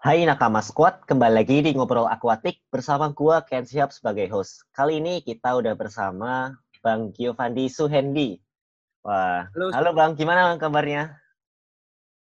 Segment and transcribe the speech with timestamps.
[0.00, 4.64] Hai Nakama Squad, kembali lagi di Ngobrol Akuatik bersama gua Ken Siap sebagai host.
[4.72, 8.40] Kali ini kita udah bersama Bang Giovanni Suhendi.
[9.04, 11.20] Wah, halo, halo Bang, gimana kabarnya?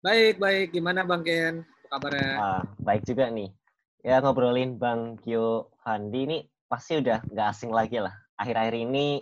[0.01, 0.73] Baik, baik.
[0.73, 1.61] Gimana Bang Ken?
[1.85, 2.33] Apa kabarnya?
[2.41, 3.53] Wah, baik juga nih.
[4.01, 8.17] Ya ngobrolin Bang Giovanni ini pasti udah nggak asing lagi lah.
[8.41, 9.21] Akhir-akhir ini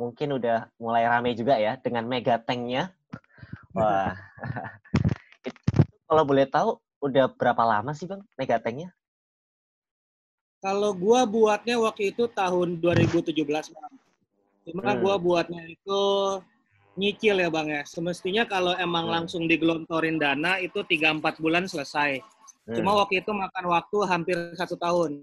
[0.00, 2.96] mungkin udah mulai rame juga ya dengan mega tanknya.
[3.76, 4.16] Wah,
[6.08, 8.90] kalau boleh tahu udah berapa lama sih bang Megatengnya?
[10.58, 13.92] Kalau gua buatnya waktu itu tahun 2017 bang.
[14.66, 15.00] Cuma hmm.
[15.00, 16.02] gua buatnya itu
[16.98, 17.82] nyicil ya bang ya.
[17.86, 19.14] Semestinya kalau emang hmm.
[19.14, 22.18] langsung digelontorin dana itu 3-4 bulan selesai.
[22.66, 22.74] Hmm.
[22.74, 25.22] Cuma waktu itu makan waktu hampir satu tahun.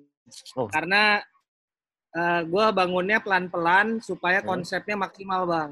[0.56, 0.72] Oh.
[0.72, 1.20] Karena
[2.16, 4.48] uh, gua bangunnya pelan-pelan supaya hmm.
[4.48, 5.72] konsepnya maksimal bang.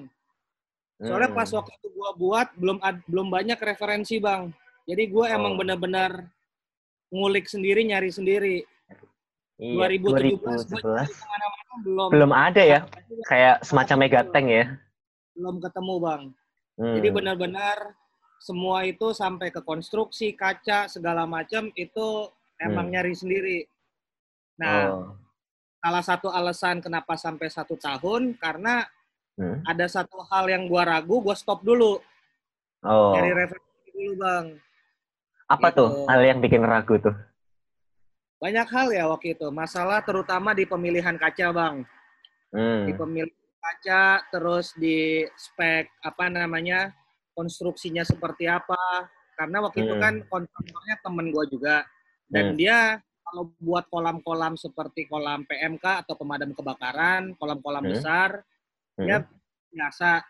[0.99, 1.55] Soalnya pas hmm.
[1.55, 4.51] waktu itu gua buat belum belum banyak referensi bang.
[4.83, 5.35] Jadi gue oh.
[5.37, 6.27] emang benar-benar
[7.13, 8.65] ngulik sendiri, nyari sendiri.
[9.61, 11.33] Iya, 2017, 2017.
[11.81, 12.79] belum belum ada ya
[13.25, 14.65] kayak semacam megateng ya
[15.33, 16.23] belum ketemu bang
[16.77, 16.95] hmm.
[16.99, 17.77] jadi benar-benar
[18.37, 22.29] semua itu sampai ke konstruksi kaca segala macam itu
[22.61, 22.93] emang hmm.
[22.93, 23.59] nyari sendiri
[24.57, 25.17] nah oh.
[25.81, 28.85] salah satu alasan kenapa sampai satu tahun karena
[29.41, 29.65] hmm.
[29.65, 31.97] ada satu hal yang gua ragu gua stop dulu
[32.85, 33.11] oh.
[33.17, 34.45] nyari referensi dulu bang
[35.53, 35.77] apa gitu.
[35.77, 37.15] tuh hal yang bikin ragu tuh?
[38.41, 39.47] Banyak hal ya waktu itu.
[39.53, 41.75] Masalah terutama di pemilihan kaca, Bang.
[42.51, 42.83] Hmm.
[42.89, 46.91] Di pemilihan kaca, terus di spek apa namanya
[47.37, 49.07] konstruksinya seperti apa.
[49.39, 49.87] Karena waktu hmm.
[49.87, 51.87] itu kan kontraktornya temen gue juga.
[52.27, 52.57] Dan hmm.
[52.59, 57.91] dia kalau buat kolam-kolam seperti kolam PMK atau pemadam kebakaran, kolam-kolam hmm.
[57.95, 58.43] besar,
[58.99, 59.05] hmm.
[59.07, 59.17] dia
[59.73, 60.21] biasa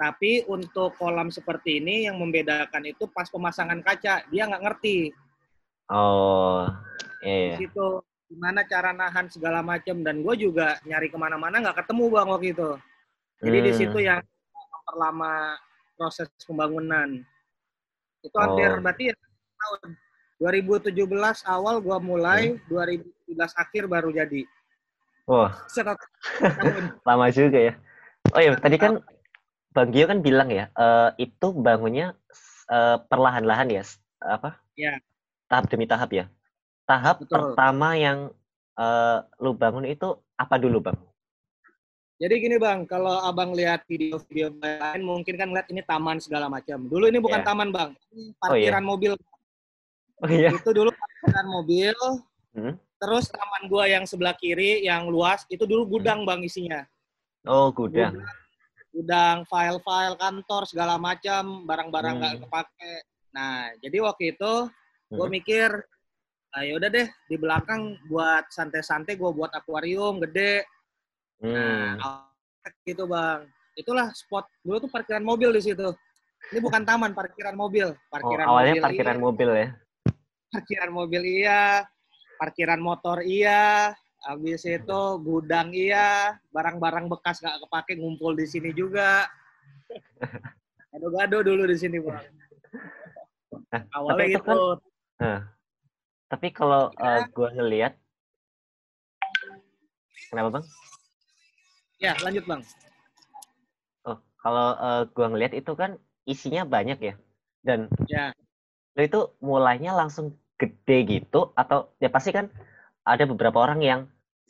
[0.00, 5.12] tapi untuk kolam seperti ini yang membedakan itu pas pemasangan kaca dia nggak ngerti.
[5.92, 6.64] Oh,
[7.20, 7.60] iya.
[7.60, 7.68] Yeah.
[7.68, 8.00] Itu
[8.32, 12.48] gimana cara nahan segala macam dan gue juga nyari ke mana-mana nggak ketemu bang waktu
[12.56, 12.70] itu.
[13.44, 13.66] Jadi hmm.
[13.68, 14.08] di situ hmm.
[14.08, 14.20] yang
[14.56, 15.32] memperlama
[16.00, 17.20] proses pembangunan.
[18.24, 18.80] Itu hampir oh.
[18.80, 19.14] berarti ya,
[19.60, 19.80] tahun
[20.40, 20.96] 2017
[21.44, 22.72] awal gue mulai, hmm.
[22.72, 24.48] 2017 akhir baru jadi.
[25.28, 25.52] Wah.
[25.52, 25.96] Oh.
[27.08, 27.74] Lama juga ya.
[28.32, 28.96] Oh iya, tadi kan
[29.70, 32.18] Bang Gio kan bilang ya, uh, itu bangunnya
[32.66, 33.82] uh, perlahan-lahan ya,
[34.18, 34.58] apa?
[34.74, 34.98] Ya.
[35.46, 36.26] Tahap demi tahap ya.
[36.90, 37.54] Tahap Betul.
[37.54, 38.34] pertama yang
[38.74, 40.98] uh, lu bangun itu apa dulu, Bang?
[42.18, 46.90] Jadi gini Bang, kalau Abang lihat video-video lain mungkin kan lihat ini taman segala macam.
[46.90, 47.48] Dulu ini bukan yeah.
[47.48, 48.90] taman Bang, ini parkiran oh, iya.
[48.90, 49.12] mobil.
[50.20, 50.50] Oh iya.
[50.52, 51.96] Itu dulu parkiran mobil.
[52.58, 52.74] Hmm?
[53.00, 56.28] Terus taman gua yang sebelah kiri yang luas itu dulu gudang hmm.
[56.28, 56.84] Bang isinya.
[57.48, 58.18] Oh, gudang.
[58.18, 58.39] gudang
[58.90, 62.42] gudang file-file kantor segala macam barang-barang nggak hmm.
[62.46, 62.94] kepake
[63.30, 64.52] nah jadi waktu itu
[65.10, 65.34] gue hmm.
[65.38, 65.70] mikir
[66.58, 70.66] ayo ah, udah deh di belakang buat santai-santai gue buat akuarium gede
[71.38, 72.02] nah, hmm.
[72.02, 73.46] nah gitu bang
[73.78, 75.88] itulah spot dulu tuh parkiran mobil di situ
[76.50, 79.22] ini bukan taman parkiran mobil parkiran oh, awalnya mobil parkiran iya.
[79.22, 79.68] mobil ya
[80.50, 81.60] parkiran mobil iya
[82.40, 89.24] parkiran motor iya Habis itu gudang iya, barang-barang bekas gak kepake ngumpul di sini juga.
[90.92, 92.20] Gado-gado dulu di sini, Bang.
[93.70, 94.42] Nah, Awalnya tapi itu.
[94.44, 94.58] Kan,
[95.18, 95.40] nah,
[96.30, 97.22] tapi kalau ya.
[97.22, 97.94] uh, gua ngelihat
[100.30, 100.64] Kenapa, Bang?
[101.98, 102.62] Ya, lanjut, Bang.
[104.06, 107.14] Oh, kalau uh, gua ngelihat itu kan isinya banyak ya.
[107.66, 108.30] Dan ya.
[108.94, 112.52] itu mulainya langsung gede gitu atau ya pasti kan
[113.04, 114.00] ada beberapa orang yang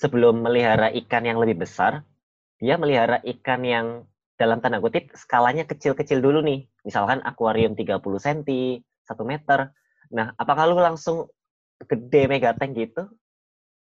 [0.01, 2.03] sebelum melihara ikan yang lebih besar,
[2.61, 3.87] dia melihara ikan yang
[4.41, 6.65] dalam tanda kutip skalanya kecil-kecil dulu nih.
[6.85, 9.69] Misalkan akuarium 30 cm, 1 meter.
[10.09, 11.29] Nah, apakah lu langsung
[11.85, 13.05] gede mega tank gitu?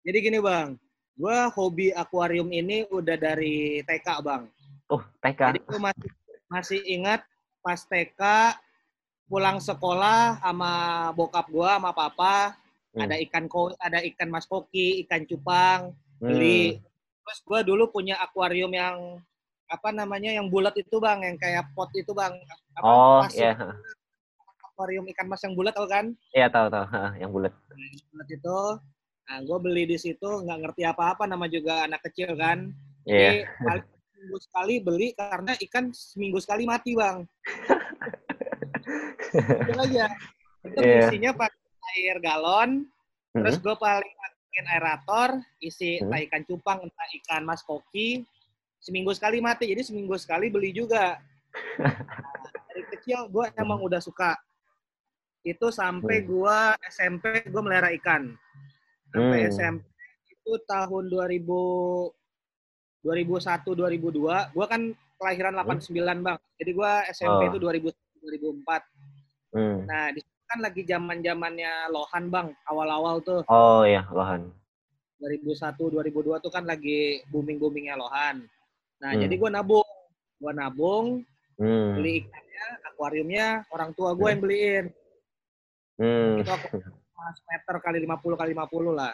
[0.03, 0.75] Jadi gini bang,
[1.15, 4.43] gue hobi akuarium ini udah dari TK bang.
[4.91, 5.55] Oh, TK.
[5.55, 6.09] Jadi gue masih,
[6.51, 7.21] masih ingat
[7.63, 8.21] pas TK
[9.31, 10.73] pulang sekolah sama
[11.15, 12.59] bokap gue sama papa
[12.91, 13.07] Hmm.
[13.07, 16.75] Ada ikan ko, ada ikan mas koki, ikan cupang, beli.
[16.75, 16.83] Hmm.
[17.23, 19.23] Terus gue dulu punya akuarium yang
[19.71, 22.35] apa namanya yang bulat itu bang, yang kayak pot itu bang.
[22.75, 23.55] Apa, oh iya.
[23.55, 23.71] Yeah.
[24.67, 26.11] Akuarium ikan mas yang bulat tau kan?
[26.35, 26.85] Iya yeah, tahu tahu,
[27.15, 27.55] yang bulat.
[28.11, 28.59] Bulat itu,
[29.23, 32.75] nah gue beli di situ nggak ngerti apa-apa, nama juga anak kecil kan.
[33.07, 33.47] Iya.
[33.47, 33.47] Yeah.
[33.63, 37.23] Jadi seminggu sekali beli karena ikan seminggu sekali mati bang.
[39.63, 40.05] itu aja.
[40.67, 41.07] Itu yeah.
[41.07, 41.60] isinya pak
[41.97, 42.85] air galon,
[43.35, 43.41] hmm.
[43.41, 45.29] terus gue paling masukin aerator,
[45.59, 46.07] isi hmm.
[46.07, 48.23] entah ikan cupang, entah ikan mas koki,
[48.81, 51.19] seminggu sekali mati, jadi seminggu sekali beli juga.
[51.77, 51.95] Nah,
[52.71, 54.35] dari kecil gue emang udah suka.
[55.41, 56.27] itu sampai Hmm.
[56.29, 58.29] gua SMP gua melihara ikan.
[59.09, 59.49] Sampai Hmm.
[59.49, 59.81] SMP
[60.29, 62.13] itu tahun 2000
[63.01, 66.37] 2001 2002, gua kan kelahiran 89, Bang.
[66.61, 67.49] Jadi gua SMP Oh.
[67.49, 67.89] itu 2000
[68.21, 68.85] 2004.
[69.49, 69.81] Hmm.
[69.89, 70.21] Nah, di
[70.51, 72.51] kan lagi zaman-zamannya Lohan, Bang.
[72.67, 74.51] Awal-awal tuh Oh ya, Lohan.
[75.23, 78.43] 2001 2002 tuh kan lagi booming-boomingnya Lohan.
[78.99, 79.21] Nah, Hmm.
[79.23, 79.87] jadi gua nabung.
[80.41, 81.21] Gua nabung,
[81.55, 81.95] Hmm.
[81.95, 84.85] beli ikannya, akuariumnya orang tua gua yang beliin.
[85.95, 86.41] Hmm.
[86.41, 86.67] Itu aku
[87.47, 89.13] meter kali 50 kali 50 lah.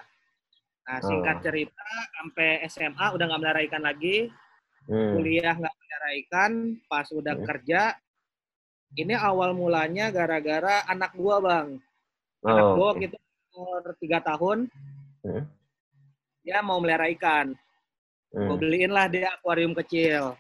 [0.88, 1.44] Nah, singkat Oh.
[1.44, 4.32] cerita, sampai SMA udah nggak melihara ikan lagi,
[4.88, 5.20] Hmm.
[5.20, 6.52] kuliah nggak melihara ikan,
[6.88, 7.44] pas udah Hmm.
[7.44, 7.92] kerja,
[8.96, 11.68] ini awal mulanya gara-gara anak gua bang.
[12.46, 13.04] Anak Oh, gua oke.
[13.04, 13.18] gitu
[13.58, 14.70] umur tiga tahun,
[15.26, 15.44] Hmm.
[16.46, 17.58] dia mau melihara ikan.
[18.30, 18.62] Gua Hmm.
[18.62, 20.38] beliin lah dia akuarium kecil.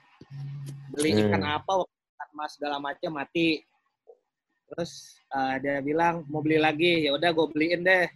[0.93, 1.57] Beli ikan Hmm.
[1.57, 3.65] apa, ikan mas segala macam mati.
[4.67, 8.07] Terus eh, dia bilang mau beli lagi, ya udah gue beliin deh.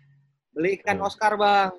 [0.56, 1.08] Beli ikan Hmm.
[1.08, 1.72] Oscar bang.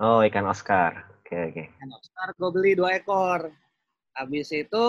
[0.00, 1.08] Oh, ikan Oscar.
[1.20, 1.64] Oke, oke.
[1.72, 3.48] Ikan Oscar gue beli dua ekor.
[4.12, 4.84] Habis itu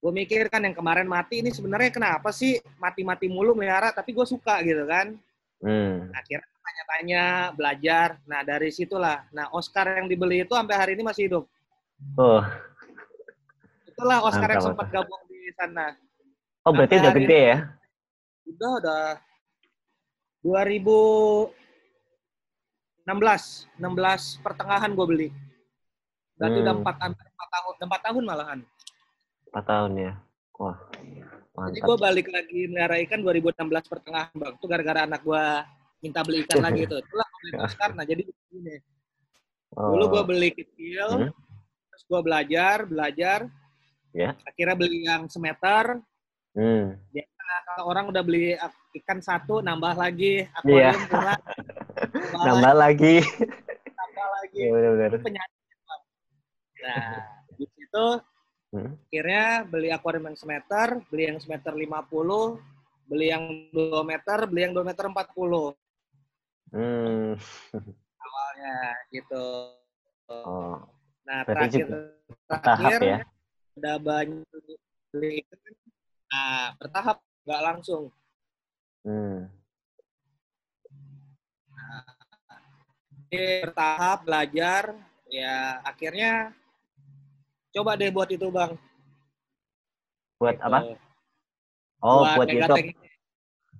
[0.00, 4.24] gue mikir kan yang kemarin mati ini sebenarnya kenapa sih mati-mati mulu melihara tapi gue
[4.24, 5.12] suka gitu kan.
[5.60, 6.08] Hmm.
[6.16, 8.16] Akhirnya tanya-tanya, belajar.
[8.24, 9.28] Nah dari situlah.
[9.28, 11.44] Nah Oscar yang dibeli itu sampai hari ini masih hidup.
[12.16, 12.40] Oh,
[13.84, 15.92] Itulah Oscar yang Mantap, sempat gabung di sana.
[16.64, 17.58] oh berarti Sampai udah gede ya?
[18.48, 19.04] Udah udah
[20.40, 21.52] 2016
[23.04, 25.28] 16 pertengahan gue beli.
[26.40, 26.64] Berarti Hmm.
[26.64, 28.60] udah 4 hampir 4 tahun, 4 tahun malahan.
[29.50, 30.12] 4 tahun ya.
[30.56, 31.86] Wah, Jadi mantap.
[31.88, 33.56] gue balik lagi melihara ikan 2016
[33.86, 34.52] pertengahan bang.
[34.54, 35.44] Itu gara-gara anak gue
[36.00, 37.00] minta beli ikan lagi tuh.
[37.00, 37.28] Itulah
[37.64, 37.90] Oscar.
[37.92, 38.76] Nah jadi begini.
[39.70, 41.30] Dulu gue Oh, beli kecil, Hmm.
[41.90, 43.46] terus gue belajar, belajar.
[44.10, 44.34] Ya.
[44.42, 46.02] Akhirnya beli yang semeter.
[46.52, 46.86] hmm.
[47.50, 48.54] Nah, kalau orang udah beli
[48.96, 50.46] ikan satu, nambah lagi.
[50.62, 50.90] Iya.
[50.94, 51.40] Akuarium kurang.
[51.40, 53.16] Nambah, Nambah lagi.
[53.90, 54.58] nambah lagi.
[54.58, 55.10] Iya, benar-benar.
[55.18, 56.02] Penyakit bang.
[56.80, 57.10] Nah,
[57.54, 58.06] di situ
[58.70, 58.94] Hmm.
[59.10, 62.54] akhirnya beli akuarium yang semeter, beli yang semeter 50,
[63.10, 63.44] beli yang
[63.74, 65.74] 2 meter, beli yang 2 meter 40.
[66.70, 67.34] Hmm.
[68.24, 68.78] awalnya
[69.10, 69.46] gitu.
[70.30, 70.78] Oh,
[71.30, 71.86] Nah Berarti terakhir
[72.46, 73.18] terakhir ya?
[73.78, 74.78] udah banyak
[75.14, 75.42] beli.
[76.30, 78.04] Nah bertahap nggak langsung.
[79.06, 79.46] Hmm.
[83.30, 84.82] Jadi bertahap belajar
[85.30, 86.50] ya akhirnya
[87.70, 88.72] coba deh buat itu bang.
[90.36, 90.66] Buat Gitu.
[90.66, 90.78] apa?
[92.00, 92.48] Oh, buat.
[92.48, 92.96] YouTube.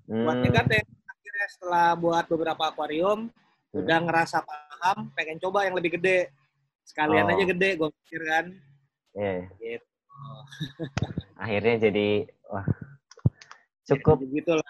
[0.07, 0.43] Buat Hmm.
[0.45, 0.85] ngegateng.
[0.85, 3.31] Akhirnya setelah buat beberapa akuarium
[3.71, 3.81] Hmm.
[3.81, 6.29] udah ngerasa paham, pengen coba yang lebih gede.
[6.85, 7.33] Sekalian Oh.
[7.33, 8.45] aja gede, gue pikir kan.
[9.15, 9.35] Iya.
[9.57, 9.87] Gitu.
[11.35, 12.09] Akhirnya jadi
[12.45, 12.67] wah
[13.87, 14.69] cukup Gitu lah.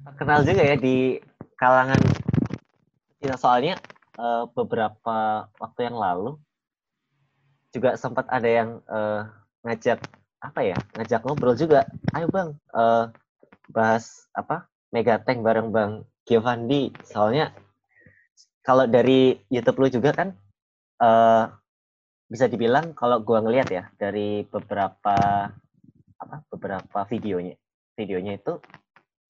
[0.00, 1.20] terkenal juga ya di
[1.54, 2.00] kalangan
[3.20, 3.76] ya, soalnya
[4.16, 5.16] eh, beberapa
[5.56, 6.36] waktu yang lalu
[7.70, 9.22] juga sempat ada yang eh,
[9.66, 9.98] ngajak
[10.40, 11.86] apa ya ngajak ngobrol juga.
[12.14, 13.04] Ayo bang eh,
[13.70, 15.92] bahas apa Megatank bareng bang
[16.26, 16.90] Giovanni.
[17.06, 17.54] Soalnya
[18.66, 20.28] kalau dari YouTube lu juga kan
[21.02, 21.44] eh,
[22.30, 25.50] bisa dibilang kalau gua ngelihat ya dari beberapa
[26.20, 27.56] apa beberapa videonya
[27.96, 28.60] videonya itu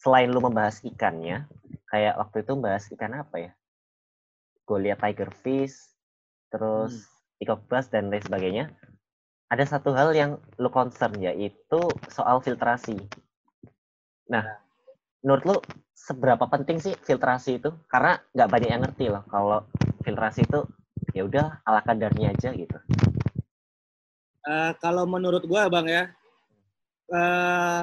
[0.01, 1.45] selain lu membahas ikannya
[1.91, 3.53] kayak waktu itu membahas ikan apa ya?
[4.65, 5.77] Gue lihat tiger fish
[6.49, 7.20] terus peacock
[7.69, 8.65] bass dan lain sebagainya
[9.51, 11.81] ada satu hal yang lu concern yaitu
[12.13, 13.01] soal filtrasi
[14.29, 14.45] nah
[15.25, 15.57] menurut lu
[15.97, 19.65] seberapa penting sih filtrasi itu karena nggak banyak yang ngerti loh kalau
[20.05, 20.65] filtrasi itu
[21.17, 22.79] ya udah ala kadarnya aja gitu
[24.41, 26.05] Eh, kalau menurut gua bang ya,
[27.13, 27.83] eh,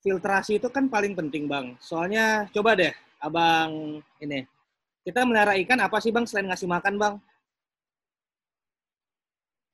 [0.00, 1.76] filtrasi itu kan paling penting bang.
[1.76, 4.48] Soalnya coba deh, abang ini,
[5.04, 7.14] kita melihara ikan apa sih bang selain ngasih makan bang?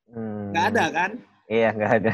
[0.09, 1.11] Hmm, Nggak ada kan?
[1.49, 2.13] iya nggak ada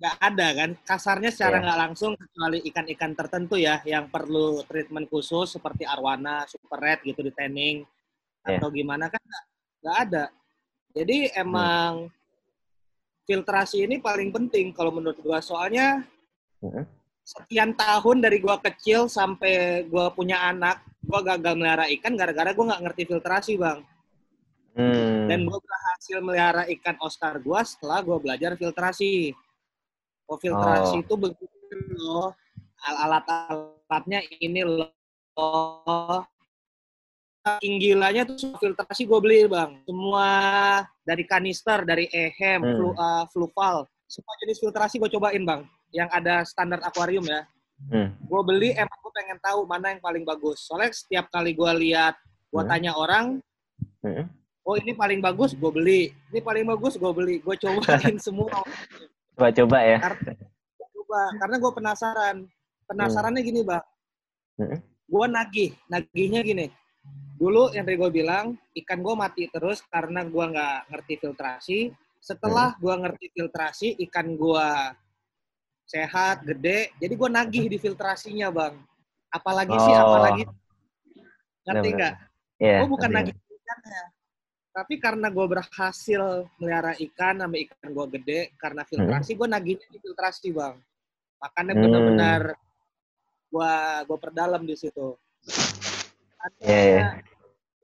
[0.00, 0.70] Nggak ada kan?
[0.80, 1.62] Kasarnya secara Iya.
[1.68, 7.20] nggak langsung kecuali ikan-ikan tertentu ya yang perlu treatment khusus seperti arwana, super red gitu
[7.20, 7.84] di tanning
[8.48, 8.56] Iya.
[8.56, 9.20] atau gimana kan
[9.84, 10.24] nggak ada.
[10.96, 12.08] Jadi emang
[13.28, 16.02] filtrasi ini paling penting kalau menurut gua soalnya
[17.22, 22.72] sekian tahun dari gua kecil sampai gua punya anak, gua gagal melihara ikan gara-gara gua
[22.72, 23.84] nggak ngerti filtrasi, Bang.
[24.74, 25.26] Hmm.
[25.26, 29.34] Dan gua berhasil melihara ikan Oscar gua setelah gua belajar filtrasi.
[30.30, 31.02] Oh, filtrasi Oh.
[31.02, 32.30] itu begitu loh.
[32.86, 34.94] Al- Alat-alatnya ini loh.
[37.40, 39.80] Saking gilanya tuh filtrasi gue beli bang.
[39.88, 40.28] Semua
[41.02, 42.76] dari kanister, dari ehem, Hmm.
[42.76, 43.88] flu, uh, fluval.
[44.04, 45.62] Semua jenis filtrasi gue cobain bang.
[45.90, 47.48] Yang ada standar akuarium ya.
[47.88, 48.12] Hmm.
[48.28, 50.68] Gue beli emang gue pengen tahu mana yang paling bagus.
[50.68, 52.14] Soalnya setiap kali gue lihat,
[52.52, 52.70] gue hmm.
[52.70, 53.40] tanya orang,
[54.04, 54.28] hmm.
[54.64, 56.12] Oh ini paling bagus, gue beli.
[56.32, 57.36] Ini paling bagus, gue beli.
[57.40, 58.60] Gue cobain semua.
[59.36, 59.98] Coba-coba ya.
[59.98, 60.32] Karena,
[60.92, 62.36] coba, karena gue penasaran.
[62.90, 63.84] Penasarannya gini, bang.
[64.60, 64.78] Hmm.
[65.08, 65.70] Gue nagih.
[65.88, 66.66] Nagihnya gini.
[67.40, 68.52] Dulu yang tadi gue bilang,
[68.84, 71.78] ikan gue mati terus karena gue nggak ngerti filtrasi.
[72.20, 72.80] Setelah hmm.
[72.84, 74.68] gue ngerti filtrasi, ikan gue
[75.88, 76.92] sehat, gede.
[77.00, 78.76] Jadi gue nagih di filtrasinya, Bang.
[79.32, 79.82] Apalagi oh.
[79.82, 80.44] sih, apalagi.
[81.64, 82.14] Ngerti nggak?
[82.60, 84.19] Yeah, gue bukan nagih ikannya.
[84.70, 89.38] Tapi karena gue berhasil melihara ikan sama ikan gue gede, karena filtrasi, hmm.
[89.42, 90.78] gue nagihnya di filtrasi, Bang.
[91.42, 91.82] Makanya hmm.
[91.82, 92.42] benar-benar
[93.50, 93.72] gue
[94.06, 95.18] gue perdalam di situ.
[96.62, 97.12] yeah, yeah.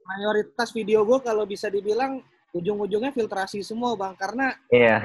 [0.06, 2.22] mayoritas video gue kalau bisa dibilang
[2.54, 5.04] ujung-ujungnya filtrasi semua bang karena yeah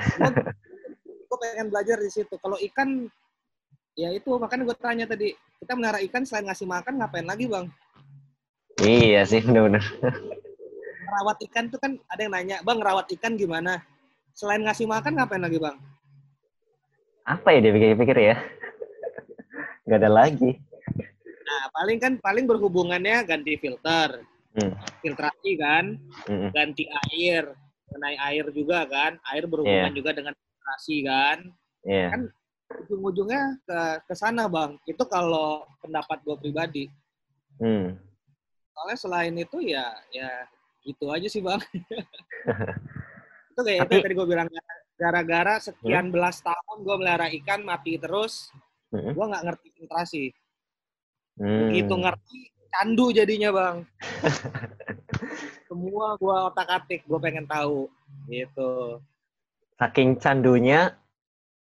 [1.31, 2.35] gue pengen belajar di situ.
[2.37, 3.07] Kalau ikan,
[3.95, 5.31] ya itu makanya gue tanya tadi,
[5.63, 7.65] kita melihara ikan selain ngasih makan ngapain lagi bang?
[8.83, 9.83] Iya sih benar-benar.
[11.11, 13.83] Rawat ikan tuh kan ada yang nanya, bang rawat ikan gimana?
[14.31, 15.75] Selain ngasih makan ngapain lagi bang?
[17.27, 18.35] Apa ya dia pikir-pikir ya?
[19.91, 20.55] Gak ada lagi.
[21.51, 24.23] Nah paling kan paling berhubungannya ganti filter,
[24.55, 24.71] hmm.
[25.03, 25.99] filtrasi kan,
[26.31, 26.49] hmm.
[26.55, 27.51] ganti air,
[27.91, 29.97] mengenai air juga kan, air berhubungan yeah.
[29.99, 31.37] juga dengan demokrasi kan.
[31.83, 32.09] Yeah.
[32.15, 32.21] Kan
[32.87, 34.79] ujung-ujungnya ke ke sana bang.
[34.87, 36.83] Itu kalau pendapat gue pribadi.
[37.59, 37.99] Hmm.
[38.71, 40.47] Soalnya selain itu ya ya
[40.85, 41.61] itu aja sih bang.
[43.51, 44.47] itu kayak Tapi, itu tadi gue bilang
[44.95, 46.13] gara-gara sekian hmm?
[46.13, 48.49] belas tahun gue melihara ikan mati terus,
[48.93, 49.13] hmm?
[49.13, 50.25] gue nggak ngerti filtrasi.
[51.37, 51.69] Hmm.
[51.69, 52.39] Begitu ngerti
[52.71, 53.75] candu jadinya bang.
[55.67, 57.87] Semua gue otak atik, gue pengen tahu
[58.29, 59.01] gitu
[59.81, 60.93] saking candunya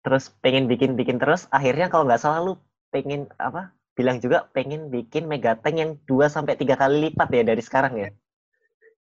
[0.05, 2.55] terus pengen bikin bikin terus akhirnya kalau nggak salah lu
[2.93, 7.63] pengen apa bilang juga pengen bikin megatank yang 2 sampai tiga kali lipat ya dari
[7.65, 8.09] sekarang ya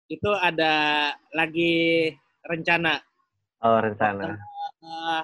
[0.08, 2.08] itu ada lagi
[2.44, 3.00] rencana.
[3.60, 4.36] Oh rencana.
[4.80, 5.22] Uh,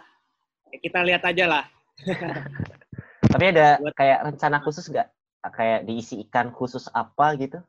[0.81, 1.65] kita lihat aja lah.
[3.33, 5.09] Tapi ada kayak rencana khusus nggak?
[5.45, 7.61] Kayak diisi ikan khusus apa gitu?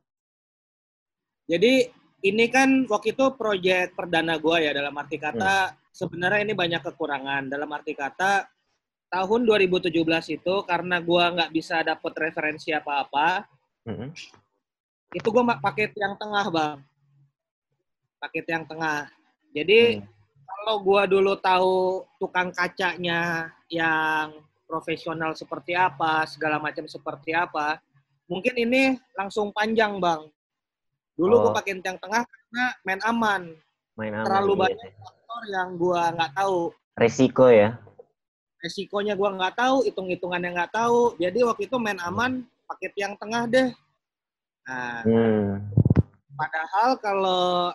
[1.48, 1.88] Jadi
[2.25, 5.93] ini kan waktu itu proyek perdana gue ya dalam arti kata hmm.
[5.93, 7.51] sebenarnya ini banyak kekurangan.
[7.51, 8.48] Dalam arti kata,
[9.15, 9.93] tahun 2017
[10.36, 13.45] itu karena gue nggak bisa dapet referensi apa-apa,
[13.88, 14.10] mm-hmm.
[15.15, 16.77] itu gue paket yang tengah bang,
[18.25, 19.05] paket yang tengah.
[19.53, 20.03] Jadi mm.
[20.50, 21.75] kalau gue dulu tahu
[22.17, 27.77] tukang kacanya yang profesional seperti apa, segala macam seperti apa,
[28.25, 30.25] mungkin ini langsung panjang bang.
[31.15, 31.39] Dulu oh.
[31.48, 33.41] gue pakai yang tengah karena main aman.
[33.96, 34.25] Main aman.
[34.27, 34.62] Terlalu iya.
[34.65, 36.60] banyak faktor yang gua nggak tahu.
[36.96, 37.70] Resiko ya?
[38.60, 41.15] Resikonya gua nggak tahu, hitung-hitungannya nggak tahu.
[41.22, 43.70] Jadi waktu itu main aman, paket yang tengah deh.
[44.65, 45.62] Nah, hmm.
[46.34, 47.72] padahal kalau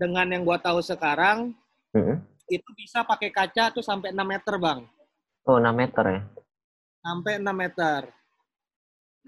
[0.00, 1.52] dengan yang gua tahu sekarang,
[1.92, 2.16] hmm.
[2.48, 4.88] itu bisa pakai kaca tuh sampai 6 meter, Bang.
[5.44, 6.20] Oh, 6 meter ya?
[7.04, 8.00] Sampai 6 meter.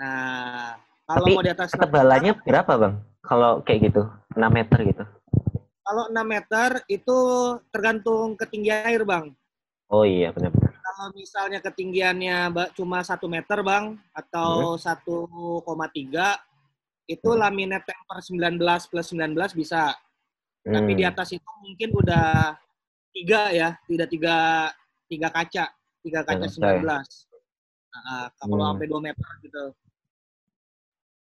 [0.00, 2.94] Nah, kalau Tapi mau di atas ketebalannya berapa, Bang?
[3.20, 4.02] Kalau kayak gitu,
[4.32, 5.04] 6 meter gitu.
[5.84, 7.18] Kalau 6 meter itu
[7.68, 9.36] tergantung ketinggian air, Bang.
[9.92, 10.72] Oh iya, benar-benar.
[10.72, 15.68] Kalau misalnya ketinggiannya cuma 1 meter, Bang, atau hmm.
[15.68, 16.40] 1,3,
[17.12, 17.40] itu hmm.
[17.44, 19.92] laminate temper 19 plus 19 bisa.
[20.62, 20.74] Hmm.
[20.78, 21.12] Tapi di hmm.
[21.12, 22.54] atas itu mungkin udah
[23.10, 24.36] tiga ya, tidak tiga,
[25.10, 25.64] tiga kaca,
[26.06, 26.86] tiga kaca ya, 19.
[26.86, 28.66] Nah, kalau hmm.
[28.72, 29.64] sampai 2 meter gitu.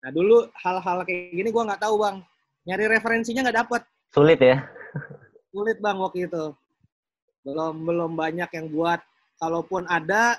[0.06, 2.16] Nah dulu hal-hal kayak gini gue nggak tahu bang,
[2.62, 3.82] nyari referensinya nggak dapet.
[4.14, 4.62] Sulit ya?
[5.52, 6.44] Sulit bang waktu itu.
[7.42, 9.00] Belum belum banyak yang buat.
[9.36, 10.38] Kalaupun ada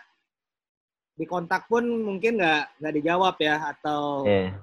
[1.17, 4.53] di kontak pun mungkin nggak nggak dijawab ya atau yeah.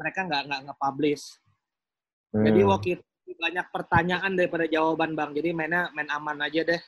[0.00, 1.24] mereka nggak nggak nge-publish.
[2.32, 2.44] Hmm.
[2.44, 3.04] Jadi waktu itu
[3.36, 5.30] banyak pertanyaan daripada jawaban bang.
[5.36, 6.80] Jadi mainnya main aman aja deh.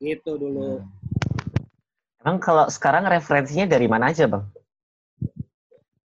[0.00, 0.80] Gitu dulu.
[0.80, 1.02] Hmm.
[2.22, 4.46] Emang kalau sekarang referensinya dari mana aja bang?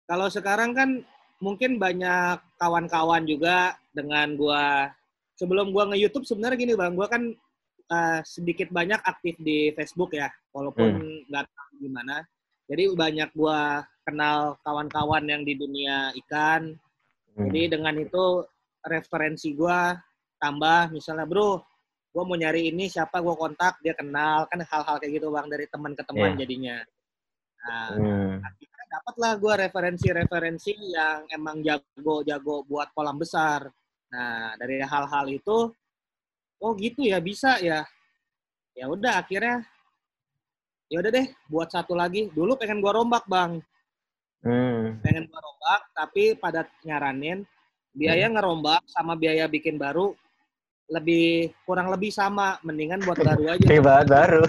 [0.09, 1.05] Kalau sekarang kan
[1.39, 4.89] mungkin banyak kawan-kawan juga dengan gua
[5.37, 7.37] sebelum gua nge-YouTube sebenarnya gini Bang, gua kan
[7.93, 11.29] uh, sedikit banyak aktif di Facebook ya, walaupun hmm.
[11.29, 11.55] nggak hmm.
[11.55, 12.17] tahu gimana.
[12.69, 16.73] Jadi banyak gua kenal kawan-kawan yang di dunia ikan.
[17.37, 17.45] Hmm.
[17.53, 18.49] Jadi dengan itu
[18.85, 19.97] referensi gua
[20.39, 21.63] tambah misalnya, "Bro,
[22.15, 25.67] gua mau nyari ini siapa gua kontak, dia kenal." Kan hal-hal kayak gitu Bang dari
[25.67, 26.39] teman ke teman yeah.
[26.39, 26.77] jadinya.
[27.59, 28.59] Nah, hmm
[28.89, 33.69] dapatlah gue referensi-referensi yang emang jago-jago buat kolam besar.
[34.09, 35.69] Nah, dari hal-hal itu,
[36.65, 37.85] oh gitu ya bisa ya.
[38.73, 39.67] Ya udah akhirnya
[40.89, 42.33] ya udah deh buat satu lagi.
[42.33, 43.61] Dulu pengen gua rombak bang,
[44.39, 45.03] Hmm.
[45.05, 47.45] pengen gua rombak, tapi pada nyaranin
[47.99, 50.15] biaya ngerombak sama biaya bikin baru
[50.89, 53.67] lebih kurang lebih sama, mendingan buat baru aja.
[53.69, 54.45] Bahan baru.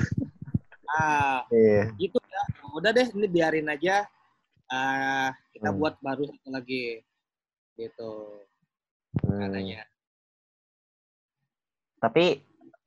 [0.87, 1.91] Ah, Iya.
[1.99, 2.41] gitu ya.
[2.71, 4.07] Udah deh, ini biarin aja.
[4.71, 5.77] Ah, kita Hmm.
[5.81, 7.03] buat baru satu lagi.
[7.75, 8.11] Gitu
[9.25, 9.39] Hmm.
[9.41, 9.83] katanya.
[11.99, 12.39] Tapi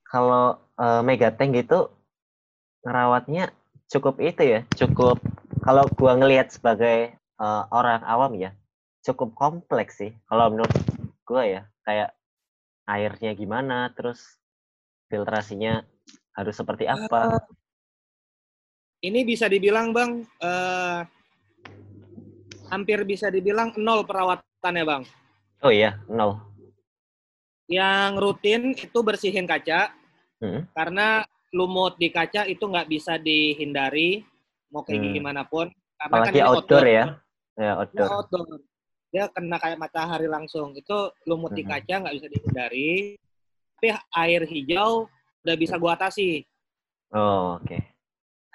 [0.08, 1.92] kalau eh, Megatank gitu
[2.82, 3.52] ngerawatnya
[3.92, 5.20] cukup itu ya, cukup
[5.60, 8.56] kalau gua ngelihat sebagai eh, orang awam ya,
[9.02, 10.14] cukup kompleks sih.
[10.30, 10.72] Kalau menurut
[11.26, 12.14] gua ya, kayak
[12.86, 14.38] airnya gimana, terus
[15.10, 15.82] filtrasinya
[16.32, 17.42] harus seperti apa.
[19.02, 21.00] Ini bisa dibilang bang, eh,
[22.70, 25.02] hampir bisa dibilang nol perawatannya bang.
[25.66, 26.38] Oh iya, nol.
[27.66, 29.90] Yang rutin itu bersihin kaca,
[30.42, 30.66] Hmm.
[30.74, 31.22] karena
[31.54, 34.26] lumut di kaca itu nggak bisa dihindari,
[34.72, 35.14] mau kayak Hmm.
[35.14, 35.70] gimana pun.
[35.98, 37.06] Karena Apalagi ini outdoor ya.
[37.52, 38.08] Ya, Ini outdoor.
[38.10, 38.71] outdoor.
[39.12, 40.72] Dia kena kayak matahari langsung.
[40.72, 43.20] Itu lumut di kaca nggak bisa dihindari.
[43.76, 45.06] Tapi air hijau
[45.44, 46.48] udah bisa gua atasi.
[47.12, 47.76] Oh, oke.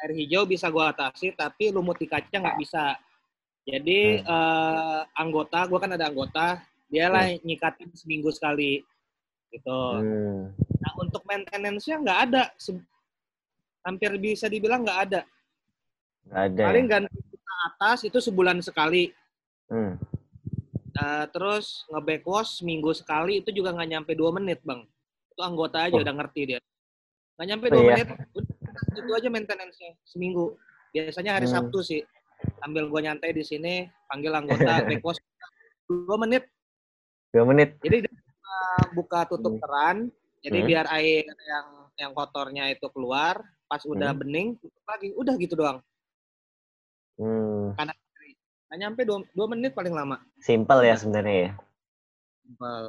[0.01, 2.97] Air hijau bisa gua atasi, tapi lumut di kaca nggak bisa.
[3.69, 6.57] Jadi eh, anggota, gua kan ada anggota,
[6.89, 8.81] dia lah nyikatin seminggu sekali.
[9.53, 9.79] Gitu.
[9.93, 10.57] Hmm.
[10.57, 12.43] Nah untuk maintenance-nya nggak ada.
[12.57, 12.81] Se-
[13.85, 15.21] Hampir bisa dibilang nggak ada.
[16.27, 16.63] Nggak ada.
[16.67, 16.91] Paling ya?
[16.97, 17.19] ganti
[17.67, 19.11] atas itu sebulan sekali.
[19.67, 19.99] Hmm.
[20.97, 24.81] Uh, terus nge-backwash seminggu sekali itu juga nggak nyampe dua menit bang.
[25.29, 26.01] Itu anggota aja Oh.
[26.01, 26.59] udah ngerti dia.
[27.37, 27.93] Nggak nyampe Oh, dua iya.
[27.93, 28.07] menit,
[28.97, 30.57] itu aja maintenance-nya seminggu.
[30.89, 31.53] Biasanya hari Hmm.
[31.53, 32.01] Sabtu sih.
[32.57, 34.57] Sambil gue nyantai di sini, panggil anggota
[35.05, 35.21] backwash
[35.85, 36.49] dua menit.
[37.29, 37.77] Dua menit.
[37.79, 38.09] Jadi
[38.41, 39.61] uh, buka tutup Hmm.
[39.61, 39.97] keran,
[40.41, 40.67] jadi Hmm.
[40.67, 43.37] biar air yang yang kotornya itu keluar.
[43.69, 44.21] Pas udah Hmm.
[44.23, 45.13] bening, tutup lagi.
[45.13, 45.77] Udah gitu doang.
[47.17, 47.73] Hmm.
[48.67, 50.19] Nggak nyampe dua, dua menit paling lama.
[50.43, 51.51] Simple ya sebenarnya ya.
[52.43, 52.85] Simpel.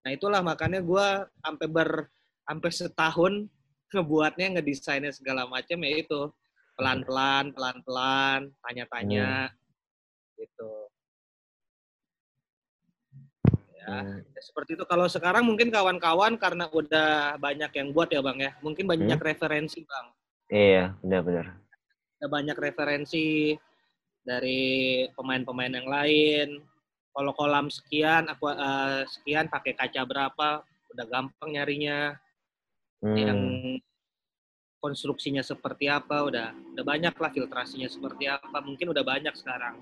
[0.00, 1.06] Nah itulah makanya gue
[1.42, 1.90] sampai ber
[2.46, 3.32] sampai setahun
[3.90, 6.20] ngebuatnya ngedesainnya segala macam ya itu
[6.74, 9.30] pelan pelan pelan pelan tanya tanya
[10.38, 10.70] gitu
[13.76, 14.22] ya Hmm.
[14.38, 18.84] seperti itu kalau sekarang mungkin kawan-kawan karena udah banyak yang buat ya bang ya mungkin
[18.86, 20.06] banyak referensi bang
[20.50, 21.46] Iya, benar-benar.
[22.18, 23.54] ada banyak referensi
[24.22, 24.62] dari
[25.14, 26.48] pemain-pemain yang lain.
[27.10, 30.62] Kalau kolam sekian aku eh, sekian pakai kaca berapa
[30.94, 32.14] udah gampang nyarinya.
[33.00, 33.16] Hmm.
[33.16, 33.40] yang
[34.76, 38.60] konstruksinya seperti apa udah udah banyak lah filtrasinya seperti apa.
[38.60, 39.80] Mungkin udah banyak sekarang.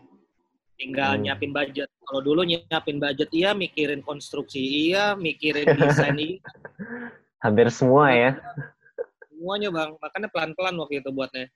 [0.79, 1.27] Tinggal Hmm.
[1.27, 1.91] nyiapin budget.
[2.07, 6.39] Kalau dulu nyiapin budget iya mikirin konstruksi iya mikirin desain iya.
[7.43, 8.39] Hampir semua ya.
[9.35, 9.91] semuanya bang.
[9.99, 11.47] Makanya pelan pelan waktu itu buatnya.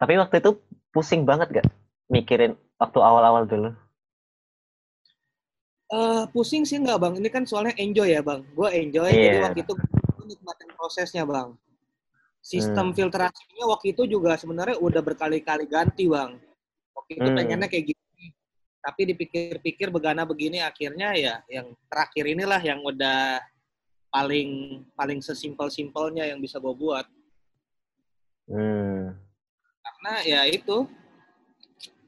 [0.00, 0.50] Tapi waktu itu
[0.90, 1.66] pusing banget gak
[2.10, 3.70] mikirin waktu awal-awal dulu?
[5.90, 9.22] Eh pusing sih nggak bang ini kan soalnya enjoy ya bang gue enjoy Iya.
[9.26, 11.50] jadi waktu itu gue nikmatin prosesnya bang
[12.38, 12.96] sistem Hmm.
[12.96, 16.38] filtrasinya waktu itu juga sebenarnya udah berkali-kali ganti bang
[16.94, 17.36] waktu itu Hmm.
[17.42, 18.26] pengennya kayak gini
[18.80, 23.42] tapi dipikir-pikir begana begini akhirnya ya yang terakhir inilah yang udah
[24.14, 27.06] paling paling sesimpel-simpelnya yang bisa gue buat
[28.46, 29.14] Hmm.
[30.00, 30.88] Karena ya itu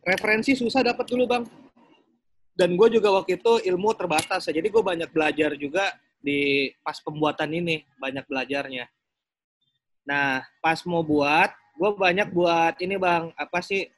[0.00, 1.44] referensi susah dapat dulu bang.
[2.56, 4.52] Dan gue juga waktu itu ilmu terbatas ya.
[4.56, 8.88] Jadi gue banyak belajar juga di pas pembuatan ini banyak belajarnya.
[10.08, 13.92] Nah pas mau buat gue banyak buat ini bang apa sih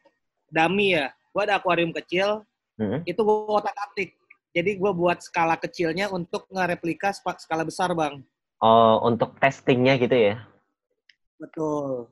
[0.50, 1.14] dummy ya.
[1.30, 2.42] Gue ada akuarium kecil
[2.74, 3.06] Hmm.
[3.06, 4.18] itu gue otak atik.
[4.50, 8.18] Jadi gue buat skala kecilnya untuk ngereplika skala besar bang.
[8.58, 10.42] Oh, untuk testingnya gitu ya?
[11.38, 12.10] betul.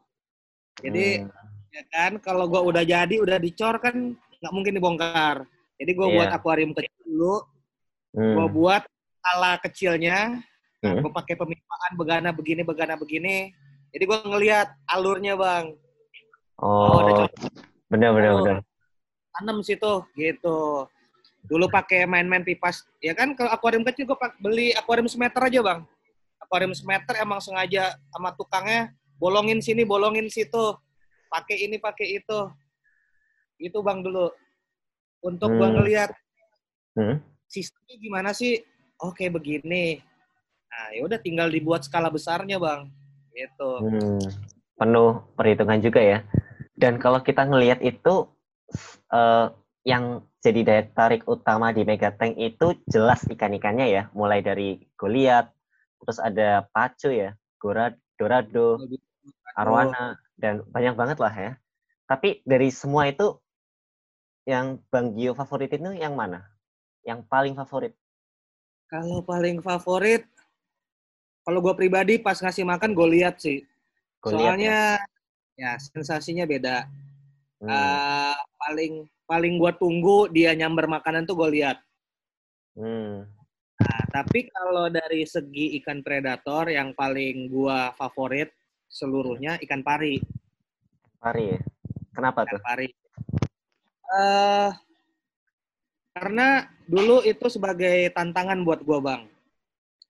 [0.78, 1.41] Jadi Hmm.
[1.72, 5.48] Ya kan kalau gua udah jadi udah dicor kan nggak mungkin dibongkar
[5.80, 6.14] jadi gua Iya.
[6.20, 7.36] buat akuarium kecil dulu
[8.12, 8.34] Hmm.
[8.36, 8.82] gua buat
[9.16, 10.18] skala kecilnya
[10.84, 11.00] nah, Hmm.
[11.00, 13.56] gua pakai pemipaan begana begini begana begini
[13.88, 15.72] jadi gua ngelihat alurnya bang
[16.60, 17.30] oh, Oh, cocok
[17.88, 18.44] benar-benar Oh.
[18.44, 18.58] benar.
[19.32, 20.84] tanam situ gitu
[21.42, 25.60] dulu pakai main-main pipas ya kan kalau akuarium kecil gua pak- beli akuarium semeter aja
[25.64, 25.80] bang
[26.36, 30.76] akuarium semeter emang sengaja sama tukangnya bolongin sini bolongin situ
[31.32, 32.40] pakai ini pakai itu.
[33.56, 34.28] Itu bang dulu.
[35.24, 35.76] Untuk gua Hmm.
[35.80, 36.10] ngelihat
[36.92, 37.24] Hmm.
[37.48, 38.60] sistemnya gimana sih?
[39.00, 40.04] Oke begini.
[40.68, 42.92] Nah ya udah tinggal dibuat skala besarnya bang.
[43.32, 43.70] Gitu.
[43.80, 44.20] Hmm.
[44.76, 46.18] Penuh perhitungan juga ya.
[46.76, 48.28] Dan kalau kita ngelihat itu
[49.12, 49.46] eh,
[49.84, 55.52] yang jadi daya tarik utama di Megatank itu jelas ikan-ikannya ya, mulai dari Goliath,
[56.02, 58.82] terus ada Pacu ya, Gora, Dorado,
[59.54, 61.52] arwana dan banyak banget lah ya.
[62.10, 63.38] Tapi dari semua itu
[64.42, 66.42] yang Bang Gio favorit itu yang mana?
[67.06, 67.94] Yang paling favorit?
[68.90, 70.26] Kalau paling favorit,
[71.46, 73.62] kalau gue pribadi pas ngasih makan gue lihat sih.
[74.18, 74.78] Gua lihat Soalnya
[75.54, 75.72] ya.
[75.78, 76.90] sensasinya beda.
[77.62, 77.70] Hmm.
[77.70, 81.78] Uh, paling paling gue tunggu dia nyamber makanan tuh gue lihat.
[82.74, 83.30] Hmm.
[83.82, 88.54] Nah, tapi kalau dari segi ikan predator yang paling gua favorit
[88.86, 90.22] seluruhnya ikan pari.
[91.22, 91.60] Pari ya.
[92.10, 92.60] Kenapa Ikan tuh?
[92.66, 92.88] pari.
[94.10, 94.70] Eh
[96.12, 99.22] karena dulu itu sebagai tantangan buat gua, Bang.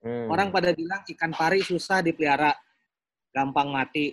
[0.03, 0.27] Hmm.
[0.27, 2.51] Orang pada bilang ikan pari susah dipelihara,
[3.31, 4.11] gampang mati.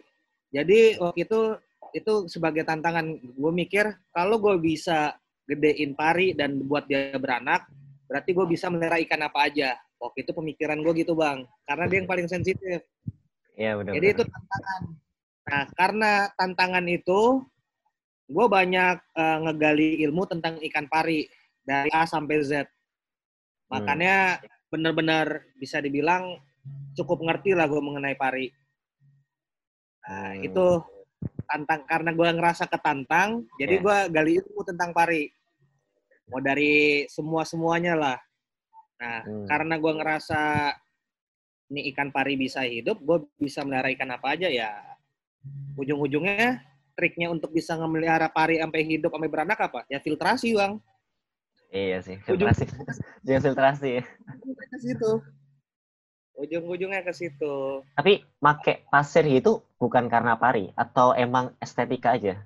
[0.53, 1.57] Jadi waktu itu
[1.97, 3.09] itu sebagai tantangan.
[3.33, 5.17] Gue mikir kalau gue bisa
[5.49, 7.65] gedein pari dan buat dia beranak,
[8.05, 9.73] berarti gue bisa melihara ikan apa aja.
[9.97, 12.85] Waktu itu pemikiran gue gitu bang, karena dia yang paling sensitif.
[13.57, 13.91] Iya benar.
[13.97, 14.81] Jadi itu tantangan.
[15.49, 17.41] Nah karena tantangan itu,
[18.29, 21.25] gue banyak eh, ngegali ilmu tentang ikan pari
[21.65, 22.69] dari A sampai Z.
[23.69, 26.37] Makanya benar-benar bisa dibilang
[26.93, 28.49] cukup ngerti lah gue mengenai pari.
[30.05, 30.45] Nah, Hmm.
[30.45, 30.65] itu
[31.45, 33.83] tantang karena gue ngerasa ketantang, jadi Iya.
[33.85, 35.29] gue gali ilmu tentang pari.
[36.29, 38.17] Mau dari semua semuanya lah.
[39.01, 39.45] Nah, Hmm.
[39.49, 40.41] karena gue ngerasa
[41.69, 44.69] ini ikan pari bisa hidup, gue bisa melihara ikan apa aja ya.
[45.79, 46.59] Ujung-ujungnya
[46.99, 49.87] triknya untuk bisa memelihara pari sampai hidup sampai beranak apa?
[49.87, 50.75] Ya filtrasi bang.
[51.69, 52.65] Iya sih, Ujung- filtrasi.
[53.23, 54.03] Jangan filtrasi ya.
[54.67, 55.11] Ke situ.
[56.39, 57.83] Ujung-ujungnya ke situ.
[57.95, 62.39] Tapi make pasir itu bukan karena pari atau emang estetika aja?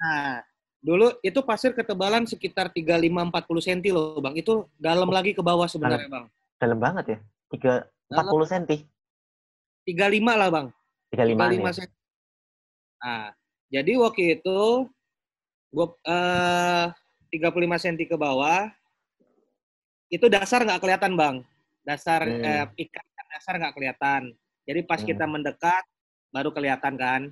[0.00, 0.44] Nah,
[0.80, 4.36] dulu itu pasir ketebalan sekitar 35-40 cm loh, Bang.
[4.36, 6.24] Itu dalam lagi ke bawah sebenarnya, Bang.
[6.60, 7.18] Dalam banget ya.
[7.52, 8.64] 3 40 cm.
[9.88, 10.66] 35 lah, Bang.
[11.10, 11.72] 35 35 ya.
[11.74, 11.99] cm.
[13.00, 13.32] Nah,
[13.72, 14.60] jadi waktu itu
[15.72, 16.86] gua eh
[17.30, 18.68] 35 cm ke bawah
[20.10, 21.36] itu dasar nggak kelihatan, Bang.
[21.86, 22.42] Dasar Hmm.
[22.42, 24.22] eh, ikan dasar nggak kelihatan.
[24.66, 25.08] Jadi pas Hmm.
[25.08, 25.84] kita mendekat
[26.34, 27.22] baru kelihatan kan.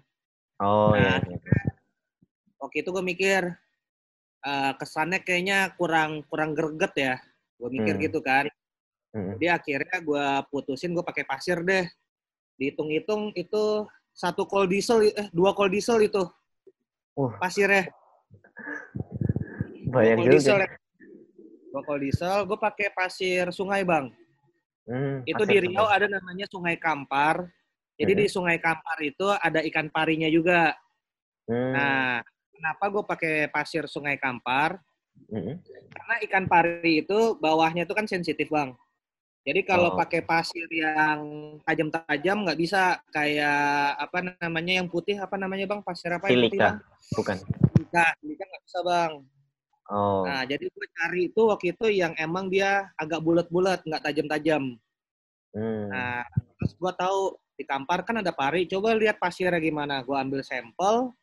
[0.63, 1.19] Oh iya.
[1.23, 1.67] Nah,
[2.59, 3.43] waktu itu gue mikir
[4.39, 7.15] eh, kesannya kayaknya kurang kurang greget ya
[7.59, 8.05] gue mikir Hmm.
[8.07, 8.47] gitu kan
[9.11, 9.35] Hmm.
[9.35, 11.83] jadi akhirnya gue putusin gue pakai pasir deh
[12.55, 13.83] dihitung-hitung itu
[14.19, 16.27] satu kol diesel eh dua kol diesel itu
[17.15, 17.35] Uh.
[17.39, 17.87] pasirnya
[19.89, 20.35] Banyak kol juga.
[20.35, 20.69] diesel ya.
[21.71, 24.11] dua kol diesel gue pakai pasir sungai bang
[24.89, 27.45] Hmm, itu pasir di Riau ada namanya sungai Kampar
[27.95, 28.21] jadi Hmm.
[28.23, 30.73] di sungai Kampar itu ada ikan parinya juga
[31.45, 31.73] Hmm.
[31.73, 32.19] nah
[32.51, 34.81] kenapa gue pakai pasir sungai Kampar
[35.29, 35.59] Hmm.
[35.91, 38.71] Karena ikan pari itu bawahnya itu kan sensitif bang.
[39.49, 39.97] Jadi kalau Oh.
[39.97, 41.21] pakai pasir yang
[41.65, 46.61] tajam-tajam nggak bisa kayak apa namanya yang putih apa namanya bang pasir apa yang putih
[46.61, 46.77] Silika, bang?
[47.17, 47.37] bukan.
[47.73, 49.13] Silika, silika nggak bisa bang.
[49.89, 50.23] Oh.
[50.29, 54.77] Nah jadi gue cari itu waktu itu yang emang dia agak bulat-bulat nggak tajam-tajam.
[55.57, 55.87] Hmm.
[55.89, 56.29] Nah
[56.61, 57.21] terus gue tahu
[57.57, 58.69] di kampar kan ada pari.
[58.69, 60.05] Coba lihat pasirnya gimana.
[60.05, 61.17] Gue ambil sampel.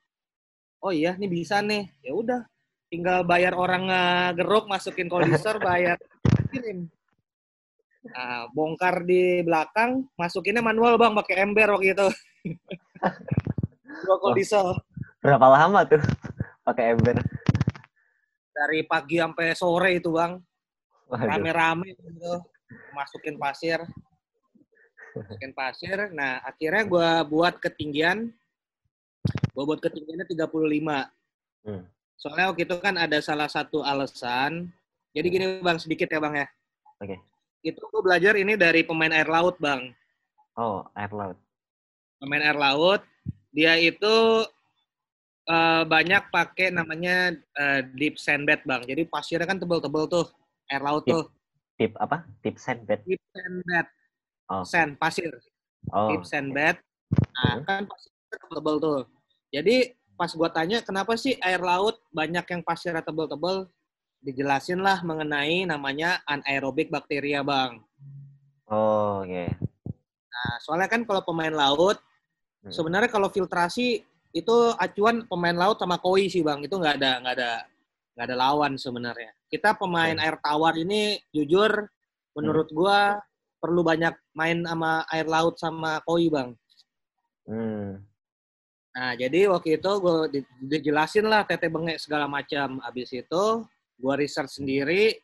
[0.81, 1.87] Oh iya, ini bisa nih.
[2.01, 2.41] Ya udah,
[2.89, 5.95] tinggal bayar orang ngegeruk, masukin kondisor, bayar,
[6.49, 6.89] kirim.
[8.05, 12.07] Nah, bongkar di belakang, masukinnya manual bang, pakai ember waktu itu.
[14.05, 14.77] Dua kondisor.
[15.25, 16.01] Berapa lama tuh
[16.61, 17.17] pakai ember?
[18.53, 20.37] Dari pagi sampai sore itu bang,
[21.09, 22.33] rame-rame gitu.
[22.93, 23.81] Masukin pasir.
[25.17, 25.97] Masukin pasir.
[26.13, 28.29] Nah, akhirnya gue buat ketinggian.
[29.57, 31.09] Gue buat ketinggiannya 35.
[31.65, 31.83] Hmm.
[32.21, 34.69] Soalnya waktu itu kan ada salah satu alasan.
[35.15, 36.47] Jadi gini bang, sedikit ya bang ya.
[37.01, 37.34] Oke.
[37.65, 39.89] Itu gue belajar ini dari pemain air laut bang.
[40.53, 41.37] Oh, air laut.
[42.21, 43.01] Pemain air laut,
[43.49, 44.45] dia itu
[45.49, 48.85] eh, banyak pakai namanya eh, deep sand bed bang.
[48.85, 50.25] Jadi pasirnya kan tebel-tebel tuh,
[50.69, 51.13] air laut Deep.
[51.17, 51.25] tuh.
[51.75, 52.23] Tip apa?
[52.55, 53.01] Sandbed.
[53.03, 53.87] Deep sand bed,
[54.45, 54.61] Oh.
[54.63, 55.33] sand, pasir.
[55.89, 56.13] Oh.
[56.13, 56.77] Deep sand bed.
[57.33, 57.63] Nah, Hmm.
[57.65, 59.01] kan pasirnya tebel tuh.
[59.49, 59.75] Jadi
[60.15, 63.67] pas gua tanya kenapa sih air laut banyak yang pasirnya tebel-tebel,
[64.25, 67.77] dijelasin lah mengenai namanya anaerobik bakteria bang.
[68.65, 69.45] Oh, oke.
[70.33, 72.01] Nah, soalnya kan kalau pemain laut,
[72.65, 72.73] Hmm.
[72.73, 74.01] sebenarnya kalau filtrasi
[74.33, 77.51] itu acuan pemain laut sama koi sih bang, itu nggak ada nggak ada
[78.17, 79.29] nggak ada lawan sebenarnya.
[79.45, 80.25] Kita pemain Oke.
[80.25, 81.85] air tawar ini jujur,
[82.33, 83.21] menurut gua
[83.61, 86.57] perlu banyak main sama air laut sama koi bang.
[87.45, 88.01] Hmm.
[88.95, 90.17] Nah, jadi waktu itu gue
[90.71, 92.79] dijelasin lah tete bengek segala macam.
[92.79, 93.43] Habis itu
[93.95, 95.15] gue research sendiri,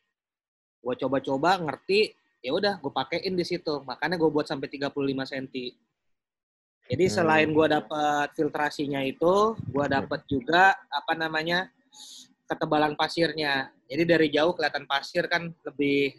[0.82, 3.84] gue coba-coba ngerti, ya udah gue pakein di situ.
[3.84, 5.48] Makanya gue buat sampai 35 cm.
[6.92, 7.14] Jadi Hmm.
[7.14, 11.72] selain gua dapat filtrasinya itu, gua dapat juga apa namanya
[12.50, 13.72] ketebalan pasirnya.
[13.88, 16.12] Jadi dari jauh kelihatan pasir kan lebih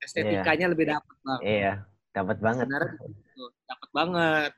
[0.00, 1.40] estetikanya lebih dapat bang.
[1.44, 1.72] Iya,
[2.16, 2.66] dapat banget.
[3.04, 4.52] Gitu, dapat banget.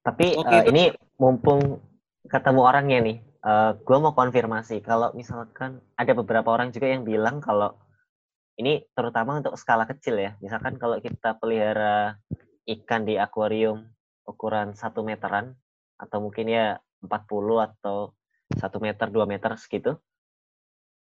[0.00, 0.84] Tapi Oke, itu- ini
[1.20, 1.60] mumpung
[2.24, 7.40] ketemu orangnya nih, eh gue mau konfirmasi kalau misalkan ada beberapa orang juga yang bilang
[7.40, 7.72] kalau
[8.60, 10.36] ini terutama untuk skala kecil ya.
[10.44, 12.20] Misalkan kalau kita pelihara
[12.68, 13.88] ikan di akuarium
[14.28, 15.56] ukuran satu meteran
[15.96, 18.12] atau mungkin ya 40 atau
[18.60, 19.96] satu meter, dua meter segitu,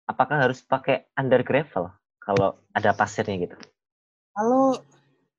[0.06, 1.89] apakah harus pakai under gravel
[2.21, 3.58] kalau ada pasirnya gitu?
[4.38, 4.78] Kalau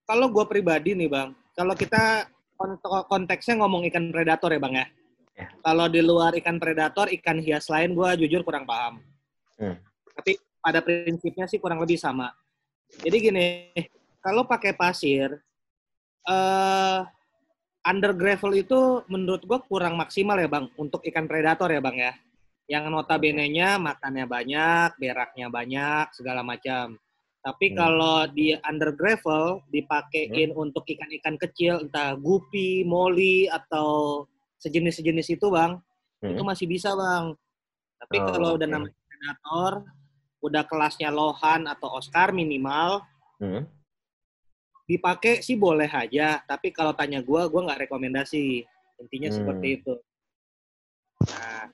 [0.09, 2.27] kalau gue pribadi nih bang, kalau kita
[2.59, 4.87] kont- konteksnya ngomong ikan predator ya bang ya.
[5.39, 5.47] Ya.
[5.63, 8.99] Kalau di luar ikan predator, ikan hias lain gue jujur kurang paham.
[9.55, 9.79] Hmm.
[10.19, 12.35] Tapi pada prinsipnya sih kurang lebih sama.
[12.99, 13.47] Jadi gini,
[14.19, 15.39] kalau pakai pasir,
[16.27, 17.01] eh
[17.87, 22.13] under gravel itu menurut gue kurang maksimal ya bang untuk ikan predator ya bang ya.
[22.69, 26.99] Yang notabene-nya makannya banyak, beraknya banyak, segala macam.
[27.39, 27.77] Tapi Hmm.
[27.79, 34.27] kalau di under gravel dipakein untuk ikan-ikan kecil, entah gupi, moli atau
[34.59, 35.79] sejenis-sejenis itu bang,
[36.23, 36.49] itu Hmm.
[36.51, 37.35] masih bisa bang.
[37.99, 38.75] Tapi Oh, kalau udah oke.
[38.75, 39.73] namanya predator,
[40.39, 43.03] udah kelasnya Lohan atau Oscar minimal,
[43.43, 43.67] Hmm.
[44.87, 46.43] dipakai sih boleh aja.
[46.47, 48.63] Tapi kalau tanya gue, gue nggak rekomendasi.
[48.99, 49.37] Intinya Hmm.
[49.37, 49.95] seperti itu.
[51.29, 51.67] Nah,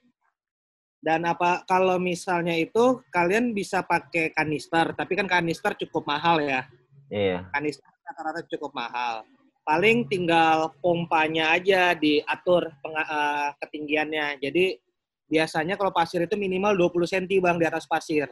[1.05, 6.65] dan apa kalau misalnya itu kalian bisa pakai kanister, tapi kan kanister cukup mahal ya.
[7.13, 7.49] Iya.
[7.53, 9.25] Kanister rata-rata cukup mahal.
[9.65, 14.37] Paling tinggal pompanya aja diatur eh, ketinggiannya.
[14.37, 14.77] Jadi
[15.25, 18.29] biasanya kalau pasir itu minimal 20 cm bang di atas pasir.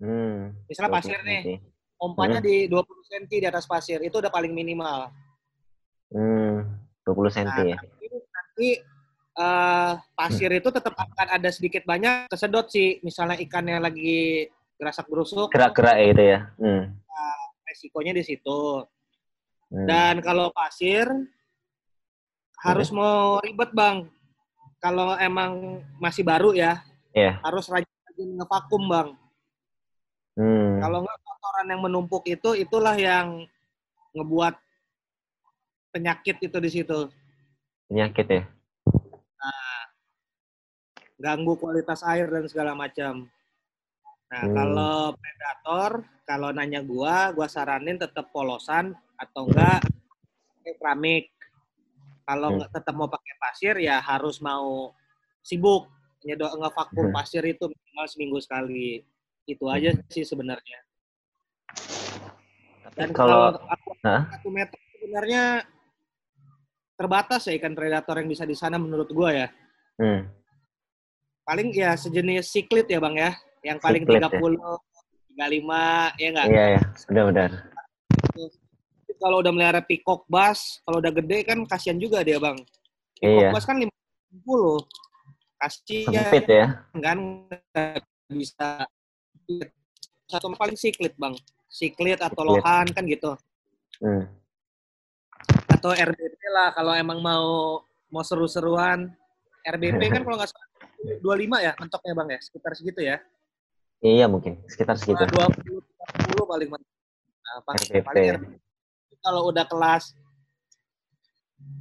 [0.00, 0.56] Hmm.
[0.64, 1.60] Misalnya 20 pasir nih,
[2.00, 2.48] pompanya Hmm.
[2.48, 5.12] di 20 cm di atas pasir itu udah paling minimal.
[6.08, 6.64] Hmm,
[7.04, 7.76] 20 cm Nah, ya.
[7.76, 8.68] tapi nanti
[9.40, 12.96] eh, pasir itu tetap akan ada sedikit banyak kesedot sih.
[13.04, 14.48] Misalnya ikannya lagi
[14.80, 16.40] gerasak gerusuk, Gerak-gerak ya gitu ya.
[16.56, 16.84] Hmm.
[17.70, 18.82] resikonya di situ.
[19.70, 19.86] Hmm.
[19.86, 21.06] Dan kalau pasir
[22.60, 24.04] harus mau ribet bang.
[24.80, 26.80] Kalau emang masih baru ya,
[27.12, 27.40] Iya.
[27.44, 29.08] harus rajin-rajin ngevakum bang.
[30.36, 30.80] Hmm.
[30.80, 33.44] Kalau nggak kotoran yang menumpuk itu, itulah yang
[34.16, 34.56] ngebuat
[35.92, 36.98] penyakit itu di situ.
[37.90, 38.44] Penyakit ya.
[41.20, 43.28] ganggu kualitas air dan segala macam.
[44.32, 44.56] Nah, Hmm.
[44.56, 45.90] kalau predator,
[46.24, 49.84] kalau nanya gua, gua saranin tetap polosan atau enggak
[50.56, 51.24] pakai keramik.
[52.24, 52.56] Kalau Hmm.
[52.62, 54.94] nggak tetap mau pakai pasir ya harus mau
[55.44, 55.90] sibuk
[56.24, 57.16] nyedo ngevakum Hmm.
[57.16, 59.04] pasir itu minimal seminggu sekali.
[59.44, 60.80] Itu aja sih sebenarnya.
[62.96, 64.22] Dan kalau kalau aku Hah?
[64.32, 65.64] satu meter sebenarnya
[66.96, 69.48] terbatas ya ikan predator yang bisa di sana menurut gua ya.
[70.00, 70.28] hmm,
[71.44, 73.32] paling ya sejenis siklit ya bang ya
[73.64, 74.28] yang paling Siklit, ya.
[74.32, 74.56] 30
[75.36, 77.50] 35 ya enggak iya ya, benar-benar.
[79.20, 82.56] Kalau udah melihara peacock bass kalau udah gede kan kasihan juga dia bang
[83.14, 83.52] peacock Iya.
[83.52, 84.80] bass kan 50
[85.56, 86.66] kasihan Sempit ya.
[86.96, 88.00] kan nggak
[88.32, 88.68] bisa
[90.24, 91.36] satu paling siklit bang
[91.68, 93.36] siklit atau lohan kan gitu
[94.00, 94.24] Hmm.
[95.68, 97.78] atau RBP lah kalau emang mau
[98.08, 99.12] mau seru-seruan
[99.62, 100.68] RBP kan kalau nggak salah
[101.20, 101.20] 25
[101.60, 103.20] ya mentoknya bang ya sekitar segitu ya
[104.00, 105.20] Iya mungkin sekitar segitu.
[105.20, 105.84] Nah, 20
[106.32, 108.00] 30 paling nah, pas, RBP.
[108.00, 108.54] paling RBP.
[109.18, 110.14] Kalau udah kelas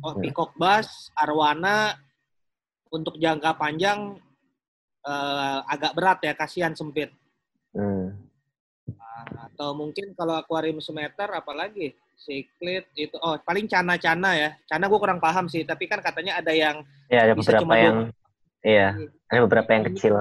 [0.04, 0.18] oh.
[0.18, 1.94] Peacock Bass, Arwana
[2.90, 4.18] untuk jangka panjang
[5.06, 7.14] eh, agak berat ya, kasihan sempit.
[7.78, 8.18] Hmm.
[8.90, 14.50] Nah, atau mungkin kalau akuarium semeter apalagi siklit itu oh paling cana-cana ya.
[14.66, 17.76] Cana gue kurang paham sih, tapi kan katanya ada yang Iya ada Bisa beberapa cuma
[17.78, 17.98] yang
[18.60, 18.88] iya
[19.32, 20.16] ada beberapa yang Ini- kecil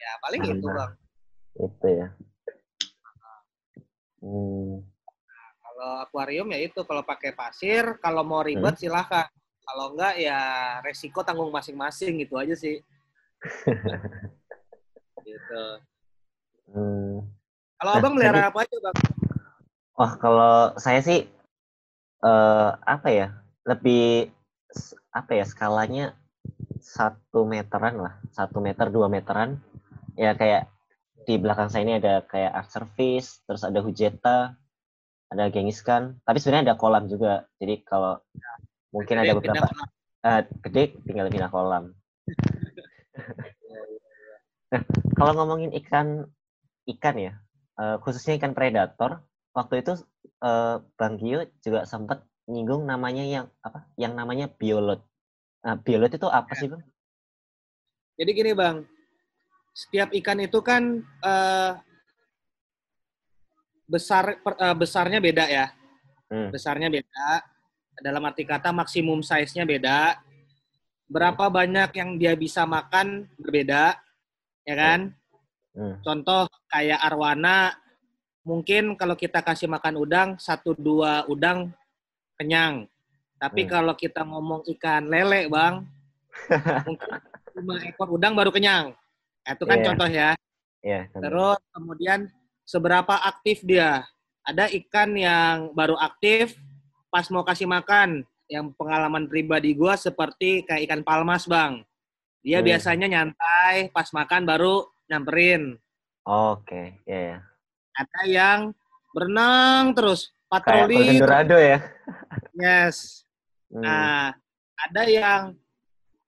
[0.00, 0.76] ya paling itu Cana.
[0.76, 0.92] bang.
[1.60, 2.08] itu ya.
[4.20, 4.74] Hmm.
[5.80, 9.24] Kalau akuarium ya itu kalau pakai pasir, kalau mau ribet silahkan.
[9.64, 10.36] Kalau enggak ya
[10.84, 12.84] resiko tanggung masing-masing gitu aja sih.
[15.24, 15.64] gitu.
[16.68, 17.24] Hmm.
[17.80, 18.96] Kalau Nah, abang melihara apa aja bang?
[19.96, 21.24] Wah kalau saya sih
[22.20, 24.28] eh apa ya lebih
[25.16, 26.12] apa ya skalanya
[26.76, 29.56] satu meteran lah satu meter dua meteran
[30.12, 30.68] ya kayak
[31.24, 34.59] di belakang saya ini ada kayak art service terus ada hujeta
[35.30, 38.18] ada gengiskan tapi sebenarnya ada kolam juga jadi kalau
[38.90, 39.86] mungkin ada beberapa pindah
[40.26, 41.94] eh, gede tinggal pindah kolam
[44.70, 44.82] nah
[45.18, 46.26] kalau ngomongin ikan
[46.98, 47.32] ikan ya
[47.78, 49.22] eh, khususnya ikan predator
[49.54, 49.98] waktu itu
[50.42, 53.86] eh, Bang Gio juga sempat nyinggung namanya yang apa?
[53.94, 55.00] Yang namanya biolot.
[55.62, 56.82] Nah, biolot itu apa sih, Bang?
[58.18, 58.84] Jadi gini, Bang.
[59.70, 61.72] Setiap ikan itu kan eh,
[63.90, 65.66] besar per- eh, besarnya beda ya.
[66.30, 66.54] Hmm.
[66.54, 67.42] Besarnya beda.
[68.00, 70.16] Dalam arti kata maksimum size-nya beda.
[71.10, 73.98] Berapa banyak yang dia bisa makan berbeda,
[74.62, 75.10] ya kan?
[75.74, 75.98] Hmm.
[76.06, 77.74] Contoh kayak arwana,
[78.46, 81.74] mungkin kalau kita kasih makan udang, satu dua udang
[82.38, 82.86] kenyang.
[83.42, 83.70] Tapi Hmm.
[83.74, 85.82] kalau kita ngomong ikan lele, bang,
[86.86, 87.10] mungkin
[87.58, 88.94] lima ekor udang baru kenyang.
[89.42, 89.86] Itu kan Iya.
[89.90, 90.30] contoh ya.
[91.10, 91.20] Contoh.
[91.26, 92.20] Terus kemudian
[92.70, 94.06] seberapa aktif dia?
[94.46, 96.54] Ada ikan yang baru aktif
[97.10, 98.22] pas mau kasih makan.
[98.46, 101.82] Yang pengalaman pribadi gua seperti kayak ikan palmas, bang.
[102.42, 102.66] Dia Hmm.
[102.66, 105.78] biasanya nyantai, pas makan baru nyamperin.
[106.22, 107.38] Oke, iya ya.
[107.94, 108.60] Ada yang
[109.10, 111.18] berenang terus, Kayak patroli.
[111.18, 111.78] Dorado ya.
[112.54, 113.22] Yes.
[113.70, 113.82] Hmm.
[113.86, 114.34] Nah,
[114.74, 115.42] ada yang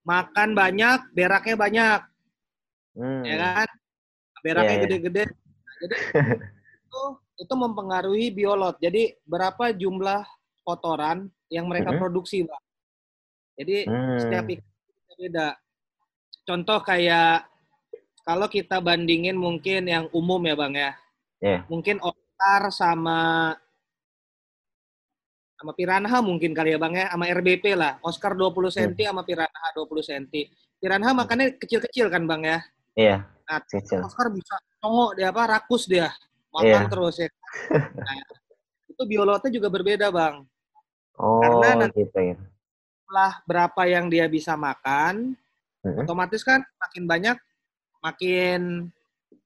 [0.03, 2.01] makan banyak, beraknya banyak,
[2.95, 3.23] Hmm.
[3.27, 3.69] ya kan?
[4.43, 4.85] Beraknya Iya, iya.
[4.87, 5.25] gede-gede.
[5.27, 5.42] Nah,
[5.83, 5.95] Jadi
[6.87, 7.03] itu
[7.43, 8.79] itu mempengaruhi biolot.
[8.79, 10.23] Jadi berapa jumlah
[10.63, 11.99] kotoran yang mereka Mhm.
[11.99, 12.63] produksi, Bang.
[13.59, 14.19] Jadi Hmm.
[14.19, 14.71] setiap ikan
[15.19, 15.49] beda.
[16.43, 17.47] Contoh kayak
[18.23, 20.95] kalau kita bandingin mungkin yang umum ya, Bang ya.
[21.43, 21.67] Iya.
[21.67, 23.53] Mungkin Oscar sama
[25.59, 27.99] sama Piranha mungkin kali ya Bang ya, sama RBP lah.
[28.03, 30.27] Oscar 20 cm sama Piranha 20 cm.
[30.83, 32.59] Piranha makannya kecil-kecil kan Bang ya.
[32.99, 33.17] Iya.
[33.47, 34.03] Nah, Cicil.
[34.03, 36.11] Oscar bisa congok dia apa rakus dia.
[36.51, 36.91] Makan Iya.
[36.91, 37.29] terus ya.
[38.03, 38.15] Nah,
[38.91, 40.45] itu biolotnya juga berbeda Bang.
[41.17, 42.37] Oh, Karena nanti- gitu ya.
[43.07, 45.39] Setelah berapa yang dia bisa makan,
[45.85, 46.03] Mhm.
[46.03, 47.37] otomatis kan makin banyak
[48.03, 48.61] makin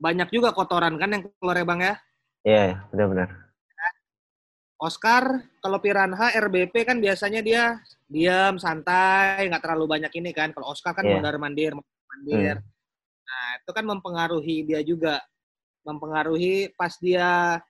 [0.01, 1.95] banyak juga kotoran kan yang keluar ya Bang ya.
[2.43, 3.31] Iya, iya, benar-benar.
[4.77, 5.25] Oscar,
[5.65, 10.53] kalau Piranha, RBP kan biasanya dia diam, santai, nggak terlalu banyak ini kan.
[10.53, 11.17] Kalau Oscar kan Iya.
[11.17, 11.73] mondar mandir,
[12.13, 12.61] mandir.
[12.61, 12.76] Nah,
[13.63, 15.21] itu kan mempengaruhi dia juga.
[15.87, 17.61] Mempengaruhi pas dia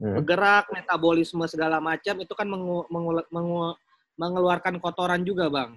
[0.00, 0.18] Hmm.
[0.18, 3.76] bergerak, metabolisme segala macam, itu kan mengu- mengu- mengu-
[4.16, 5.76] mengeluarkan kotoran juga, Bang.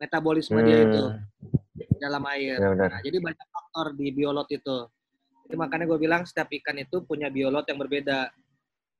[0.00, 1.20] Metabolisme dia itu Hmm,
[2.00, 2.56] dalam air.
[2.56, 2.88] Benar-benar.
[2.88, 4.88] Nah, jadi banyak faktor di biolot itu.
[5.44, 8.32] Jadi makanya gue bilang setiap ikan itu punya biolot yang berbeda.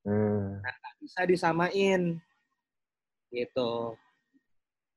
[0.04, 0.60] Hmm.
[1.00, 2.20] Bisa disamain.
[3.32, 3.70] Gitu.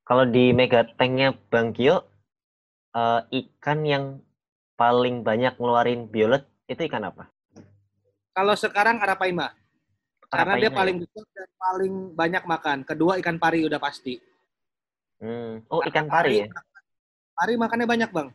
[0.04, 2.04] Kalau di Megatanknya Bang Gio,
[2.92, 4.04] eh, ikan yang
[4.74, 7.30] paling banyak ngeluarin biolot itu ikan apa?
[8.34, 9.54] Kalau sekarang Arapaima.
[10.34, 12.78] Karena dia Arapaima paling besar dan paling banyak makan.
[12.82, 14.18] Kedua ikan pari udah pasti.
[15.22, 15.62] Hmm.
[15.70, 16.48] Oh, ikan pari ya?
[17.34, 18.30] Pari makannya banyak, Bang.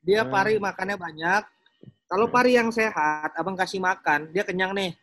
[0.00, 0.32] Dia Hmm.
[0.32, 1.42] pari makannya banyak.
[2.08, 2.34] Kalau Hmm.
[2.34, 4.96] pari yang sehat, Abang kasih makan, dia kenyang nih.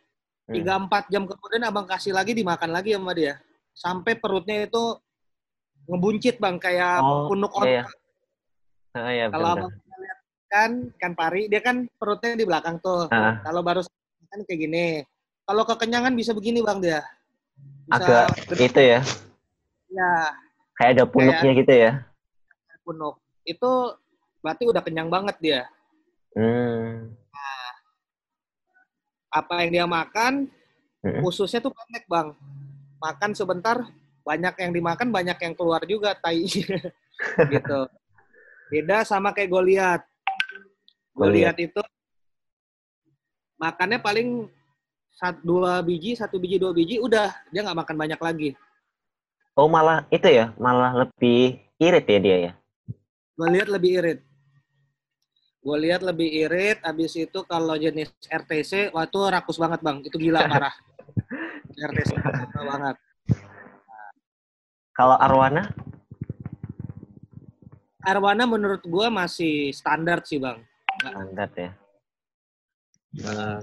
[0.50, 0.54] Hmm.
[0.54, 3.38] 3-4 jam kemudian Abang kasih lagi, dimakan lagi sama dia.
[3.74, 4.84] Sampai perutnya itu
[5.86, 6.58] ngebuncit, Bang.
[6.58, 7.70] Kayak Oh, punuk iya, otak.
[7.70, 7.84] iya.
[8.96, 9.54] Ah, iya, Kalau.
[9.54, 9.70] Abang
[10.56, 13.08] lihat kan, ikan pari, dia kan perutnya di belakang tuh.
[13.12, 13.84] Ah, Kalau baru
[14.32, 14.86] kan kayak gini.
[15.46, 17.04] Kalau kekenyangan bisa begini, Bang, dia.
[17.86, 18.26] Bisa agak
[18.58, 19.00] itu ya,
[19.86, 20.12] ya,
[20.74, 22.02] kayak ada punuknya gitu ya.
[22.82, 23.14] punuk.
[23.46, 23.94] Itu
[24.42, 25.60] berarti udah kenyang banget dia.
[26.34, 27.14] Hmm.
[29.30, 30.50] Apa yang dia makan,
[31.04, 31.22] Mm-mm.
[31.22, 32.34] khususnya tuh pendek, Bang.
[32.98, 33.86] Makan sebentar,
[34.26, 36.42] banyak yang dimakan, banyak yang keluar juga tai.
[37.54, 37.80] gitu.
[38.66, 40.02] Beda sama kayak Goliat.
[41.16, 41.80] Goliat itu
[43.56, 44.52] makannya paling
[45.16, 48.50] satu dua biji, satu biji, dua biji, udah dia nggak makan banyak lagi.
[49.56, 52.52] Oh, malah itu ya, malah lebih irit ya dia ya.
[53.32, 54.20] Gue lihat lebih irit.
[55.64, 56.84] Gue lihat lebih irit.
[56.84, 60.04] Abis itu kalau jenis RTC, wah itu rakus banget bang.
[60.04, 60.76] Itu gila parah.
[61.72, 62.12] RTC
[62.52, 62.96] banget.
[64.92, 65.72] Kalau arwana,
[68.06, 70.62] Arwana menurut gue masih standar sih bang.
[71.10, 71.70] Standar ya.
[73.16, 73.60] Hmm.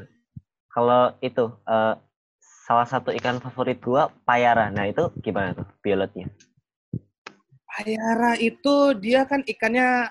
[0.74, 1.96] Kalau itu eh,
[2.66, 4.72] salah satu ikan favorit gua payara.
[4.74, 6.32] Nah, itu gimana tuh biolotnya?
[7.68, 10.10] Payara itu dia kan ikannya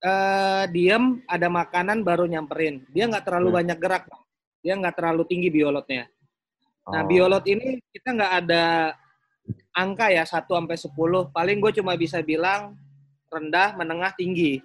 [0.00, 2.88] eh diem, ada makanan baru nyamperin.
[2.88, 3.58] Dia nggak terlalu Hmm.
[3.60, 4.04] banyak gerak.
[4.64, 6.08] Dia nggak terlalu tinggi biolotnya.
[6.88, 7.08] Nah, Oh.
[7.08, 8.96] biolot ini kita nggak ada
[9.76, 11.28] angka ya 1 sampai 10.
[11.30, 12.74] Paling gue cuma bisa bilang
[13.30, 14.64] rendah, menengah, tinggi.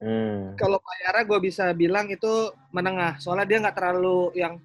[0.00, 0.56] Hmm.
[0.56, 2.32] Kalau Payara gue bisa bilang itu
[2.72, 3.20] menengah.
[3.20, 4.56] Soalnya dia nggak terlalu yang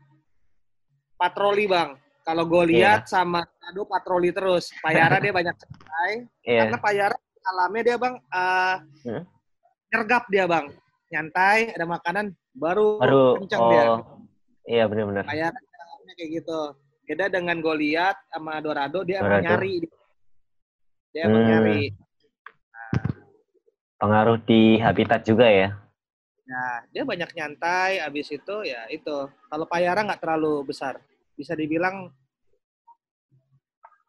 [1.15, 1.99] patroli, Bang.
[2.23, 2.71] Kalau gue Iya.
[2.71, 4.69] lihat sama Aduh patroli terus.
[4.79, 6.29] Payara dia banyak santai.
[6.45, 6.69] Iya.
[6.69, 8.75] Karena Payara alamnya dia, Bang, eh
[9.05, 9.23] Hmm.
[9.89, 10.65] nyergap dia, Bang.
[11.09, 13.83] Nyantai, ada makanan, baru, Baru kenceng dia.
[13.91, 13.99] oh.
[14.65, 15.25] Iya, benar-benar.
[15.25, 16.59] Payara alamnya kayak gitu.
[17.05, 19.45] Beda dengan Goliath sama Dorado, dia emang Dorado.
[19.45, 19.75] nyari.
[21.11, 21.49] Dia emang Hmm.
[21.53, 21.81] nyari.
[23.95, 25.69] Pengaruh di habitat juga ya.
[26.45, 29.27] Nah, dia banyak nyantai, abis itu ya itu.
[29.49, 31.01] Kalau payara nggak terlalu besar.
[31.33, 32.13] Bisa dibilang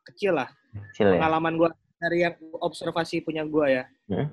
[0.05, 0.51] kecil lah.
[0.93, 1.23] Kecil ya.
[1.23, 3.85] Pengalaman gua dari yang observasi punya gua ya.
[4.11, 4.29] Hmm.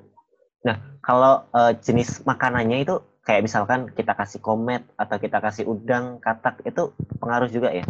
[0.68, 6.20] Nah, kalau eh, jenis makanannya itu kayak misalkan kita kasih komet atau kita kasih udang,
[6.20, 6.91] katak itu
[7.24, 7.88] pengaruh juga ya.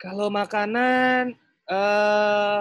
[0.00, 1.36] Kalau makanan
[1.68, 2.58] eh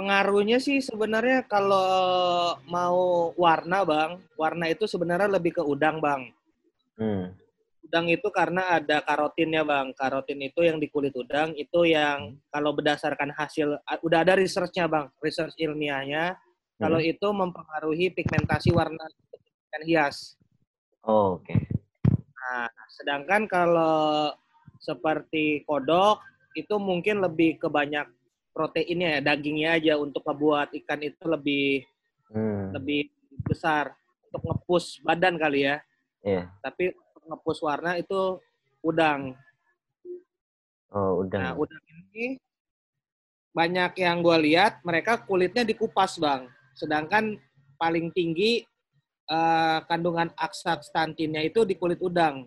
[0.00, 6.32] pengaruhnya sih sebenarnya kalau mau warna, Bang, warna itu sebenarnya lebih ke udang, Bang.
[6.96, 7.36] Hmm.
[7.84, 9.92] Udang itu karena ada karotinnya, Bang.
[9.92, 15.12] Karotin itu yang di kulit udang itu yang kalau berdasarkan hasil udah ada researchnya, Bang.
[15.20, 16.32] Research ilmiahnya
[16.80, 19.04] kalau itu mempengaruhi pigmentasi warna
[19.68, 20.40] ikan hias.
[21.04, 21.52] Oh, Oke.
[22.40, 24.32] Nah, sedangkan kalau
[24.80, 26.24] seperti kodok
[26.56, 28.08] itu mungkin lebih ke banyak
[28.60, 31.88] proteinnya ya, dagingnya aja untuk ngebuat ikan itu lebih
[32.30, 32.70] Hmm.
[32.70, 33.10] lebih
[33.42, 33.90] besar
[34.28, 35.82] untuk ngepus badan kali ya.
[36.22, 36.46] Iya.
[36.62, 38.38] Tapi untuk ngepus warna itu
[38.86, 39.34] udang.
[40.92, 41.58] Oh, Nah, udang.
[41.58, 42.38] udang ini
[43.50, 46.46] banyak yang gue lihat mereka kulitnya dikupas bang,
[46.76, 47.34] sedangkan
[47.74, 48.62] paling tinggi
[49.26, 52.46] eh, kandungan aksastantinnya itu di kulit udang.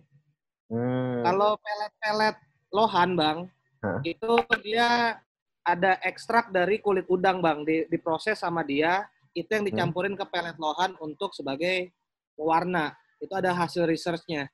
[0.68, 1.24] Hmm.
[1.24, 2.36] Kalau pelet-pelet
[2.72, 3.38] lohan bang,
[3.80, 4.00] Hah?
[4.04, 5.16] itu dia
[5.64, 10.56] ada ekstrak dari kulit udang bang, di, diproses sama dia, itu yang dicampurin ke pelet
[10.60, 11.90] lohan untuk sebagai
[12.36, 12.94] pewarna.
[13.18, 14.52] Itu ada hasil researchnya.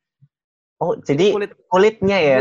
[0.80, 2.40] Oh, jadi Kulit kulitnya ya.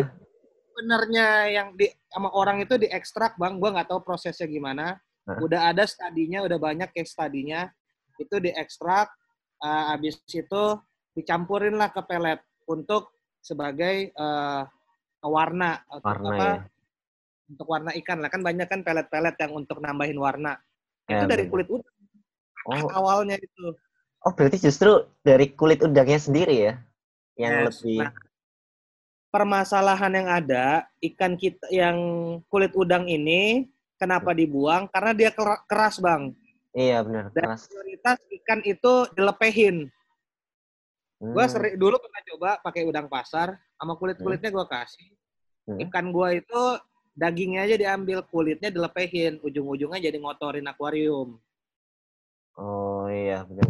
[0.79, 4.95] benernya yang di sama orang itu diekstrak bang, gua nggak tahu prosesnya gimana.
[5.27, 5.39] Hah?
[5.43, 7.67] Udah ada studinya, udah banyak case studinya.
[8.15, 9.11] Itu diekstrak,
[9.59, 10.65] eh, habis itu
[11.19, 12.39] dicampurin lah ke pelet
[12.71, 13.11] untuk
[13.43, 14.13] sebagai
[15.19, 16.39] warna untuk Warna apa?
[16.39, 16.55] ya.
[17.49, 20.61] Untuk warna ikan lah kan banyak kan pelet-pelet yang untuk nambahin warna.
[21.09, 21.97] Ya, itu dari kulit udang
[22.69, 23.73] Oh, awalnya itu.
[24.21, 24.93] oh berarti justru
[25.25, 26.75] dari kulit udangnya sendiri ya
[27.41, 27.81] yang Yes.
[27.81, 28.13] lebih Nah,
[29.29, 30.65] permasalahan yang ada
[31.01, 31.97] ikan kita yang
[32.53, 33.65] kulit udang ini
[33.97, 34.85] kenapa dibuang?
[34.93, 36.37] Karena dia kera- keras bang.
[36.77, 37.65] iya benar Dan keras.
[37.65, 39.77] prioritas ikan itu dilepehin.
[41.19, 41.51] Gue Hmm.
[41.51, 45.09] sering dulu pernah coba pakai udang pasar sama kulit kulitnya gue kasih.
[45.65, 45.79] Hmm.
[45.89, 46.63] Ikan gue itu
[47.19, 51.35] dagingnya aja diambil kulitnya dilepehin, ujung-ujungnya jadi ngotorin akuarium.
[52.55, 53.67] Oh iya benar.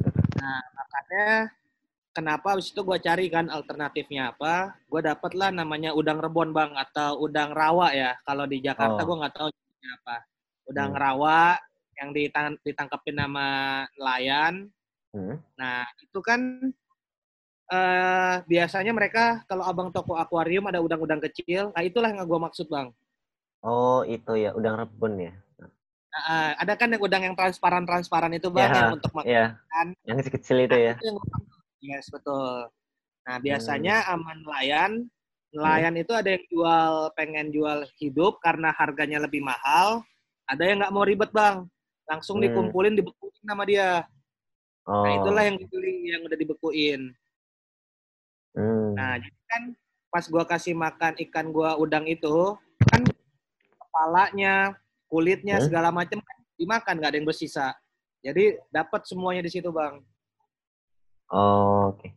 [0.76, 1.28] Makanya
[2.12, 4.76] kenapa abis itu gue cari kan alternatifnya apa?
[4.84, 8.16] Gue dapet lah namanya udang rebon bang atau udang rawa ya.
[8.24, 9.06] Kalau di Jakarta Oh.
[9.08, 10.16] gue nggak tahu namanya apa.
[10.68, 11.00] Udang Hmm.
[11.00, 11.38] rawa
[11.98, 13.46] yang ditang- ditangkepin nama
[13.96, 14.68] nelayan.
[15.16, 15.40] Hmm.
[15.56, 16.40] Nah itu kan
[17.68, 21.68] eh biasanya mereka kalau abang toko akuarium ada udang-udang kecil.
[21.76, 22.88] Nah itulah yang gue maksud bang.
[23.62, 25.32] Oh itu ya udang rebun ya.
[25.58, 29.26] Nah, eh, ada kan yang udang yang transparan-transparan itu bang Ya, yang untuk makan.
[29.28, 29.44] Iya.
[30.06, 30.94] Yang kecil-kecil itu ya.
[30.96, 31.18] Itu yang.
[31.78, 32.70] Yes, betul.
[33.28, 34.92] Nah, biasanya aman nelayan,
[35.54, 40.02] nelayan itu ada yang jual pengen jual hidup karena harganya lebih mahal,
[40.48, 41.70] ada yang nggak mau ribet, Bang.
[42.08, 42.50] Langsung Hmm.
[42.50, 44.08] dikumpulin, dibekuin sama dia.
[44.88, 45.04] Oh.
[45.04, 47.00] Nah, itulah yang dibeli yang udah dibekuin.
[48.56, 48.96] Hmm.
[48.96, 49.62] Nah, jadi kan
[50.08, 52.56] pas gua kasih makan ikan gua udang itu,
[53.88, 54.76] kepalanya,
[55.08, 55.64] kulitnya Hmm.
[55.64, 57.72] segala macam kan dimakan, nggak ada yang bersisa.
[58.20, 60.04] Jadi dapat semuanya di situ, Bang.
[61.32, 62.12] Oh, Oke.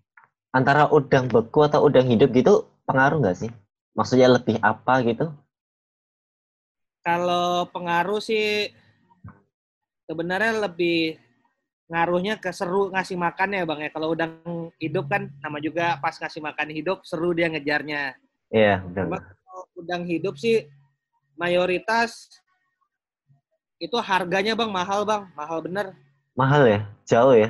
[0.51, 3.51] Antara udang beku atau udang hidup gitu pengaruh nggak sih?
[3.95, 5.31] Maksudnya lebih apa gitu?
[7.01, 8.67] Kalau pengaruh sih
[10.11, 11.15] sebenarnya lebih
[11.87, 13.89] ngaruhnya ke seru ngasih makannya bang ya.
[13.95, 14.31] Kalau udang
[14.75, 18.15] hidup kan nama juga pas ngasih makan hidup seru dia ngejarnya.
[18.51, 20.67] Iya, kalau udang hidup sih
[21.41, 22.29] mayoritas
[23.81, 25.97] itu harganya bang mahal bang, mahal bener,
[26.31, 26.79] Mahal ya?
[27.03, 27.49] Jauh ya?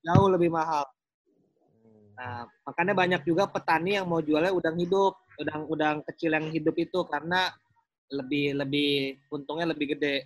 [0.00, 0.88] jauh lebih mahal.
[2.16, 7.04] Nah, makanya banyak juga petani yang mau jualnya udang hidup, udang-udang kecil yang hidup itu
[7.08, 7.52] karena
[8.08, 10.24] lebih lebih untungnya lebih gede.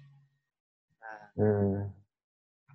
[1.35, 1.91] Hmm.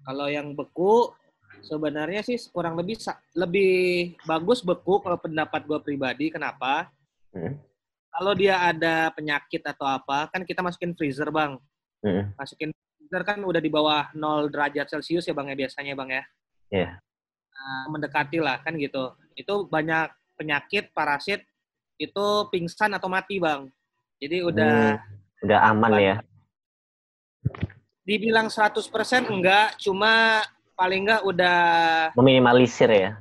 [0.04, 1.16] Kalau yang beku
[1.64, 3.00] sebenarnya sih kurang lebih
[3.36, 6.32] lebih bagus beku kalau pendapat gue pribadi.
[6.32, 6.92] Kenapa?
[7.32, 7.56] Hmm.
[8.10, 11.56] Kalau dia ada penyakit atau apa, kan kita masukin freezer bang.
[12.02, 12.34] Hmm.
[12.36, 16.24] Masukin freezer kan udah di bawah 0 derajat celcius ya bang ya biasanya bang ya.
[16.70, 16.90] Iya.
[17.54, 19.14] Nah, mendekati lah kan gitu.
[19.38, 21.46] Itu banyak penyakit parasit
[22.00, 23.70] itu pingsan atau mati bang.
[24.20, 25.18] Jadi udah Hmm.
[25.40, 26.16] Udah aman ya?
[28.10, 30.42] dibilang 100% enggak, cuma
[30.74, 31.60] paling enggak udah
[32.18, 33.12] Meminimalisir ya?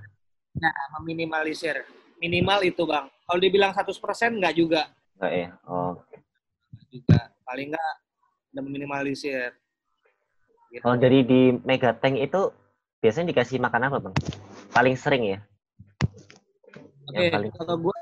[0.56, 1.84] Nah, meminimalisir.
[2.18, 3.06] Minimal itu bang.
[3.24, 4.82] Kalau dibilang 100% nggak juga.
[5.18, 5.48] Enggak ya.
[5.66, 5.94] Oh.
[6.90, 7.92] Juga paling nggak
[8.54, 9.50] udah meminimalisir.
[10.68, 10.82] Gitu.
[10.84, 12.52] Kalau dari di Mega Tank itu
[13.00, 14.14] biasanya dikasih makan apa, Bang?
[14.74, 15.38] Paling sering ya?
[17.08, 17.96] Oke, paling- kalau gua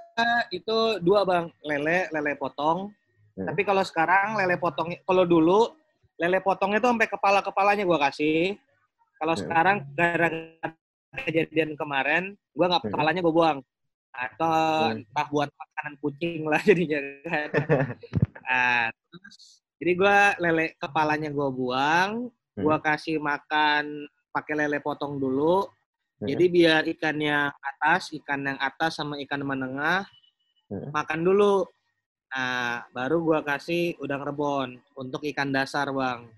[0.50, 2.90] itu dua bang, lele, lele potong.
[3.38, 3.46] Hmm.
[3.46, 5.70] Tapi kalau sekarang lele potong, kalau dulu
[6.16, 8.56] lele potongnya tuh sampai kepala kepalanya gua kasih.
[9.20, 9.42] Kalau Hmm.
[9.46, 10.68] sekarang gara-gara
[11.22, 12.90] kejadian kemarin, gua nggak Hmm.
[12.90, 13.58] kepalanya gua buang.
[14.16, 14.48] Atau
[14.96, 15.04] Hmm.
[15.04, 17.00] entah buat makanan kucing lah jadinya.
[17.24, 17.48] kan.
[18.46, 22.62] Nah, terus, jadi gua lele kepalanya gua buang, Hmm.
[22.64, 25.66] gua kasih makan pakai lele potong dulu.
[26.16, 26.26] Hmm.
[26.30, 30.06] Jadi biar ikan yang atas, ikan yang atas sama ikan menengah
[30.70, 30.90] Hmm.
[30.90, 31.66] makan dulu.
[32.30, 36.30] Nah, baru gua kasih udang rebon untuk ikan dasar, Bang.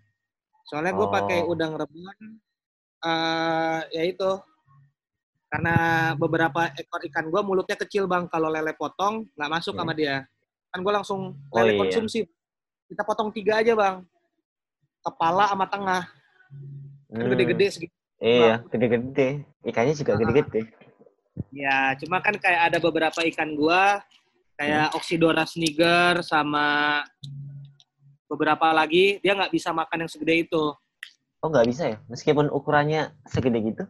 [0.67, 1.53] Soalnya pakai Oh.
[1.53, 2.17] udang rebon
[2.99, 4.31] eh ya itu
[5.49, 5.75] karena
[6.15, 8.29] beberapa ekor ikan gua mulutnya kecil, Bang.
[8.29, 9.81] Kalau lele potong nggak masuk Hmm.
[9.83, 10.29] sama dia.
[10.69, 11.81] Kan gua langsung Oh, lele iya.
[11.81, 12.29] konsumsi.
[12.89, 14.05] Kita potong tiga aja, Bang.
[15.01, 16.03] Kepala sama tengah.
[17.09, 17.31] Kan Hmm.
[17.33, 17.95] gede-gede segitu.
[18.21, 19.29] Iya, gede-gede.
[19.65, 20.69] Ikannya juga gede-gede.
[21.55, 24.03] Ya, cuma kan kayak ada beberapa ikan gua
[24.59, 26.99] kayak Oxydora sniger sama
[28.29, 30.65] beberapa lagi dia nggak bisa makan yang segede itu.
[31.39, 31.97] Oh, nggak bisa ya?
[32.11, 33.85] Meskipun ukurannya segede gitu?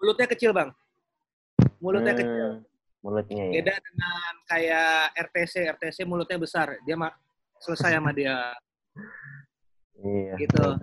[0.00, 0.72] Mulutnya kecil, Bang.
[1.80, 2.48] Mulutnya Hmm, kecil.
[3.00, 3.52] Mulutnya ya.
[3.56, 6.76] Beda dengan kayak RTC, RTC mulutnya besar.
[6.84, 7.12] Dia mah
[7.58, 8.36] selesai sama dia.
[10.00, 10.32] Iya.
[10.40, 10.56] Gitu.
[10.56, 10.80] betul.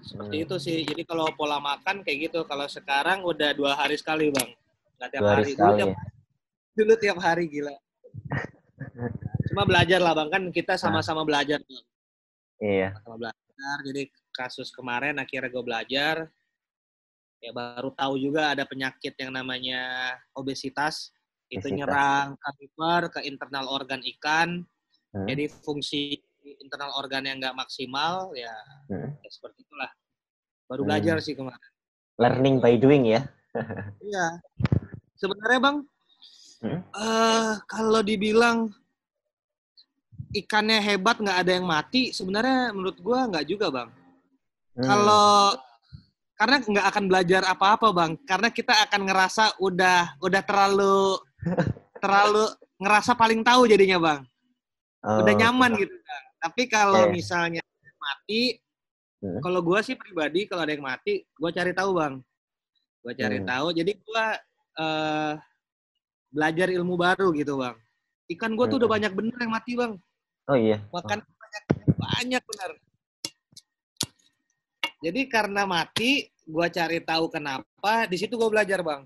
[0.00, 0.44] Seperti Hmm.
[0.48, 0.80] itu sih.
[0.80, 2.48] Jadi kalau pola makan kayak gitu.
[2.48, 4.48] Kalau sekarang udah dua hari sekali, Bang.
[4.96, 5.52] Nggak tiap Dua hari hari.
[5.54, 5.96] Dulu tiap, ya.
[6.72, 7.74] dulu tiap hari gila.
[9.52, 10.28] Cuma belajar lah, Bang.
[10.32, 11.84] Kan kita sama-sama belajar, Bang.
[12.60, 12.96] Iya.
[13.04, 13.76] sama belajar.
[13.84, 14.02] Jadi
[14.32, 16.16] kasus kemarin akhirnya gue belajar.
[17.40, 21.08] Ya baru tahu juga ada penyakit yang namanya obesitas.
[21.48, 21.76] Itu Obesitas.
[21.82, 24.62] nyerang ke liver, ke internal organ ikan.
[25.10, 25.26] Hmm.
[25.26, 26.20] Jadi fungsi
[26.60, 28.52] internal organ yang nggak maksimal, ya,
[28.86, 29.10] Hmm.
[29.18, 29.90] ya seperti itulah.
[30.68, 30.94] Baru Hmm.
[30.94, 31.58] belajar sih kemarin.
[32.20, 33.24] Learning by doing ya.
[34.04, 34.38] Iya.
[35.16, 35.76] Sebenarnya bang,
[36.60, 36.80] Hmm.
[36.92, 38.68] eh kalau dibilang
[40.30, 43.90] ikannya hebat nggak ada yang mati, sebenarnya menurut gua nggak juga bang.
[44.78, 44.84] Hmm.
[44.86, 45.58] Kalau
[46.40, 51.20] karena nggak akan belajar apa-apa bang, karena kita akan ngerasa udah udah terlalu
[52.02, 52.48] terlalu
[52.80, 54.20] ngerasa paling tahu jadinya bang,
[55.04, 56.24] Oh, udah nyaman gitu bang.
[56.40, 57.12] Tapi kalau Iya.
[57.12, 57.60] misalnya
[58.00, 58.56] mati,
[59.20, 59.36] Hmm.
[59.44, 62.14] kalau gua sih pribadi kalau ada yang mati, gua cari tahu bang,
[63.04, 63.48] gua cari Hmm.
[63.52, 63.66] tahu.
[63.76, 64.24] Jadi gua
[64.80, 65.34] eh,
[66.32, 67.76] belajar ilmu baru gitu bang.
[68.32, 68.88] Ikan gua tuh Hmm.
[68.88, 69.92] udah banyak bener yang mati bang,
[70.48, 70.80] Oh iya.
[70.88, 71.64] makan banyak
[72.00, 72.70] banyak bener.
[75.00, 78.04] Jadi karena mati, gua cari tahu kenapa.
[78.04, 79.02] Di situ gua belajar bang.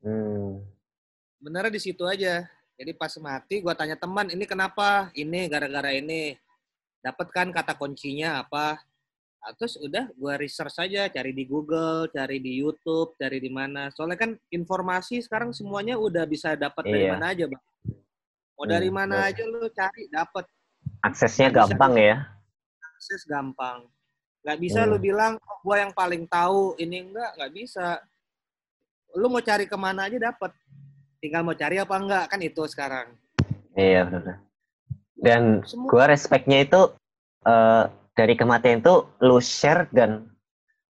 [0.00, 0.64] Hmm.
[1.38, 2.48] Benernya di situ aja.
[2.78, 5.12] Jadi pas mati, gua tanya teman, ini kenapa?
[5.12, 6.38] Ini gara-gara ini.
[7.04, 8.80] Dapat kan kata kuncinya apa?
[9.38, 13.92] Nah, terus udah gua research saja, cari di Google, cari di YouTube, cari di mana.
[13.92, 17.12] Soalnya kan informasi sekarang semuanya udah bisa dapat dari Iya.
[17.12, 17.64] mana aja, bang.
[18.58, 19.28] Mau Hmm, dari mana betul.
[19.30, 20.44] aja lu cari, dapat.
[21.04, 22.16] Aksesnya bisa gampang ya.
[22.98, 23.86] akses gampang.
[24.42, 24.90] Nggak bisa Hmm.
[24.94, 27.98] lu bilang, oh, gua yang paling tahu, ini enggak, nggak bisa.
[29.18, 30.54] Lu mau cari ke mana aja dapat.
[31.18, 33.08] Tinggal mau cari apa enggak, kan itu sekarang.
[33.74, 34.36] Iya benar.
[35.18, 36.94] Dan gua respectnya itu
[37.42, 37.84] eh,
[38.14, 40.26] dari kematian itu lu share dan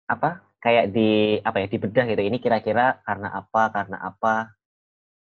[0.07, 2.23] apa kayak di apa ya dibedah gitu.
[2.23, 4.51] Ini kira-kira karena apa, karena apa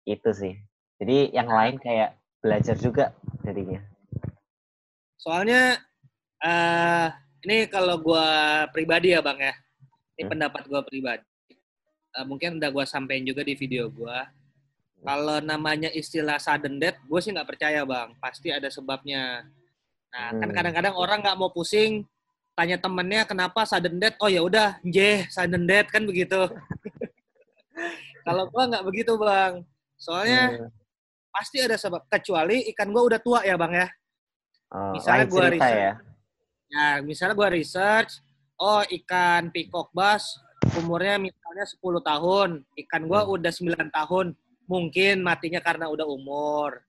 [0.05, 0.55] itu sih.
[1.01, 3.81] Jadi yang lain kayak belajar juga jadinya.
[5.17, 5.81] Soalnya
[6.41, 7.09] eh
[7.43, 8.27] ini kalau gua
[8.71, 9.55] pribadi ya, Bang ya.
[10.17, 10.31] Ini Hmm.
[10.37, 11.25] pendapat gua pribadi.
[12.11, 14.27] Eh, mungkin udah gua sampein juga di video gua.
[15.01, 18.13] Kalau namanya istilah sudden death, gue sih nggak percaya, Bang.
[18.21, 19.49] Pasti ada sebabnya.
[20.13, 20.53] Nah, kan Hmm.
[20.53, 22.05] kadang-kadang orang nggak mau pusing
[22.53, 24.21] tanya temennya kenapa sudden death.
[24.21, 26.37] Oh ya udah, jeh, sudden death kan begitu.
[28.29, 29.65] Kalau gua nggak begitu, Bang.
[29.97, 30.69] Soalnya Hmm.
[31.33, 32.05] pasti ada sebab.
[32.05, 33.89] Kecuali ikan gua udah tua ya, Bang ya.
[34.69, 35.97] Oh, Misalnya gua cerita research.
[36.71, 37.03] Ya.
[37.03, 38.23] Misalnya gue research,
[38.57, 40.39] oh ikan peacock bass
[40.79, 42.51] umurnya misalnya 10 tahun,
[42.87, 43.35] ikan gue Hmm.
[43.35, 44.27] udah 9 tahun,
[44.69, 46.85] mungkin matinya karena udah umur.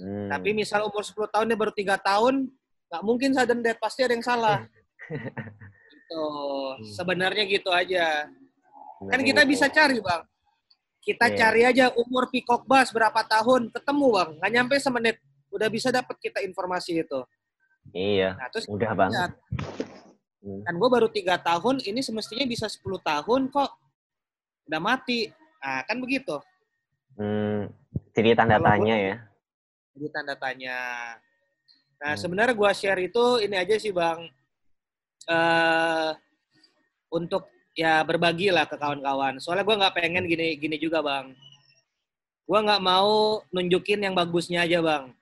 [0.00, 0.26] Hmm.
[0.32, 2.48] Tapi misal umur 10 tahun dia baru 3 tahun,
[2.90, 4.64] nggak mungkin sudden death, pasti ada yang salah.
[6.10, 6.26] gitu.
[6.96, 8.26] Sebenarnya gitu aja.
[9.06, 10.26] Kan kita bisa cari, Bang.
[11.00, 11.36] Kita Iya.
[11.36, 14.30] cari aja umur peacock bass berapa tahun, ketemu, Bang.
[14.36, 15.16] Nggak nyampe semenit,
[15.54, 17.20] udah bisa dapat kita informasi itu.
[17.90, 19.30] Iya, Nah, terus mudah lihat, banget.
[20.40, 20.64] Hmm.
[20.64, 23.70] kan gue baru tiga tahun ini semestinya bisa 10 tahun kok
[24.66, 25.28] udah mati
[25.60, 26.40] Nah, kan begitu.
[27.14, 27.68] Hmm,
[28.10, 29.14] jadi tanda Kalau tanya gua- ya.
[29.92, 30.78] Jadi tanda tanya.
[32.00, 32.16] Nah, Hmm.
[32.16, 34.24] sebenarnya gua share itu ini aja sih, Bang.
[35.22, 36.10] eh
[37.10, 37.44] untuk
[37.76, 39.36] ya berbagi lah ke kawan-kawan.
[39.36, 41.36] Soalnya gua nggak pengen gini gini juga, Bang.
[42.42, 45.12] Gua nggak mau nunjukin yang bagusnya aja, Bang.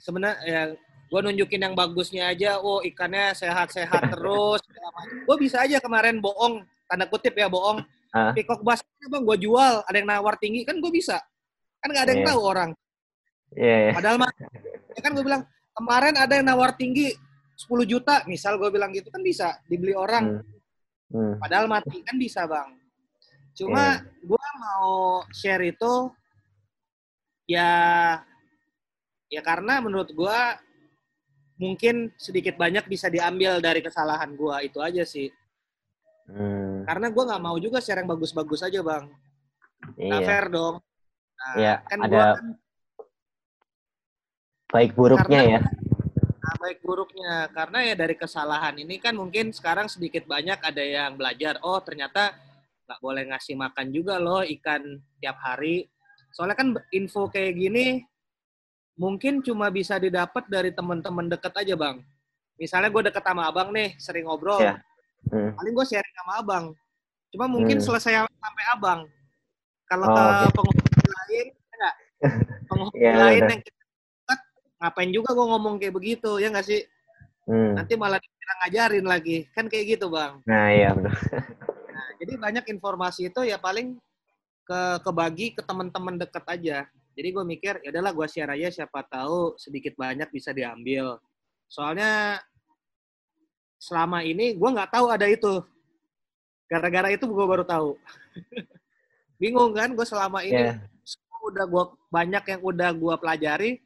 [0.00, 0.62] Sebenarnya ya
[1.06, 4.62] gue nunjukin yang bagusnya aja, oh ikannya sehat-sehat terus.
[5.24, 7.82] Gue bisa aja kemarin bohong, tanda kutip ya bohong.
[8.10, 8.32] Ah.
[8.32, 11.20] Pikok basket bang, gue jual, ada yang nawar tinggi kan gue bisa.
[11.82, 12.30] Kan nggak ada yang Iya.
[12.32, 12.70] tahu orang.
[13.54, 13.92] Iya, iya.
[13.94, 14.32] Padahal mah,
[14.96, 15.42] ya kan gue bilang
[15.76, 17.14] kemarin ada yang nawar tinggi
[17.56, 20.42] 10 juta, misal gue bilang gitu kan bisa dibeli orang.
[20.42, 21.14] Hmm.
[21.14, 21.34] Hmm.
[21.38, 22.74] Padahal mati kan bisa bang.
[23.54, 26.10] Cuma gue mau share itu
[27.46, 27.70] ya
[29.26, 30.38] ya karena menurut gue
[31.56, 35.32] mungkin sedikit banyak bisa diambil dari kesalahan gue itu aja sih.
[36.28, 36.82] Hmm.
[36.84, 39.06] Karena gue nggak mau juga share yang bagus-bagus aja bang.
[39.96, 40.18] Iya.
[40.24, 40.80] fair dong.
[41.36, 42.46] Nah, Iya, kan ada gua kan
[44.72, 45.60] baik buruknya Karena- ya.
[46.42, 51.14] nah, baik buruknya karena ya dari kesalahan ini kan mungkin sekarang sedikit banyak ada yang
[51.14, 51.60] belajar.
[51.62, 52.34] Oh ternyata
[52.88, 54.82] nggak boleh ngasih makan juga loh ikan
[55.22, 55.86] tiap hari.
[56.34, 58.02] Soalnya kan info kayak gini
[58.96, 62.00] mungkin cuma bisa didapat dari teman-teman deket aja bang.
[62.56, 64.58] Misalnya gue deket sama abang nih, sering ngobrol.
[64.58, 64.80] Iya.
[65.28, 65.52] Hmm.
[65.52, 66.64] Paling gue sharing sama abang.
[67.28, 67.84] Cuma mungkin Hmm.
[67.84, 69.00] selesai sampai abang.
[69.86, 70.54] Kalau Oh, ke oke.
[70.56, 71.94] penghubung lain, enggak.
[72.68, 73.50] Penghubung Iya, lain udah.
[73.52, 74.40] yang kita dekat,
[74.80, 76.80] ngapain juga gue ngomong kayak begitu, ya nggak sih?
[77.46, 77.78] Hmm.
[77.78, 79.38] Nanti malah dikira ngajarin lagi.
[79.54, 80.40] Kan kayak gitu, Bang.
[80.48, 81.14] Nah, iya benar.
[81.86, 83.94] Nah, jadi banyak informasi itu ya paling
[84.66, 86.78] ke kebagi ke teman-teman deket aja.
[87.16, 91.16] Jadi gue mikir, ya udahlah gue share aja siapa tahu sedikit banyak bisa diambil.
[91.64, 92.36] Soalnya
[93.80, 95.64] selama ini gue nggak tahu ada itu.
[96.68, 97.96] Gara-gara itu gue baru tahu.
[99.40, 100.76] Bingung kan gue selama ini Iya.
[101.04, 103.78] semua udah gua banyak yang udah gua pelajari,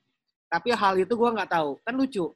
[0.47, 1.77] tapi hal itu gua nggak tahu.
[1.83, 2.31] Kan lucu.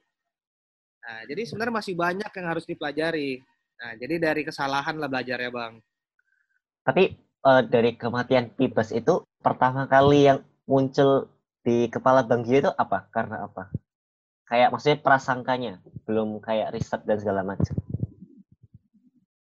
[1.01, 3.39] Nah, jadi sebenarnya masih banyak yang harus dipelajari.
[3.79, 5.79] Nah, jadi dari kesalahan lah belajar ya, Bang.
[6.83, 11.29] Tapi eh, dari kematian Pibas itu pertama kali yang muncul
[11.65, 13.09] di kepala Bang Gio itu apa?
[13.09, 13.69] Karena apa?
[14.45, 15.73] Kayak maksudnya prasangkanya,
[16.05, 17.73] belum kayak riset dan segala macam.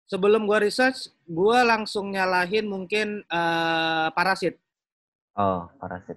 [0.08, 4.56] Sebelum gua research, gua langsung nyalahin mungkin eh, parasit.
[5.36, 6.16] Oh, parasit.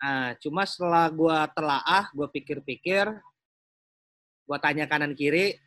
[0.00, 3.12] Nah, cuma setelah gua telaah, gua pikir-pikir,
[4.48, 5.60] gua tanya kanan kiri,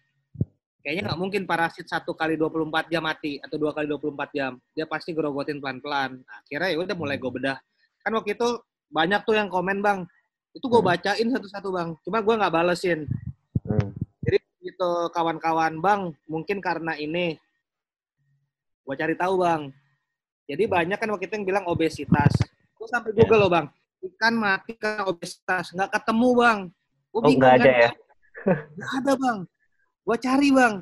[0.82, 4.58] kayaknya nggak mungkin parasit satu kali 24 jam mati atau dua kali 24 jam.
[4.74, 6.22] Dia pasti gerogotin pelan-pelan.
[6.26, 7.58] Akhirnya ya udah mulai gue bedah.
[8.06, 8.48] Kan waktu itu
[8.94, 10.06] banyak tuh yang komen bang,
[10.54, 10.90] itu gue Hmm.
[10.94, 11.90] bacain satu-satu bang.
[12.06, 13.10] Cuma gue nggak balesin.
[13.66, 13.90] Hmm.
[14.22, 17.42] Jadi gitu kawan-kawan bang, mungkin karena ini,
[18.86, 19.74] gue cari tahu bang.
[20.46, 22.30] Jadi banyak kan waktu itu yang bilang obesitas.
[22.78, 23.26] Gue sampai Ya.
[23.26, 23.66] Google loh bang,
[24.06, 26.60] ikan mati karena obesitas, nggak ketemu bang.
[27.10, 27.92] Gue Oh, nggak ada ya?
[28.78, 29.38] Nggak ada bang.
[30.06, 30.74] Gua cari bang.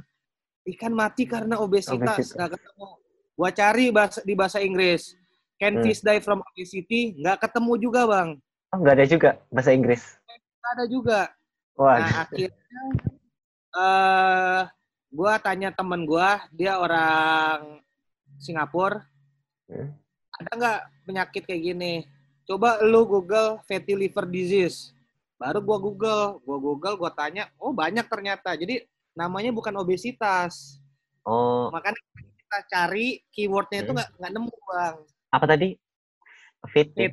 [0.67, 1.95] Ikan mati karena obesitas.
[1.95, 2.35] Obesitas.
[2.35, 2.87] Nggak ketemu.
[3.39, 5.15] Gua cari bahasa, di bahasa Inggris.
[5.63, 5.83] Can Hmm.
[5.87, 7.15] fish die from obesity?
[7.15, 8.29] Nggak ketemu juga bang.
[8.75, 10.03] Oh, nggak ada juga bahasa Inggris.
[10.59, 11.19] Nggak ada juga.
[11.79, 12.83] Wah, Nah akhirnya
[13.73, 14.61] eh
[15.07, 17.79] gua tanya temen gua, dia orang
[18.37, 19.07] Singapura.
[19.71, 19.95] Hmm.
[20.35, 21.93] Ada nggak penyakit kayak gini?
[22.43, 24.91] Coba lu Google fatty liver disease.
[25.39, 28.51] Baru gua Google, gua Google, gua tanya, oh banyak ternyata.
[28.51, 28.83] Jadi
[29.15, 30.75] namanya bukan obesitas.
[31.23, 33.95] oh, makanya kita cari keywordnya itu Hmm.
[33.95, 34.95] nggak nggak nemu bang
[35.33, 35.73] apa tadi?
[36.69, 37.09] Fatty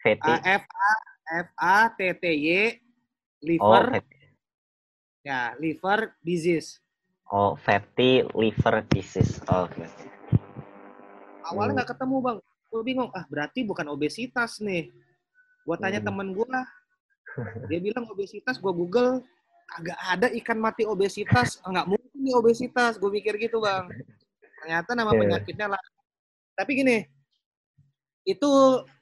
[0.00, 0.32] fatty.
[0.32, 0.92] A F A
[1.44, 2.50] F A T T Y
[3.60, 4.16] Oh, liver fatty.
[5.22, 6.80] ya liver disease
[7.28, 9.36] Oh, fatty liver disease.
[9.46, 9.84] Oh, Oke.
[11.44, 11.76] awalnya Hmm.
[11.84, 14.88] nggak ketemu bang gue bingung ah berarti bukan obesitas nih
[15.64, 16.08] gue tanya Hmm.
[16.12, 16.48] temen gue
[17.68, 19.20] dia bilang obesitas gue google
[19.76, 23.92] agak ada ikan mati obesitas Ah, nggak mungkin nih obesitas gue mikir gitu bang
[24.60, 25.20] ternyata nama Iya.
[25.20, 25.82] penyakitnya lah
[26.52, 26.96] tapi gini
[28.28, 28.52] itu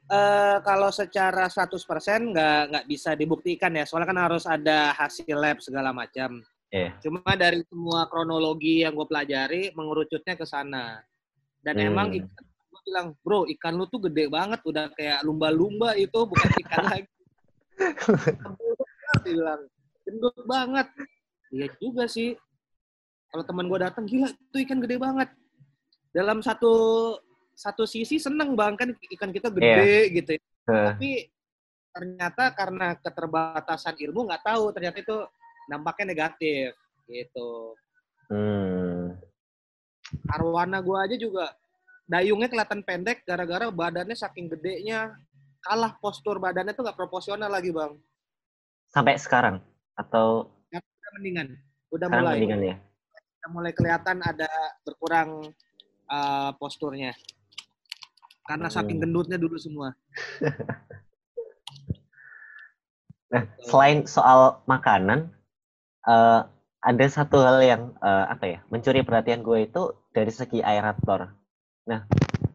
[0.06, 3.82] eh, kalau secara 100% nggak nggak bisa dibuktikan ya.
[3.82, 6.38] Soalnya kan harus ada hasil lab segala macam.
[6.66, 6.98] Iya.
[6.98, 10.98] cuma dari semua kronologi yang gue pelajari mengerucutnya ke sana.
[11.62, 11.86] Dan Hmm.
[11.94, 14.60] emang ikan gue bilang bro ikan lu tuh gede banget.
[14.66, 17.06] Udah kayak lumba-lumba itu bukan ikan lagi.
[19.22, 19.62] Bilang
[20.02, 20.86] gendut banget.
[21.54, 22.34] Iya juga sih.
[23.30, 25.30] Kalau teman gue datang gila itu ikan gede banget.
[26.10, 26.72] Dalam satu
[27.56, 30.40] satu sisi seneng bang kan ikan kita gede gitu ya.
[30.68, 30.86] Heh.
[30.92, 31.10] tapi
[31.90, 35.16] ternyata karena keterbatasan ilmu nggak tahu ternyata itu
[35.66, 36.76] dampaknya negatif
[37.08, 37.72] gitu
[38.26, 39.14] Hmm.
[40.26, 41.46] arwana gue aja juga
[42.04, 45.14] dayungnya kelihatan pendek gara-gara badannya saking gedenya
[45.62, 47.94] kalah postur badannya tuh nggak proporsional lagi bang.
[48.86, 49.58] Sampai sekarang
[49.94, 51.48] atau Ya, udah mendingan,
[51.90, 52.76] udah sekarang mulai, mendingan ya?
[53.14, 54.50] udah mulai kelihatan ada
[54.82, 55.30] berkurang
[56.06, 57.14] uh, posturnya.
[58.46, 59.90] Karena saking gendutnya dulu semua.
[63.26, 65.34] Nah, selain soal makanan,
[66.06, 66.40] eh,
[66.86, 69.82] ada satu hal yang eh, apa ya mencuri perhatian gue itu
[70.14, 71.34] dari segi aerator.
[71.90, 72.06] Nah,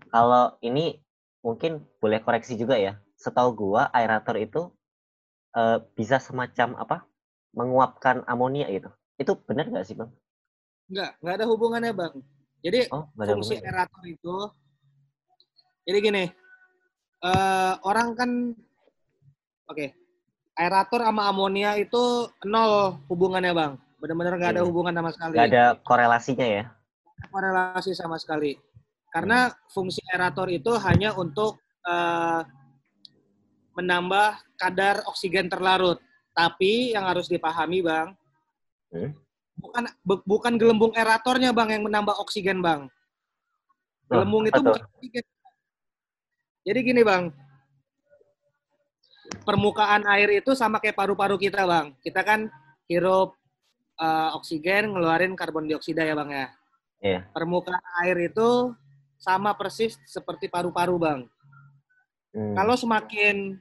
[0.08, 0.96] kalau ini
[1.44, 2.96] mungkin boleh koreksi juga ya.
[3.20, 4.72] Setahu gue aerator itu
[5.60, 6.98] eh, bisa semacam apa
[7.52, 8.88] menguapkan amonia gitu.
[9.20, 10.10] Itu benar nggak sih bang?
[10.88, 12.14] Enggak, nggak ada hubungannya bang.
[12.64, 14.36] Jadi Oh, nggak fungsi aerator itu,
[15.92, 16.24] jadi gini,
[17.22, 18.32] eh, orang kan,
[19.68, 19.86] oke,
[20.56, 22.00] aerator sama amonia itu
[22.48, 23.74] nol hubungannya bang.
[24.00, 24.70] Benar-benar nggak ada Hmm.
[24.72, 25.36] hubungan sama sekali.
[25.36, 26.64] Nggak ada korelasinya ya?
[27.22, 28.56] korelasi sama sekali.
[29.12, 32.42] Karena fungsi aerator itu hanya untuk eh,
[33.74, 35.98] menambah kadar oksigen terlarut.
[36.32, 38.14] Tapi yang harus dipahami, Bang,
[38.90, 39.12] Hmm.
[39.58, 42.88] bukan bu- bukan gelembung aeratornya, Bang, yang menambah oksigen, Bang.
[44.06, 45.26] Gelembung apa itu bukan oksigen.
[46.62, 47.34] Jadi gini, Bang.
[49.42, 51.98] Permukaan air itu sama kayak paru-paru kita, Bang.
[52.04, 52.52] Kita kan
[52.86, 53.34] hirup
[53.98, 56.48] eh, oksigen, ngeluarin karbon dioksida ya, Bang ya.
[57.02, 57.26] Iya.
[57.34, 58.78] permukaan air itu
[59.18, 61.20] sama persis seperti paru-paru, Bang.
[62.30, 62.54] Hmm.
[62.54, 63.58] Kalau semakin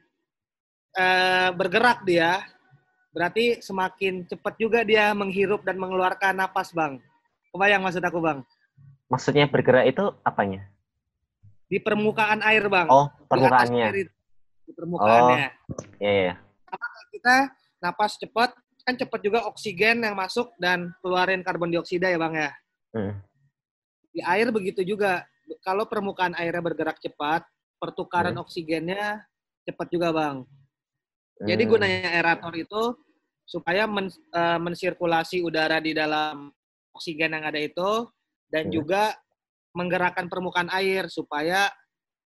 [0.92, 2.44] eh, bergerak dia,
[3.16, 7.00] berarti semakin cepat juga dia menghirup dan mengeluarkan napas, Bang.
[7.48, 8.44] Kebayang maksud aku, Bang?
[9.08, 10.68] Maksudnya bergerak itu apanya?
[11.70, 12.90] Di permukaan air, Bang.
[12.90, 13.84] Oh, Di permukaannya.
[13.86, 14.14] air itu.
[14.66, 15.46] Di permukaannya.
[16.02, 16.34] Iya, iya.
[17.14, 17.36] Kita
[17.78, 18.50] napas cepat,
[18.82, 22.50] kan cepat juga oksigen yang masuk dan keluarin karbon dioksida ya, Bang ya.
[22.90, 23.14] Hmm.
[24.10, 25.22] Di air begitu juga.
[25.62, 27.46] Kalau permukaan airnya bergerak cepat,
[27.78, 28.42] pertukaran Hmm.
[28.42, 29.22] oksigennya
[29.62, 30.46] cepat juga, Bang.
[31.40, 31.70] Jadi Hmm.
[31.70, 32.82] gunanya aerator itu
[33.46, 36.50] supaya men- eh, mensirkulasi udara di dalam
[36.94, 38.10] oksigen yang ada itu
[38.50, 38.74] dan Hmm.
[38.74, 39.14] juga
[39.74, 41.70] menggerakkan permukaan air supaya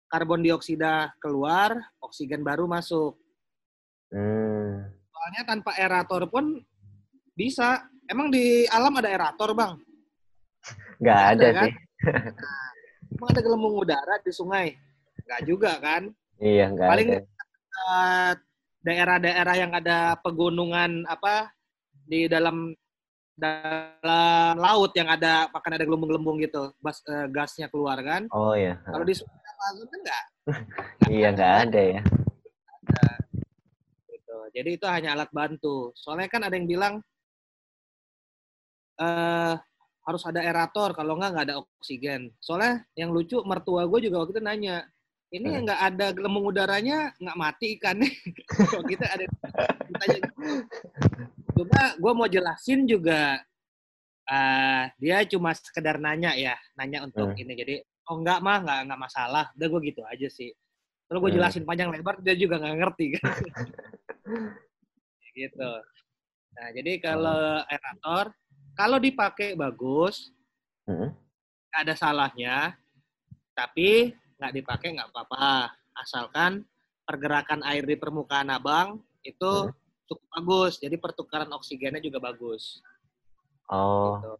[0.07, 3.17] karbon dioksida keluar, oksigen baru masuk.
[4.13, 4.85] Hmm.
[5.11, 6.61] Soalnya tanpa aerator pun
[7.35, 7.83] bisa.
[8.05, 9.81] Emang di alam ada aerator, Bang?
[11.01, 11.65] Nggak ada, ada, kan?
[11.65, 11.73] sih.
[13.17, 14.77] Emang ada gelembung udara di sungai?
[15.25, 16.03] Nggak juga, kan?
[16.37, 17.21] Iya, nggak Paling ada.
[17.75, 18.31] eh,
[18.85, 21.49] daerah-daerah yang ada pegunungan apa
[22.05, 22.69] di dalam
[23.35, 28.79] dalam laut yang ada makan ada gelembung-gelembung gitu bas, eh, gasnya keluar kan Oh iya.
[28.87, 30.23] kalau di Amazon kan enggak
[31.15, 32.01] Iya, nggak ada ya.
[34.07, 36.93] gitu jadi itu hanya alat bantu soalnya kan ada yang bilang
[38.95, 39.55] eh
[40.05, 44.37] harus ada aerator kalau enggak nggak ada oksigen soalnya yang lucu mertua gue juga waktu
[44.37, 44.87] itu nanya
[45.27, 45.55] ini Hmm.
[45.59, 48.07] yang nggak ada gelembung udaranya nggak mati ikannya
[48.47, 49.25] Kalau kita ada
[50.15, 50.31] gitu.
[51.55, 53.39] Coba gue mau jelasin juga
[54.25, 57.39] eh dia cuma sekedar nanya ya nanya untuk Hmm.
[57.39, 57.75] ini jadi
[58.05, 60.51] oh enggak mah nggak nggak masalah udah gue gitu aja sih
[61.05, 61.37] kalau gue Hmm.
[61.39, 63.31] jelasin panjang lebar dia juga nggak ngerti kan
[65.35, 65.71] gitu
[66.55, 68.25] nah jadi kalau aerator
[68.73, 70.31] kalau dipakai bagus
[70.85, 71.17] Hmm.
[71.73, 72.77] ada salahnya
[73.57, 76.61] tapi nggak dipakai nggak apa-apa asalkan
[77.01, 79.73] pergerakan air di permukaan abang itu Hmm.
[80.05, 82.79] Cukup bagus jadi pertukaran oksigennya juga bagus
[83.65, 84.21] Oh.
[84.21, 84.37] gitu.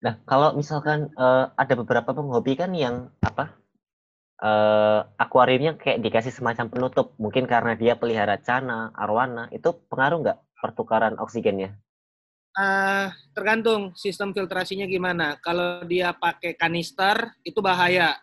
[0.00, 3.52] Nah, kalau misalkan eh, ada beberapa penghobi kan yang apa?
[4.40, 10.38] eh akuariumnya kayak dikasih semacam penutup, mungkin karena dia pelihara cana, arwana, itu pengaruh nggak
[10.56, 11.76] pertukaran oksigennya?
[12.56, 18.16] Ah, tergantung sistem filtrasinya gimana kalau dia pakai kanister itu bahaya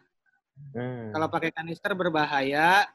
[0.73, 1.13] Hmm.
[1.13, 2.89] kalau pakai kanister berbahaya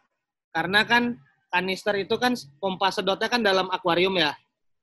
[0.51, 1.15] karena kan
[1.53, 4.33] kanister itu kan pompa sedotnya kan dalam akuarium ya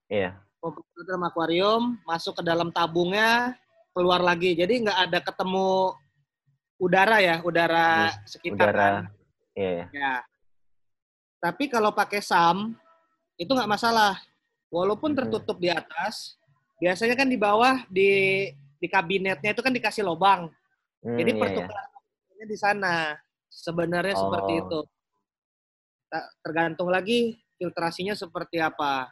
[0.06, 0.38] Iya.
[0.62, 3.58] pompa sedot dalam akuarium masuk ke dalam tabungnya
[3.92, 5.98] keluar lagi jadi nggak ada ketemu
[6.78, 8.78] udara ya udara sekitar udara.
[8.80, 9.04] kan.
[9.58, 9.86] Iya, iya.
[9.92, 10.14] ya
[11.42, 12.76] tapi kalau pakai SAM
[13.36, 14.20] itu nggak masalah
[14.70, 15.20] walaupun Hmm.
[15.26, 16.38] tertutup di atas
[16.78, 18.10] biasanya kan di bawah di
[18.80, 20.48] di kabinetnya itu kan dikasih lubang
[21.00, 21.42] Hmm, jadi iya, iya.
[21.42, 22.96] pertukaran oksigennya di sana
[23.48, 24.60] sebenarnya seperti Oh.
[24.62, 24.92] itu Ta-
[26.42, 29.10] tergantung lagi filtrasinya seperti apa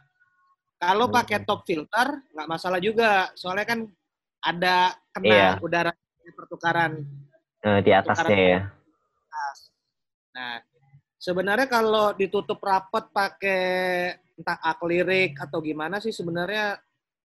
[0.76, 1.16] kalau Hmm.
[1.16, 3.80] pakai top filter nggak masalah juga soalnya kan
[4.38, 5.48] ada kena Iya.
[5.58, 5.90] udara
[6.28, 7.02] pertukaran
[7.58, 8.60] Eh, di atasnya ya.
[10.30, 10.62] Nah,
[11.18, 13.62] sebenarnya kalau ditutup rapat pakai
[14.38, 16.78] entah aklirik atau gimana sih sebenarnya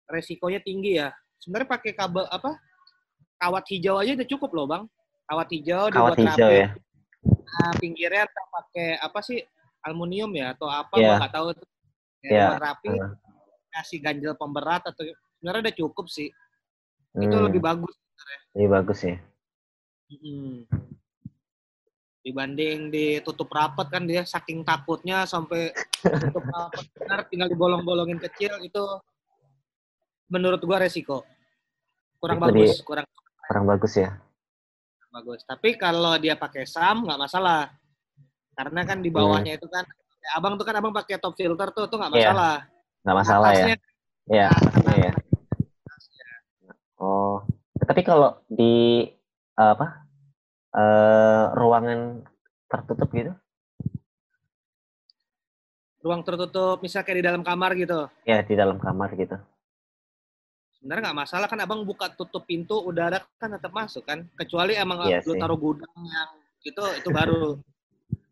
[0.06, 1.10] resikonya tinggi ya.
[1.42, 2.54] Sebenarnya pakai kabel apa?
[3.40, 4.84] Kawat hijau aja udah cukup loh, Bang.
[5.26, 6.62] kawat hijau Kawat dibuat hijau rapi.
[6.62, 6.68] ya.
[7.30, 9.40] Nah, pinggirnya pakai apa sih
[9.90, 11.04] aluminium ya atau apa Iya.
[11.04, 11.48] gua nggak tahu.
[11.50, 11.58] Ya,
[12.22, 12.30] Iya.
[12.46, 13.12] dibuat rapi Heeh.
[13.70, 16.30] kasih ganjel pemberat atau sebenarnya udah cukup sih.
[17.18, 17.96] Itu Hmm, lebih bagus.
[18.54, 19.18] lebih bagus ya.
[20.12, 20.66] Mm.
[22.20, 28.84] Dibanding ditutup rapat kan dia saking takutnya sampai tutup rapat benar tinggal dibolong-bolongin kecil itu
[30.28, 31.24] menurut gua resiko.
[32.20, 33.08] Kurang Lebih- bagus, kurang
[33.42, 34.14] Kurang bagus ya.
[35.10, 35.42] bagus.
[35.42, 37.74] Tapi kalau dia pakai SAM nggak masalah.
[38.60, 39.88] Karena kan di bawahnya itu kan
[40.36, 42.56] abang tuh kan abang pakai top filter tuh tuh nggak Iya, masalah.
[43.08, 43.66] Nggak masalah ya.
[44.28, 45.14] Iya, nah, atasnya ya.
[47.00, 47.40] Oh,
[47.88, 49.08] tapi kalau di
[49.56, 50.04] apa
[50.76, 52.28] eh ruangan
[52.68, 53.32] tertutup gitu,
[56.04, 58.12] ruang tertutup misalnya kayak di dalam kamar gitu.
[58.28, 59.40] ya di dalam kamar gitu.
[60.80, 65.12] sebenarnya nggak masalah kan abang buka tutup pintu udara kan tetap masuk kan kecuali emang
[65.12, 66.32] Iya lu taruh gudang yang
[66.64, 67.60] itu itu baru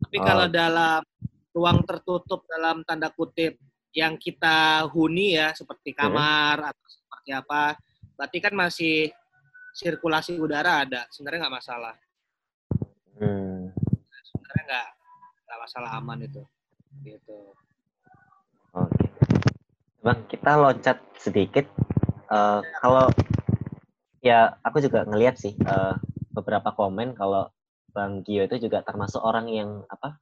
[0.08, 0.24] tapi Oh.
[0.24, 1.04] kalau dalam
[1.52, 3.60] ruang tertutup dalam tanda kutip
[3.92, 7.76] yang kita huni ya seperti kamar atau seperti apa
[8.16, 9.12] berarti kan masih
[9.76, 11.04] sirkulasi udara ada.
[11.12, 11.94] Sebenarnya nggak masalah.
[13.20, 13.68] Hmm,
[14.24, 14.88] sebenarnya nggak
[15.44, 16.42] nggak masalah aman itu.
[17.04, 17.38] Gitu.
[18.72, 19.06] Oke.
[20.00, 21.68] Bang, kita loncat sedikit.
[22.32, 23.12] Eh, kalau
[24.24, 25.94] ya aku juga ngelihat sih eh,
[26.32, 27.52] beberapa komen kalau
[27.92, 30.20] Bang Gio itu juga termasuk orang yang apa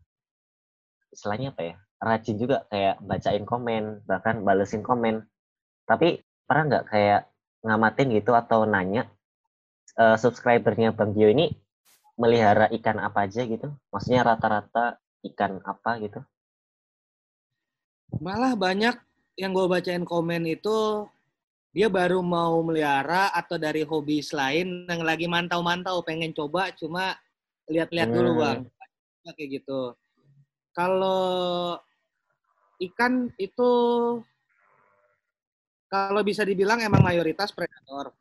[1.11, 5.25] istilahnya apa ya rajin juga kayak bacain komen bahkan balesin komen.
[5.89, 7.23] Tapi pernah nggak kayak
[7.65, 9.09] ngamatin gitu atau nanya
[9.97, 11.51] eh, subscribernya Bang Gio ini
[12.17, 13.73] melihara ikan apa aja gitu?
[13.93, 15.01] Maksudnya rata-rata
[15.33, 16.21] ikan apa gitu?
[18.23, 18.97] Malah banyak
[19.37, 21.05] yang gue bacain komen itu
[21.77, 27.13] dia baru mau melihara atau dari hobi lain yang lagi mantau-mantau pengen coba cuma
[27.67, 28.41] lihat-lihat dulu Hmm.
[28.43, 28.59] bang
[29.37, 29.81] kayak gitu
[30.71, 31.75] kalau
[32.79, 33.73] ikan itu
[35.91, 38.15] kalau bisa dibilang emang mayoritas predator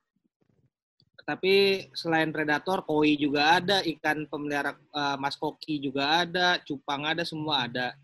[1.26, 7.26] tapi selain predator koi juga ada ikan pemelihara eh, mas koki juga ada cupang ada
[7.26, 7.98] semua ada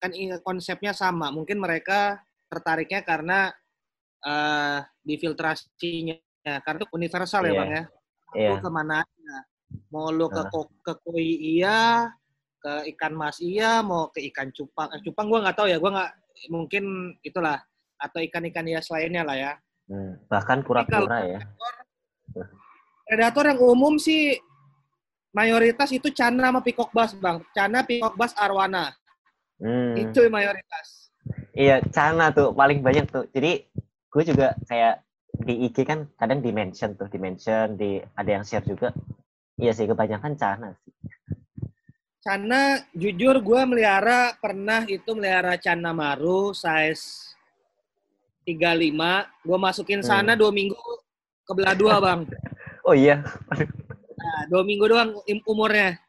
[0.00, 1.28] kan konsepnya sama.
[1.28, 3.52] Mungkin mereka tertariknya karena
[4.24, 6.16] eh difiltrasinya
[6.64, 7.60] karena itu universal ya Iya.
[7.60, 7.84] bang ya.
[8.48, 8.98] Lu ke mana.
[9.90, 10.42] Mau lu ke
[10.86, 12.10] ke koi iya,
[12.62, 14.90] ke ikan mas iya, mau ke ikan cupang.
[14.94, 16.10] Eh, cupang gua nggak tahu ya, gua nggak
[16.50, 17.58] mungkin itulah
[18.00, 19.52] atau ikan-ikan hias lainnya lah ya.
[19.90, 21.40] Hmm, bahkan pura-pura ya
[23.10, 24.38] Predator yang umum sih
[25.34, 27.42] mayoritas itu cana sama peacock bass bang.
[27.50, 28.94] Cana, peacock bass, arwana.
[29.58, 29.98] Hmm.
[29.98, 31.10] Itu mayoritas.
[31.52, 33.26] Iya, Cana tuh paling banyak tuh.
[33.34, 33.66] Jadi
[34.10, 35.02] gue juga kayak
[35.42, 38.94] di IG kan kadang di mention tuh, di mention, di ada yang share juga.
[39.60, 40.92] Iya sih, kebanyakan Cana sih.
[42.20, 47.32] Cana, jujur gue melihara, pernah itu melihara Cana Maru, size
[48.44, 49.28] 35.
[49.40, 50.76] Gue masukin sana dua minggu,
[51.44, 52.20] kebelah dua bang.
[52.80, 53.20] Oh iya,
[54.16, 55.12] Nah, dua minggu doang
[55.44, 56.00] umurnya.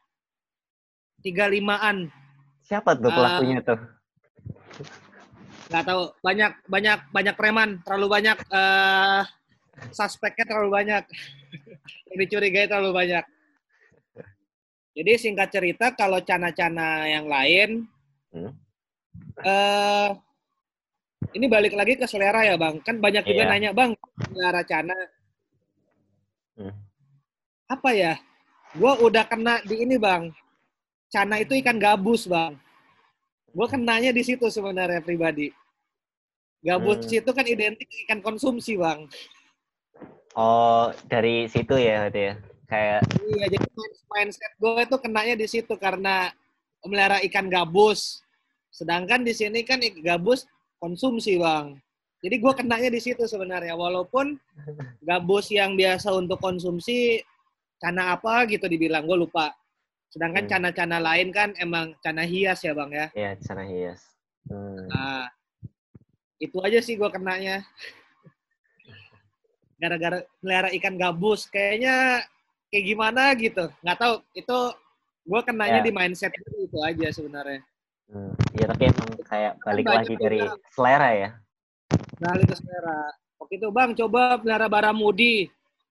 [1.19, 2.07] 35-an.
[2.63, 3.15] siapa tuh Ah.
[3.35, 3.75] pelakunya tuh?
[5.67, 9.21] Nggak tahu, banyak banyak banyak preman, terlalu banyak eh
[9.91, 11.03] suspeknya terlalu banyak.
[12.07, 13.23] Yang dicurigai terlalu banyak.
[14.91, 17.87] Jadi singkat cerita, kalau cana-cana yang lain,
[18.31, 18.51] Hmm.
[19.43, 20.09] eh
[21.31, 22.79] ini balik lagi ke selera ya bang.
[22.83, 23.51] Kan banyak juga Iya.
[23.51, 23.91] nanya bang,
[24.27, 24.95] selera cana
[26.59, 26.75] Hmm.
[27.71, 28.19] apa ya?
[28.75, 30.31] Gue udah kena di ini bang.
[31.11, 32.55] Cana itu ikan gabus bang.
[33.51, 35.51] Gue kenanya di situ sebenarnya pribadi.
[36.63, 37.19] Gabus Hmm.
[37.19, 39.07] itu kan identik ikan konsumsi bang.
[40.35, 42.35] Oh, dari situ ya berarti ya.
[42.71, 46.31] Kayak Iya, jadi mind- mindset gue itu kenanya di situ karena
[46.87, 48.23] melihara ikan gabus.
[48.71, 50.47] Sedangkan di sini kan ik- gabus
[50.79, 51.75] konsumsi, Bang.
[52.23, 53.75] Jadi gue kenanya di situ sebenarnya.
[53.75, 54.39] Walaupun
[55.03, 57.19] gabus yang biasa untuk konsumsi,
[57.75, 59.51] cana apa gitu dibilang, gue lupa.
[60.07, 60.51] Sedangkan Hmm.
[60.55, 63.11] cana-cana lain kan emang cana hias ya, Bang ya.
[63.11, 63.99] ya Cana hias.
[64.47, 64.87] Hmm.
[64.87, 65.27] Nah,
[66.39, 67.67] itu aja sih gue kenanya.
[69.75, 72.21] Gara-gara melihara ikan gabus, kayaknya
[72.71, 73.67] kayak gimana gitu.
[73.83, 74.57] Nggak tahu, itu
[75.21, 75.85] gue kenanya Ya.
[75.85, 77.61] di mindset itu, itu aja sebenarnya.
[78.07, 78.33] Hmm.
[78.57, 80.39] Ya tapi emang kayak balik banyak lagi dari
[80.73, 81.29] selera ya.
[82.17, 82.99] Balik ke selera.
[83.37, 85.51] Waktu itu, Bang, coba pelihara baramudi.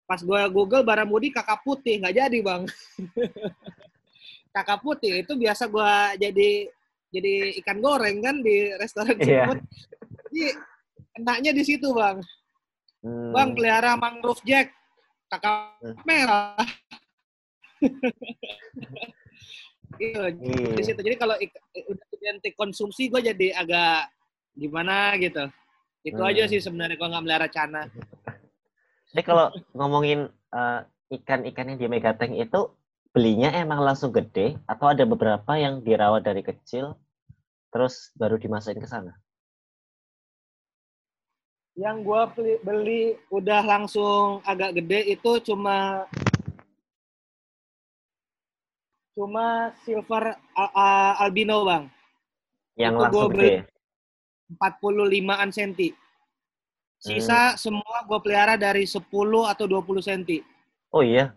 [0.05, 2.63] Pas gue Google baramudi kakak putih, nggak jadi, Bang.
[4.55, 6.51] kakak putih itu biasa gue jadi
[7.11, 9.47] jadi ikan goreng kan di restoran Iya.
[9.51, 9.61] seafood.
[10.31, 10.43] Jadi
[11.15, 12.19] kenanya di situ, Bang.
[13.03, 13.31] Hmm.
[13.31, 14.71] Bang, pelihara mangrove jack.
[15.29, 15.97] Kakak Hmm.
[16.05, 16.57] merah.
[19.95, 20.75] Iya, Iya.
[20.75, 20.99] di situ.
[20.99, 24.11] Jadi kalau udah identik konsumsi, gue jadi agak
[24.59, 25.47] gimana gitu.
[26.03, 26.31] Itu Hmm.
[26.35, 27.87] aja sih sebenarnya kalau nggak melihara cana.
[29.15, 30.81] Jadi kalau ngomongin eh,
[31.15, 32.75] ikan-ikan yang di Megatank itu
[33.15, 36.99] belinya emang langsung gede atau ada beberapa yang dirawat dari kecil
[37.71, 39.15] terus baru dimasukin ke sana?
[41.75, 46.07] Yang gue beli, beli udah langsung agak gede itu cuma
[49.15, 51.85] cuma silver a- albino bang,
[52.75, 53.43] Yang Itu langsung gua beli.
[53.43, 53.59] gede.
[54.55, 55.89] 45an senti.
[56.99, 59.03] Sisa semua gue pelihara dari 10
[59.45, 60.39] atau 20 senti.
[60.91, 61.35] Oh iya.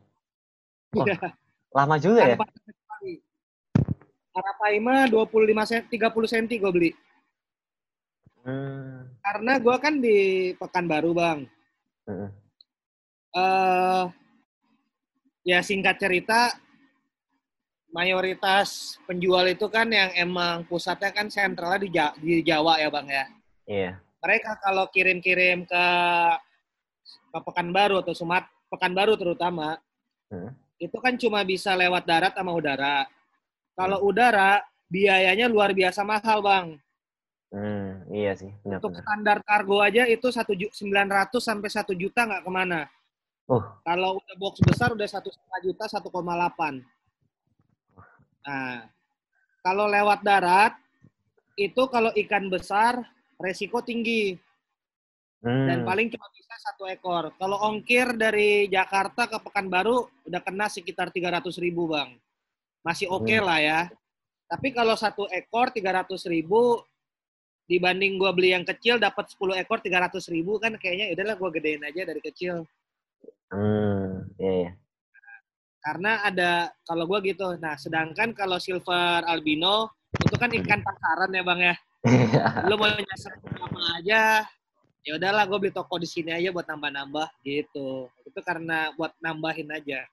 [0.94, 1.34] Iya.
[1.76, 2.34] lama juga ya?
[2.38, 3.14] Tanpa sekali.
[4.34, 6.92] Arapaima 25 senti, 30 senti gue beli.
[8.48, 9.12] Hmm.
[9.20, 10.18] Karena gue kan di
[10.56, 11.40] Pekanbaru bang.
[12.08, 12.32] Mm-mm.
[13.36, 14.04] eh
[15.44, 16.56] ya singkat cerita
[17.92, 23.08] mayoritas penjual itu kan yang emang pusatnya kan sentralnya di, Ja- di Jawa ya bang
[23.12, 23.26] ya.
[23.68, 23.92] Iya.
[24.24, 25.86] Mereka kalau kirim-kirim ke
[27.28, 29.76] ke Pekanbaru atau Sumat Pekanbaru terutama
[30.28, 30.52] Hmm.
[30.76, 33.08] itu kan cuma bisa lewat darat sama udara.
[33.80, 36.68] Kalau udara biayanya luar biasa mahal bang.
[37.48, 39.04] Hmm, iya sih, Untuk benar-benar.
[39.08, 42.84] standar kargo aja itu satu ju- 900 sampai satu juta nggak ke mana.
[43.48, 43.64] Oh.
[43.82, 46.84] Kalau udah box besar udah satu setengah juta 1,8.
[48.44, 48.84] Nah,
[49.62, 50.76] kalau lewat darat
[51.56, 53.00] itu kalau ikan besar
[53.40, 54.36] resiko tinggi
[55.40, 55.88] dan Hmm.
[55.88, 57.32] paling cuma bisa satu ekor.
[57.36, 59.96] Kalau ongkir dari Jakarta ke Pekanbaru
[60.28, 62.12] udah kena sekitar 300 ribu bang.
[62.84, 63.46] Masih oke Hmm.
[63.46, 63.80] lah ya.
[64.48, 66.84] Tapi kalau satu ekor 300 ribu
[67.68, 71.84] dibanding gua beli yang kecil dapat 10 ekor 300 ribu kan kayaknya udahlah gua gedein
[71.84, 72.64] aja dari kecil.
[73.52, 74.72] Hmm, iya, iya.
[75.84, 76.52] Karena ada
[76.84, 77.56] kalau gua gitu.
[77.60, 81.76] Nah, sedangkan kalau silver albino itu kan ikan pasaran ya bang ya.
[82.72, 84.22] Lu mau nyasar apa aja,
[85.04, 88.12] ya udahlah gue beli toko di sini aja buat nambah-nambah gitu.
[88.28, 90.04] Itu karena buat nambahin aja.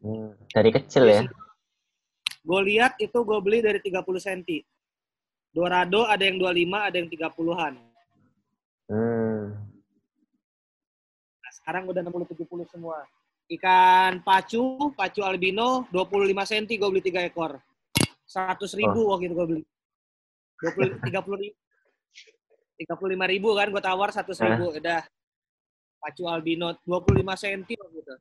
[0.00, 1.22] Hmm, dari kecil ya?
[2.42, 4.42] Gue lihat itu gue beli dari 30 cm.
[5.50, 7.74] Dorado ada yang 25, ada yang 30-an.
[8.86, 9.42] Hmm.
[11.42, 13.02] Nah, sekarang udah 60-70 semua.
[13.50, 17.58] Ikan pacu, pacu albino 25 cm gue beli 3 ekor.
[18.30, 19.62] 100 ribu waktu itu gue beli.
[20.62, 21.56] 20, 30 ribu.
[22.80, 24.70] 35 ribu kan gue tawar 100 ribu.
[24.78, 25.02] Udah.
[26.00, 28.14] Pacu albino 25 cm waktu itu.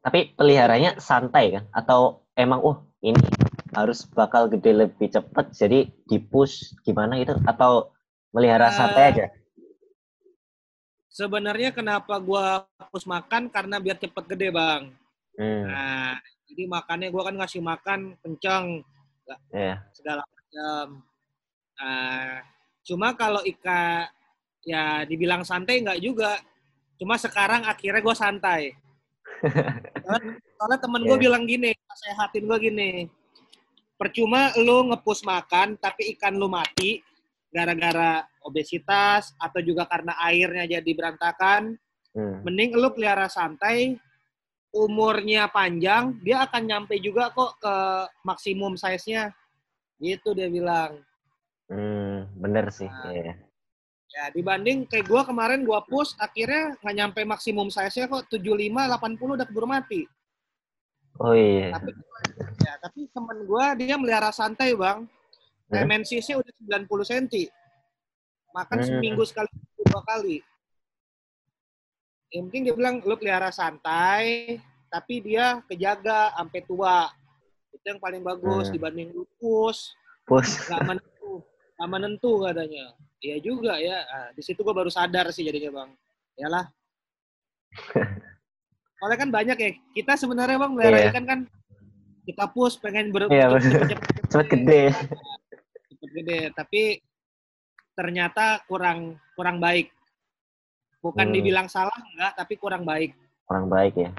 [0.00, 1.64] Tapi peliharanya santai kan?
[1.74, 3.18] Atau emang, uh ini
[3.72, 7.34] harus bakal gede lebih cepet, jadi di-push gimana gitu?
[7.44, 7.94] Atau
[8.30, 9.26] melihara Eh, santai aja?
[11.10, 14.94] Sebenarnya kenapa gua hapus makan karena biar cepet gede bang.
[15.34, 16.14] Hmm, Nah,
[16.46, 18.86] jadi makannya gua kan ngasih makan kenceng
[19.50, 19.82] iya.
[19.90, 20.86] segala macam.
[21.80, 22.42] Nah,
[22.82, 24.06] cuma kalau ikan
[24.62, 26.38] ya dibilang santai nggak juga.
[27.00, 28.62] Cuma sekarang akhirnya gue santai.
[30.04, 31.24] soalnya, soalnya temen gue Iya.
[31.24, 32.90] bilang gini, sehatin gue gini.
[34.00, 37.04] Percuma lu ngepus makan tapi ikan lu mati
[37.52, 41.76] gara-gara obesitas atau juga karena airnya jadi berantakan.
[42.16, 42.40] Hmm.
[42.42, 44.00] Mending lu pelihara santai,
[44.72, 47.76] umurnya panjang, dia akan nyampe juga kok ke
[48.24, 49.36] maksimum size-nya.
[50.00, 51.04] Gitu dia bilang.
[51.68, 52.88] Hmm, bener sih.
[52.88, 53.12] Nah.
[53.12, 53.34] Iya.
[54.10, 59.36] Ya, dibanding kayak gua kemarin gua push, akhirnya nggak nyampe maksimum size-nya kok 75, 80
[59.38, 60.02] udah keburu mati.
[61.20, 61.76] Oh iya.
[61.76, 61.90] Tapi
[62.64, 65.04] ya, tapi temen gua dia melihara santai, Bang.
[65.68, 65.84] Hmm?
[65.84, 67.52] Dimensiusnya udah 90 cm.
[68.50, 68.86] Makan Hmm.
[68.88, 69.46] seminggu sekali,
[69.78, 70.40] dua kali.
[72.32, 74.58] Yang penting dia bilang, lu pelihara santai,
[74.88, 77.10] tapi dia kejaga sampai tua.
[77.70, 78.74] Itu yang paling bagus Hmm.
[78.74, 79.92] dibanding lu push,
[80.26, 80.66] Push.
[80.66, 81.32] nggak menentu,
[81.78, 82.84] nggak menentu katanya.
[83.20, 83.98] Iya juga ya.
[84.08, 85.90] Nah, di situ gue baru sadar sih jadinya bang.
[86.40, 86.64] Yalah.
[89.00, 89.70] Soalnya kan banyak ya.
[89.96, 91.08] Kita sebenarnya bang melihara Iya.
[91.10, 91.40] ikan kan
[92.22, 93.80] kita push pengen ber Iya, cepet- bener.
[93.88, 94.82] cepet- Cepet gede.
[95.88, 96.38] cepet gede.
[96.52, 96.82] Tapi
[97.96, 99.88] ternyata kurang kurang baik.
[101.00, 101.34] Bukan Hmm.
[101.34, 103.16] dibilang salah enggak, tapi kurang baik.
[103.48, 104.12] Kurang baik ya.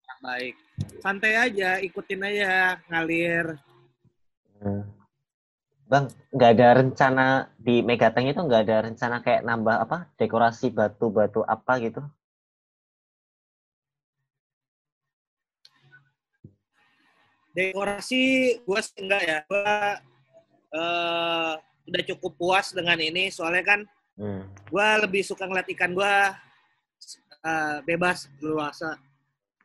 [0.00, 0.54] Kurang baik.
[0.98, 3.60] Santai aja, ikutin aja ngalir.
[4.58, 4.88] Hmm.
[5.84, 11.44] Bang, nggak ada rencana di Megatank itu nggak ada rencana kayak nambah apa dekorasi batu-batu
[11.44, 12.00] apa gitu?
[17.58, 18.22] Dekorasi
[18.62, 19.38] gue sih enggak ya.
[19.50, 19.74] Gue
[20.68, 21.52] eh,
[21.88, 23.34] udah cukup puas dengan ini.
[23.34, 23.80] Soalnya kan
[24.18, 24.42] Hmm.
[24.66, 26.14] gue lebih suka ngeliat ikan gue
[27.86, 28.98] bebas leluasa.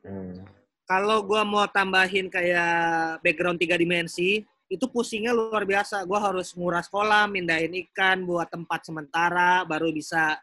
[0.03, 0.43] Hmm.
[0.83, 6.03] kalau gua mau tambahin kayak background tiga dimensi, itu pusingnya luar biasa.
[6.03, 10.35] Gua harus nguras kolam, mindahin ikan buat tempat sementara, baru bisa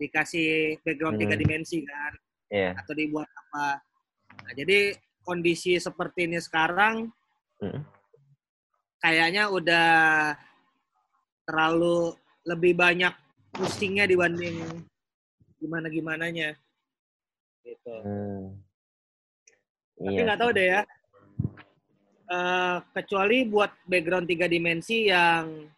[0.00, 1.42] dikasih background tiga Hmm.
[1.44, 2.12] dimensi kan,
[2.50, 2.72] Iya.
[2.82, 3.84] atau dibuat apa.
[4.42, 7.10] Nah, jadi kondisi seperti ini sekarang
[7.62, 7.78] Mm.
[8.98, 9.90] kayaknya udah
[11.46, 12.10] terlalu
[12.42, 13.14] lebih banyak
[13.54, 14.82] pusingnya dibanding
[15.62, 16.58] gimana gimananya
[17.62, 17.94] gitu.
[18.02, 18.58] Hmm.
[19.94, 20.56] Tapi Iya nggak tahu sih.
[20.58, 20.80] deh ya.
[22.32, 25.70] Eh, kecuali buat background tiga dimensi yang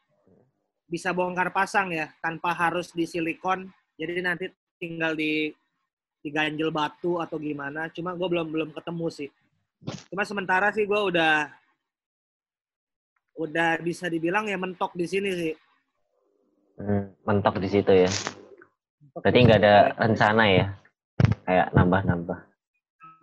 [0.88, 3.68] bisa bongkar pasang ya, tanpa harus di silikon.
[4.00, 4.48] Jadi nanti
[4.80, 5.52] tinggal di
[6.24, 7.92] diganjel batu atau gimana.
[7.92, 9.28] Cuma gue belum belum ketemu sih.
[10.08, 11.52] Cuma sementara sih gue udah
[13.36, 15.54] udah bisa dibilang ya mentok di sini sih.
[16.80, 18.08] Hmm, mentok di situ ya.
[19.04, 20.66] Mentok Berarti nggak ada rencana ya?
[21.44, 22.38] Kayak nambah-nambah.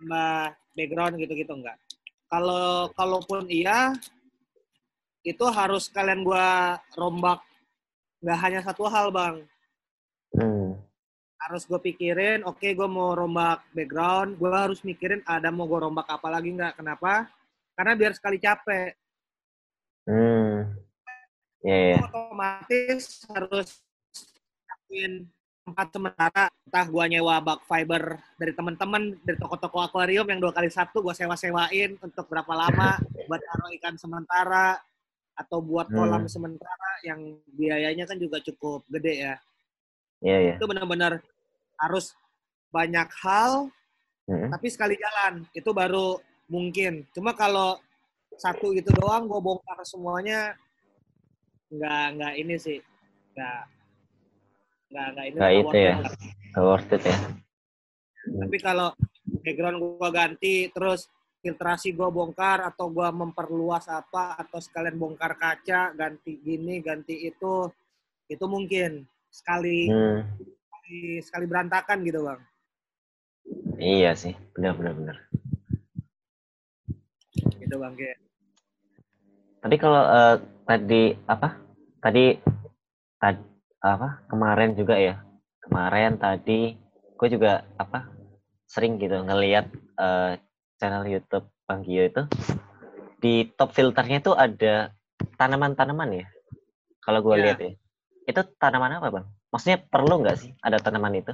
[0.02, 0.34] tambah
[0.78, 1.76] background gitu-gitu enggak.
[2.30, 3.92] Kalau kalaupun iya
[5.26, 7.42] itu harus kalian gua rombak
[8.22, 9.42] nggak hanya satu hal bang
[10.32, 10.80] Hmm.
[11.48, 16.06] Harus gue pikirin oke gue mau rombak background gue harus mikirin ada mau gue rombak
[16.06, 17.26] apa lagi nggak kenapa
[17.74, 18.94] karena biar sekali capek
[20.02, 20.66] Hmm.
[21.62, 22.02] Iya.
[22.02, 23.78] Gua otomatis harus
[24.10, 25.30] siapin
[25.62, 30.66] tempat sementara entah gua nyewa bak fiber dari teman-teman dari toko-toko akuarium yang dua kali
[30.74, 32.98] satu gua sewa-sewain untuk berapa lama
[33.30, 34.74] buat taruh ikan sementara
[35.38, 36.34] atau buat kolam Hmm.
[36.34, 39.34] sementara yang biayanya kan juga cukup gede ya
[40.22, 40.54] Iya, iya.
[40.56, 41.18] itu benar-benar
[41.78, 42.14] harus
[42.70, 43.68] banyak hal
[44.22, 44.54] Hmm.
[44.54, 46.14] tapi sekali jalan itu baru
[46.46, 47.74] mungkin cuma kalau
[48.38, 50.54] satu itu doang gue bongkar semuanya
[51.66, 52.78] nggak nggak ini sih
[53.34, 53.60] nggak
[54.94, 55.94] nggak nggak ini Nggak itu worth it ya.
[56.54, 57.16] Nggak worth it ya.
[58.46, 58.88] tapi kalau
[59.42, 61.10] background gue ganti terus
[61.42, 67.66] filtrasi gue bongkar atau gue memperluas apa atau sekalian bongkar kaca ganti gini ganti itu
[68.30, 69.02] itu mungkin
[69.32, 70.20] sekali Hmm.
[70.68, 72.40] sekali, sekali berantakan gitu bang
[73.82, 74.38] Iya sih.
[74.54, 75.16] Benar, benar, benar.
[77.58, 78.12] gitu bang Ge.
[79.58, 81.58] Tapi kalau eh, tadi apa?
[81.98, 82.38] Tadi
[83.18, 83.42] tadi
[83.82, 84.22] apa?
[84.30, 85.18] Kemarin juga ya.
[85.62, 86.78] Kemarin tadi
[87.18, 88.06] gue juga apa?
[88.70, 89.66] Sering gitu ngelihat
[89.98, 90.38] eh,
[90.78, 92.22] channel YouTube Bang Gio itu
[93.22, 94.90] di top filternya itu ada
[95.38, 96.26] tanaman-tanaman ya.
[97.02, 97.42] Kalau gue Iya.
[97.50, 97.72] lihat ya.
[98.26, 99.26] Itu tanaman apa, Bang?
[99.50, 101.32] Maksudnya perlu nggak sih ada tanaman itu?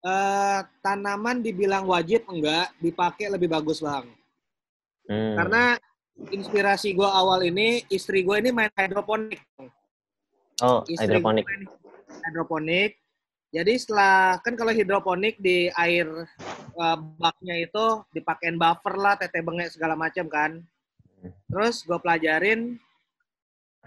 [0.00, 4.08] Eh, tanaman dibilang wajib enggak dipakai lebih bagus bang
[5.10, 5.34] Hmm.
[5.34, 5.74] karena
[6.30, 9.42] inspirasi gue awal ini istri gue ini main hidroponik
[10.62, 11.42] oh, istri hidroponik.
[11.42, 11.66] main
[12.30, 12.94] hidroponik
[13.50, 16.06] jadi setelah kan kalau hidroponik di air
[16.78, 20.62] eh, baknya itu dipakein buffer lah tete bengek segala macam kan
[21.50, 22.78] terus gue pelajarin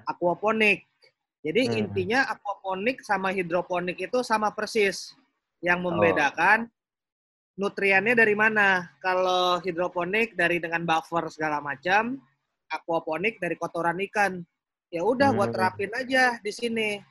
[0.04, 0.84] aquaponik
[1.44, 1.80] jadi Hmm.
[1.84, 5.12] intinya aquaponik sama hidroponik itu sama persis.
[5.60, 6.72] Yang membedakan
[7.60, 8.88] nutriennya dari mana.
[9.04, 12.16] Kalau hidroponik dari dengan buffer segala macam
[12.72, 14.39] aquaponik dari kotoran ikan.
[14.88, 15.56] Ya udah gua Hmm.
[15.56, 17.04] terapin aja di sini.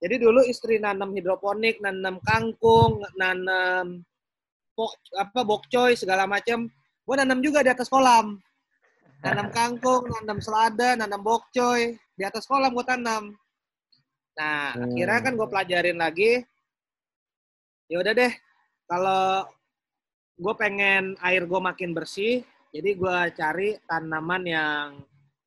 [0.00, 4.00] Jadi dulu istri nanam hidroponik nanam kangkung nanam
[4.72, 6.72] pok, apa bokcoy segala macam.
[7.04, 8.40] Gua nanam juga di atas kolam.
[9.20, 13.36] Nanam kangkung nanam selada nanam bokcoy di atas kolam gua tanam
[14.34, 14.90] nah Hmm.
[14.90, 16.32] akhirnya kan gue pelajarin lagi
[17.86, 18.32] ya udah deh
[18.84, 19.46] kalau
[20.34, 22.42] gue pengen air gue makin bersih
[22.74, 24.86] jadi gue cari tanaman yang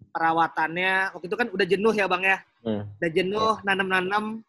[0.09, 2.83] perawatannya waktu itu kan udah jenuh ya bang ya Hmm.
[2.99, 4.41] udah jenuh nanam-nanam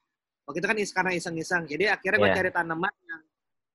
[0.43, 2.39] waktu itu kan is karena iseng-iseng jadi akhirnya gue Iya.
[2.40, 3.20] cari tanaman yang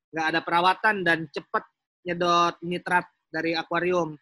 [0.09, 1.63] nggak ada perawatan dan cepet
[2.03, 4.15] nyedot nitrat dari akuarium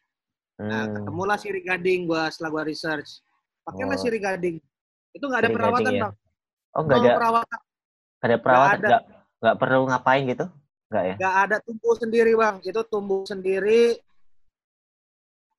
[0.58, 0.94] nah Hmm.
[1.00, 3.22] ketemulah sirih gading gue setelah gue research
[3.62, 4.02] pakailah Oh.
[4.02, 4.58] sirih gading
[5.12, 6.04] itu nggak ada Sirih perawatan gading ya?
[6.04, 6.14] bang
[6.72, 7.60] Oh, nggak ada perawatan
[8.22, 8.88] ada perawatan, ada.
[8.88, 9.04] nggak
[9.42, 10.46] nggak perlu ngapain gitu?
[10.92, 11.16] Nggak ya?
[11.18, 13.82] nggak ada tumbuh sendiri bang itu tumbuh sendiri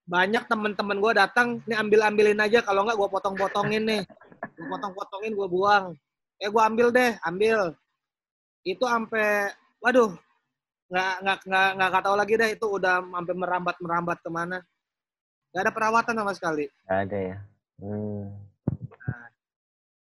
[0.03, 4.03] banyak temen-temen gue datang nih ambil ambilin aja kalau nggak gue potong potongin nih
[4.59, 5.95] gue potong potongin gue buang
[6.43, 7.73] eh gue ambil deh ambil
[8.67, 10.11] itu sampai waduh
[10.93, 14.59] nggak nggak nggak nggak tahu lagi deh itu udah sampai merambat merambat ke mana
[15.55, 17.39] nggak ada perawatan sama sekali Nggak ada ya.
[17.81, 18.52] Hmm.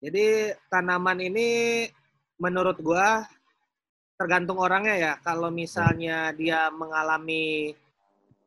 [0.05, 1.49] Jadi tanaman ini
[2.37, 3.25] menurut gua
[4.21, 5.13] tergantung orangnya ya.
[5.25, 7.73] Kalau misalnya dia mengalami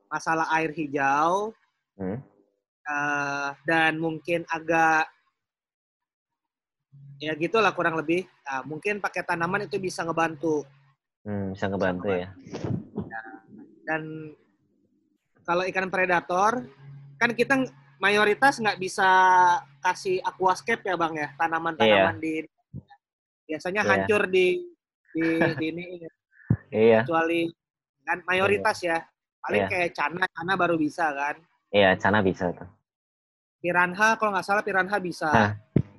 [0.08, 1.52] masalah air hijau
[1.98, 2.22] Hmm.
[2.86, 5.10] eh, dan mungkin agak
[7.18, 8.30] ya gitulah kurang lebih.
[8.46, 10.62] Nah, mungkin pakai tanaman itu bisa ngebantu.
[11.26, 12.30] Hmm, bisa ngebantu ya.
[13.82, 14.32] Dan
[15.42, 16.70] kalau ikan predator,
[17.18, 17.66] kan kita
[17.98, 19.10] mayoritas nggak bisa
[19.88, 22.44] kasih aquascape ya bang ya, tanaman-tanaman di
[23.48, 23.90] biasanya Iya.
[23.96, 24.60] hancur di
[25.16, 25.86] di, di ini
[26.68, 27.48] Iya, kecuali
[28.04, 29.00] kan mayoritas ya
[29.40, 29.72] paling Iya.
[29.72, 31.36] kayak cana cana baru bisa kan
[31.72, 32.68] iya, cana bisa tuh.
[33.58, 35.52] piranha kalau nggak salah piranha bisa Hah.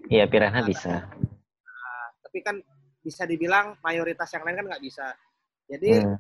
[0.09, 0.93] Iya, piranha Nah, bisa.
[2.21, 2.57] tapi kan
[3.01, 5.07] bisa dibilang mayoritas yang lain kan nggak bisa
[5.65, 6.17] jadi Hmm.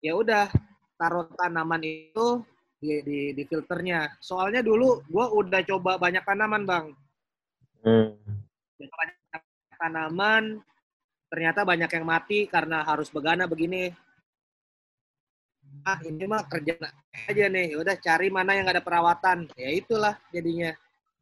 [0.00, 0.48] ya udah
[0.96, 2.40] taruh tanaman itu
[2.78, 4.06] di, di di filternya.
[4.22, 6.86] Soalnya dulu gua udah coba banyak tanaman bang.
[7.78, 8.10] Hmm.
[8.78, 9.42] banyak
[9.78, 10.44] tanaman
[11.30, 13.90] ternyata banyak yang mati karena harus begana begini.
[15.86, 16.74] Ah ini mah kerja
[17.28, 17.78] aja nih.
[17.78, 19.38] Udah cari mana yang nggak ada perawatan.
[19.54, 20.72] Ya itulah jadinya.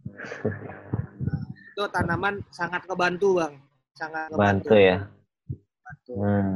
[1.77, 3.55] Itu tanaman sangat kebantu bang.
[3.97, 5.09] Sangat Bantu ya.
[5.85, 6.13] Bantu.
[6.17, 6.55] Hmm.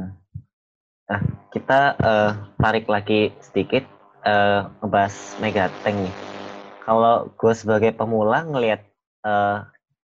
[1.11, 1.21] Nah,
[1.51, 3.83] kita eh, tarik lagi sedikit
[4.23, 6.15] eh, ngebahas Megatank nih.
[6.81, 8.81] Kalau gue sebagai pemula ngelihat
[9.25, 9.57] eh,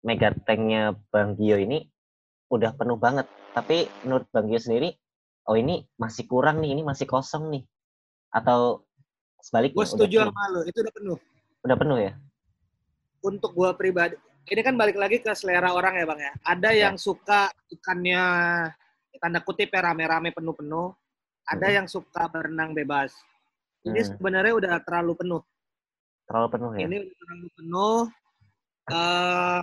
[0.06, 1.88] Megatank-nya Bang Gio ini
[2.52, 3.26] udah penuh banget.
[3.52, 4.94] Tapi menurut Bang Gio sendiri,
[5.48, 7.62] oh ini masih kurang nih, ini masih kosong nih.
[8.30, 8.84] Atau
[9.40, 9.78] sebaliknya?
[9.82, 11.18] gue setuju sama lo itu udah penuh
[11.66, 12.12] Udah penuh ya?
[13.24, 14.14] untuk gue pribadi
[14.46, 16.80] ini kan balik lagi ke selera orang ya bang ya ada Ya.
[16.86, 18.22] yang suka ikannya
[19.18, 20.94] tanda kutip ya rame-rame penuh-penuh
[21.42, 21.76] ada Hmm.
[21.82, 23.10] yang suka berenang bebas
[23.86, 24.08] ini Hmm.
[24.12, 25.42] sebenarnya udah terlalu penuh
[26.26, 26.78] Terlalu penuh ya?
[26.82, 28.00] ini udah terlalu penuh
[28.86, 29.60] Eh,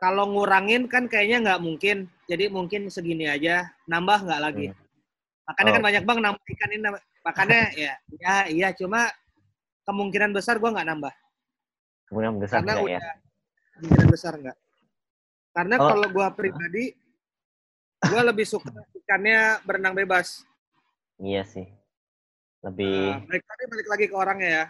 [0.00, 4.78] kalau ngurangin kan kayaknya nggak mungkin jadi mungkin segini aja nambah nggak lagi Hmm.
[5.44, 5.86] makanya kan Oh.
[5.88, 7.02] banyak bang nambah ikan ini nambah.
[7.20, 9.12] makanya ya ya iya cuma
[9.84, 11.14] kemungkinan besar gua nggak nambah
[12.08, 13.12] Kemudian besar karena enggak udah ya?
[13.76, 14.56] kemungkinan besar nggak
[15.52, 15.88] karena Oh.
[15.92, 16.84] kalau gua pribadi
[18.00, 20.48] gua lebih suka ikannya berenang bebas
[21.20, 21.68] Iya sih.
[22.60, 24.66] Nah, Lebih balik tadi balik lagi ke orangnya ya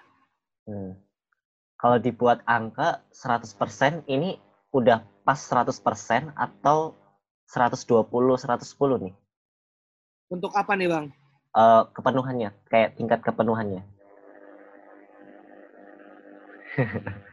[0.68, 0.94] Hmm.
[1.80, 4.38] Kalau dibuat angka 100% ini
[4.70, 6.94] udah pas 100% atau
[7.48, 8.06] 120
[8.38, 9.14] 110 nih.
[10.30, 11.06] untuk apa nih bang
[11.50, 13.82] Eh, kepenuhannya, kayak tingkat kepenuhannya.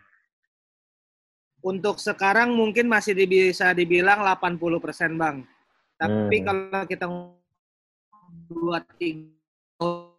[1.61, 5.45] untuk sekarang mungkin masih bisa dibilang 80% bang
[5.97, 6.45] tapi Hmm.
[6.47, 7.05] kalau kita
[8.49, 10.16] dua tiga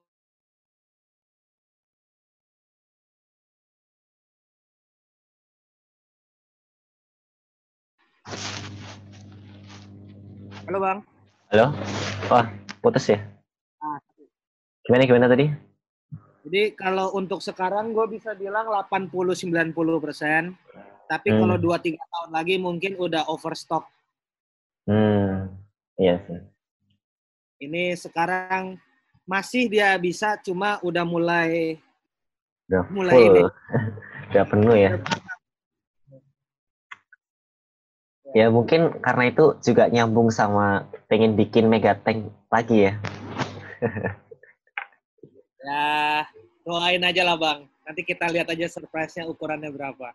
[10.64, 10.98] Halo bang,
[11.48, 11.66] Halo?
[12.28, 12.44] Wah,
[12.78, 13.18] putus ya?
[13.80, 13.96] Ah.
[14.84, 15.48] Gimana gimana tadi?
[16.44, 20.56] jadi kalau untuk sekarang gue bisa bilang 80-90 persen,
[21.04, 21.44] tapi Hmm.
[21.44, 23.84] kalau 2-3 tahun lagi mungkin udah overstock.
[24.84, 25.52] Hmm.
[25.94, 26.40] Iya sih.
[27.58, 28.80] Ini sekarang
[29.24, 31.76] masih dia bisa, cuma udah mulai
[32.64, 33.24] Udah Mulai full.
[33.26, 33.42] ini.
[34.28, 34.90] Udah penuh ya.
[38.36, 42.92] Ya mungkin karena itu juga nyambung sama pengen bikin mega tank lagi ya.
[45.64, 46.24] ya
[46.64, 47.64] doain aja lah bang.
[47.88, 50.12] Nanti kita lihat aja surprise-nya ukurannya berapa.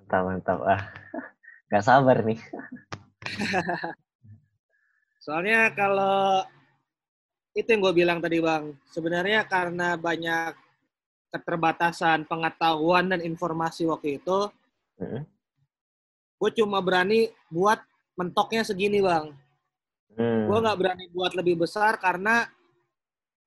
[0.00, 0.58] Mantap mantap.
[0.64, 0.82] Ah,
[1.68, 2.40] nggak sabar nih.
[5.24, 6.44] Soalnya kalau
[7.52, 10.56] itu yang gue bilang tadi bang, sebenarnya karena banyak
[11.28, 14.48] keterbatasan pengetahuan dan informasi waktu itu,
[15.00, 15.22] Mm-mm.
[16.44, 17.80] Gue cuma berani buat
[18.20, 19.32] mentoknya segini bang.
[20.12, 20.44] Hmm.
[20.44, 22.44] Gue nggak berani buat lebih besar karena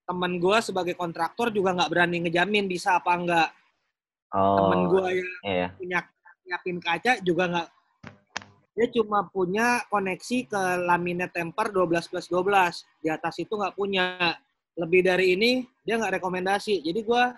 [0.09, 3.49] temen gue sebagai kontraktor juga nggak berani ngejamin bisa apa enggak.
[4.33, 5.67] Temen Oh, gue yang iya.
[5.77, 5.99] punya
[6.47, 7.67] nyiapin kaca juga nggak
[8.77, 14.37] dia cuma punya koneksi ke laminate temper 12 plus 12 di atas itu nggak punya
[14.77, 17.33] lebih dari ini dia nggak rekomendasi jadi gua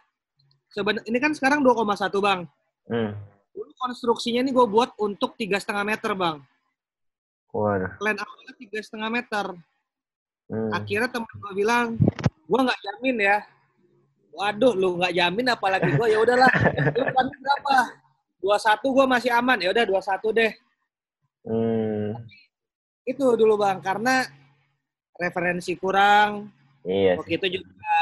[0.67, 2.43] seben ini kan sekarang 2,1 bang
[2.89, 3.13] Hmm.
[3.59, 6.39] Dulu konstruksinya ini gue buat untuk tiga setengah meter bang.
[7.49, 7.97] Waduh.
[7.97, 9.45] plan awalnya tiga setengah meter.
[10.49, 10.73] Hmm.
[10.73, 11.93] akhirnya temen gue bilang
[12.49, 13.37] gua nggak jamin ya.
[14.33, 16.49] Waduh lu nggak jamin apalagi gua ya udahlah.
[16.97, 17.77] Lu plan berapa?
[18.39, 19.57] 21 gua masih aman.
[19.59, 20.51] Ya udah 21 deh.
[21.39, 22.13] Hmm.
[23.09, 24.21] itu dulu bang karena
[25.17, 26.53] referensi kurang.
[26.85, 27.95] Iya waktu itu juga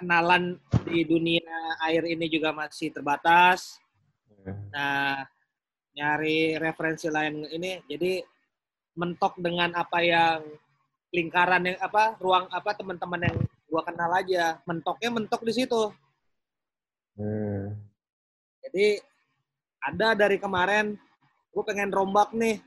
[0.00, 0.56] kenalan
[0.88, 1.44] di dunia
[1.84, 3.83] air ini juga masih terbatas.
[4.70, 5.24] Nah
[5.94, 8.20] nyari referensi lain ini jadi
[8.98, 10.42] mentok dengan apa yang
[11.14, 13.36] lingkaran yang apa ruang apa teman-teman yang
[13.70, 15.90] gua kenal aja mentoknya mentok di situ
[17.14, 17.70] Hmm.
[18.58, 18.98] jadi
[19.78, 20.98] ada dari kemarin
[21.54, 22.58] gue pengen rombak nih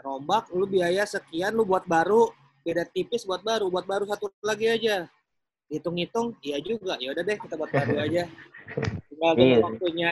[0.00, 2.32] rombak lu biaya sekian lu buat baru
[2.64, 5.08] beda tipis buat baru, buat baru satu lagi aja.
[5.72, 6.96] Hitung-hitung, iya juga.
[7.00, 8.28] Ya udah deh kita buat baru aja.
[9.08, 9.56] Tinggal Iya.
[9.64, 10.08] waktunya.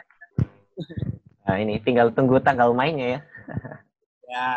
[1.48, 3.20] Nah, ini tinggal tunggu tanggal mainnya ya.
[4.28, 4.48] Ya,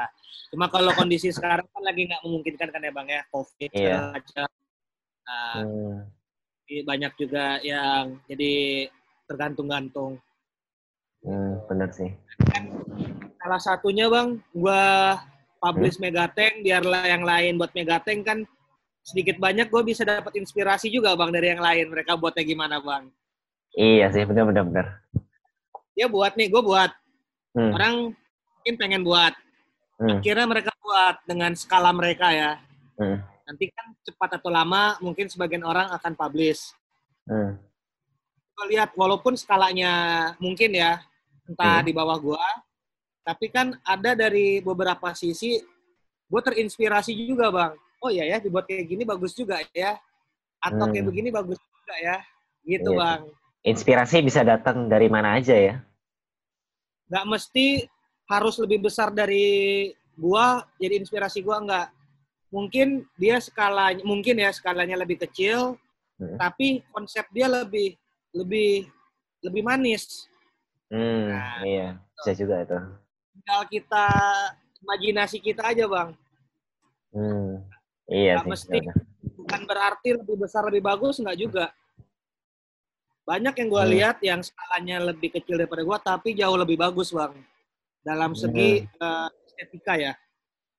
[0.52, 3.98] cuma kalau kondisi sekarang kan lagi nggak memungkinkan kan ya bang ya, covid Iya.
[4.12, 4.50] macam.
[5.24, 5.98] Nah, Hmm.
[6.72, 8.88] banyak juga yang jadi
[9.28, 10.20] tergantung-gantung.
[11.24, 12.12] Hmm, bener sih.
[12.52, 12.64] Kan
[13.40, 15.16] salah satunya bang, gua
[15.62, 18.40] publish Megateng, biarlah yang lain buat Megateng kan
[19.02, 21.90] sedikit banyak gue bisa dapat inspirasi juga bang dari yang lain.
[21.94, 23.10] Mereka buatnya gimana bang?
[23.78, 24.86] Iya sih, bener bener.
[25.96, 26.92] Dia buat nih, gue buat.
[27.52, 27.72] Hmm.
[27.76, 27.94] Orang
[28.58, 29.34] mungkin pengen buat.
[30.00, 30.18] Hmm.
[30.18, 32.52] Akhirnya mereka buat dengan skala mereka ya.
[32.98, 33.20] Hmm.
[33.46, 36.72] Nanti kan cepat atau lama mungkin sebagian orang akan publish.
[37.28, 37.60] Hmm.
[38.56, 39.92] Gue lihat walaupun skalanya
[40.40, 41.04] mungkin ya
[41.50, 41.88] entah Hmm.
[41.88, 42.46] di bawah gua,
[43.26, 45.60] tapi kan ada dari beberapa sisi
[46.32, 47.74] gue terinspirasi juga bang.
[48.00, 50.00] Oh iya ya dibuat kayak gini bagus juga ya.
[50.64, 51.10] Atau kayak Hmm.
[51.12, 52.18] begini bagus juga ya.
[52.64, 53.22] Gitu Iya bang.
[53.62, 55.76] Inspirasi bisa datang dari mana aja ya.
[57.10, 57.86] Nggak mesti
[58.26, 61.88] harus lebih besar dari gua jadi inspirasi gua nggak.
[62.52, 65.78] Mungkin dia skalanya mungkin ya skalanya lebih kecil,
[66.22, 66.38] Hmm.
[66.38, 67.98] tapi konsep dia lebih
[68.30, 68.86] lebih
[69.42, 70.30] lebih manis.
[70.94, 72.78] Hmm, Nah, iya, bisa juga itu.
[73.32, 74.06] tinggal kita
[74.84, 76.10] imajinasi kita aja bang
[77.10, 77.64] Hmm,
[78.06, 78.78] iya Nggak sih.
[78.78, 78.80] mesti.
[79.34, 81.74] bukan berarti lebih besar lebih bagus nggak juga
[83.22, 83.92] banyak yang gua Hmm.
[83.92, 87.34] lihat yang skalanya lebih kecil daripada gua tapi jauh lebih bagus bang
[88.02, 89.06] dalam segi Hmm.
[89.28, 90.14] eh, estetika ya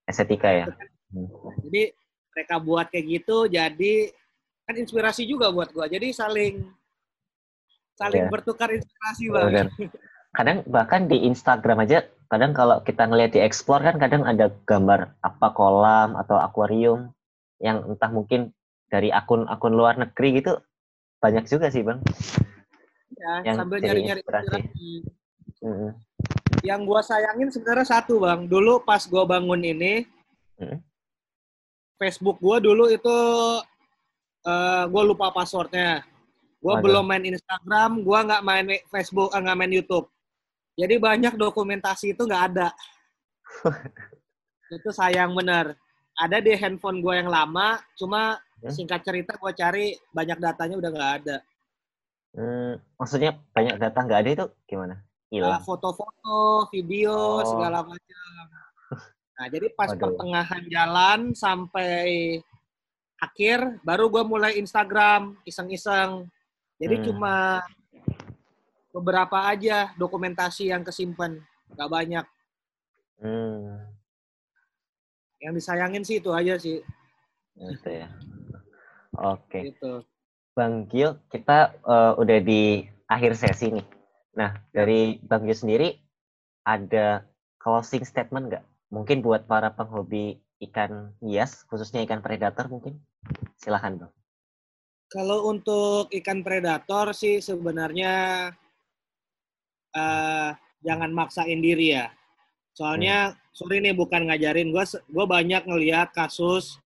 [0.04, 0.64] Estetika ya.
[1.10, 1.28] Hmm.
[1.64, 1.94] jadi
[2.32, 3.94] mereka buat kayak gitu jadi
[4.62, 6.66] kan inspirasi juga buat gua jadi saling
[7.94, 8.30] saling Iya.
[8.30, 9.68] bertukar inspirasi bang Bener.
[10.32, 15.12] Kadang bahkan di Instagram aja, kadang kalau kita ngelihat di explore kan kadang ada gambar
[15.20, 17.12] apa kolam atau akuarium
[17.60, 18.48] yang entah mungkin
[18.88, 20.56] dari akun-akun luar negeri gitu
[21.22, 22.02] banyak juga sih bang.
[23.14, 24.46] ya, yang sambil nyari-nyari inspirasi.
[24.50, 24.90] inspirasi
[25.62, 25.90] Mm-mm.
[26.66, 29.94] yang gua sayangin sebenarnya satu bang dulu pas gua bangun ini
[30.60, 30.78] Mm.
[31.96, 33.16] Facebook gua dulu itu
[34.42, 36.02] eh gua lupa passwordnya
[36.60, 36.82] gua Waduh.
[36.84, 40.06] belum main Instagram gua nggak main Facebook eh, nggak main YouTube
[40.76, 42.68] jadi banyak dokumentasi itu nggak ada
[44.76, 45.74] itu sayang bener
[46.14, 48.70] ada di handphone gua yang lama cuma Hmm.
[48.70, 51.36] singkat cerita gua cari banyak datanya udah nggak ada
[52.32, 54.96] Hmm, maksudnya banyak data nggak ada itu gimana?
[55.28, 55.60] Hilang.
[55.60, 57.44] foto-foto video Oh.
[57.44, 58.44] segala macam
[59.36, 60.00] nah jadi pas Waduh.
[60.00, 62.40] pertengahan jalan sampai
[63.18, 66.24] akhir baru gue mulai Instagram iseng-iseng
[66.78, 67.04] jadi Hmm.
[67.10, 67.36] cuma
[68.90, 71.36] beberapa aja dokumentasi yang kesimpan
[71.74, 72.26] nggak banyak
[73.18, 73.78] Hmm,
[75.38, 76.80] yang disayangin sih itu aja sih
[77.54, 78.08] gitu ya.
[79.18, 79.72] Oke.
[79.72, 80.04] gitu
[80.52, 83.86] Bang Gio, kita eh, udah di akhir sesi nih.
[84.36, 85.96] Nah, dari Bang Gio sendiri
[86.68, 87.24] ada
[87.56, 88.64] closing statement nggak?
[88.92, 90.36] Mungkin buat para penghobi
[90.68, 93.00] ikan hias, khususnya ikan predator mungkin?
[93.56, 94.12] Silahkan Bang.
[95.12, 98.48] kalau untuk ikan predator sih sebenarnya
[99.92, 102.08] eh jangan maksain diri ya
[102.72, 106.80] soalnya sorry nih bukan ngajarin gue gue banyak ngelihat kasus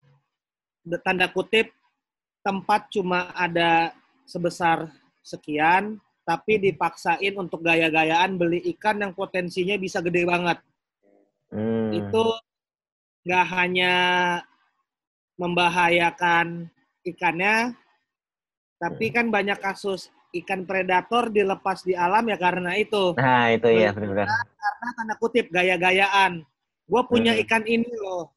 [1.03, 1.75] tanda kutip
[2.43, 3.95] tempat cuma ada
[4.27, 4.91] sebesar
[5.23, 10.59] sekian tapi dipaksain untuk gaya-gayaan beli ikan yang potensinya bisa gede banget
[11.53, 12.25] Hmm, itu
[13.29, 13.93] nggak hanya
[15.37, 16.65] membahayakan
[17.05, 17.77] ikannya,
[18.81, 23.13] tapi kan banyak kasus ikan predator dilepas di alam ya karena itu.
[23.17, 24.27] Nah, itu ya benar-benar.
[24.33, 26.41] Karena tanda kutip gaya-gayaan.
[26.89, 27.41] Gue punya Hmm.
[27.45, 28.33] ikan ini loh,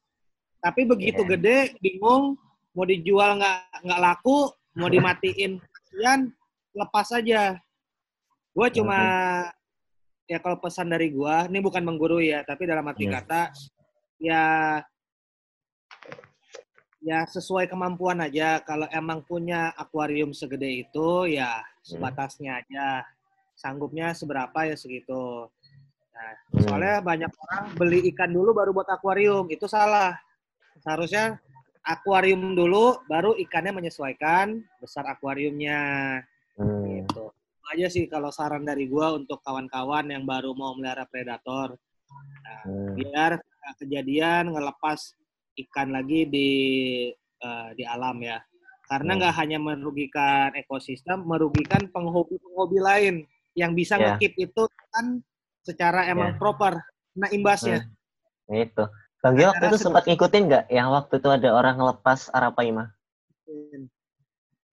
[0.61, 1.29] tapi begitu Iya.
[1.35, 2.37] gede bingung
[2.77, 6.29] mau dijual nggak nggak laku, mau dimatiin kasihan,
[6.77, 7.57] lepas aja.
[8.53, 8.99] Gue cuma
[10.29, 13.17] ya kalau pesan dari gua, ini bukan menggurui ya, tapi dalam arti Hmm.
[13.17, 13.41] kata
[14.21, 14.45] ya
[17.01, 18.61] ya sesuai kemampuan aja.
[18.61, 23.01] Kalau emang punya akuarium segede itu ya sebatasnya aja.
[23.57, 25.49] Sanggupnya seberapa ya segitu.
[26.13, 26.61] Nah, Hmm.
[26.61, 29.49] soalnya banyak orang beli ikan dulu baru buat akuarium.
[29.49, 30.17] Itu salah.
[30.81, 31.41] Seharusnya
[31.87, 35.79] akuarium dulu baru ikannya menyesuaikan besar akuariumnya
[36.57, 37.29] Hmm, gitu
[37.69, 41.77] aja sih kalau saran dari gua untuk kawan-kawan yang baru mau melihara predator
[42.47, 43.31] Nah, hmm, biar
[43.77, 45.13] kejadian ngelepas
[45.59, 46.49] ikan lagi di
[47.13, 48.39] eh, di alam ya
[48.87, 49.19] karena Hmm.
[49.21, 53.15] nggak hanya merugikan ekosistem merugikan penghobi-penghobi lain
[53.53, 54.15] yang bisa Ya.
[54.15, 55.19] ngekip itu kan
[55.61, 56.37] secara emang Ya.
[56.39, 56.73] proper
[57.13, 57.85] nah imbasnya
[58.47, 58.87] Itu.
[59.17, 62.93] Bang Gio waktu itu sempat ngikutin nggak yang waktu itu ada orang ngelepas Arapaima?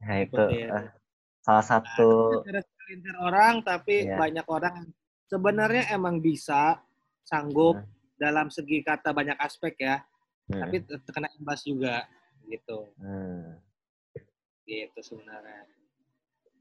[0.05, 0.93] Nah itu eh,
[1.41, 4.21] salah satu Ada segelintir orang tapi Iya.
[4.21, 4.93] banyak orang
[5.33, 6.77] sebenarnya emang bisa
[7.25, 7.89] sanggup Hmm.
[8.21, 10.05] dalam segi kata banyak aspek ya,
[10.53, 12.05] hmm, tapi terkena imbas juga
[12.47, 12.93] gitu.
[13.01, 13.59] hmm,
[14.69, 15.65] Gitu sebenarnya.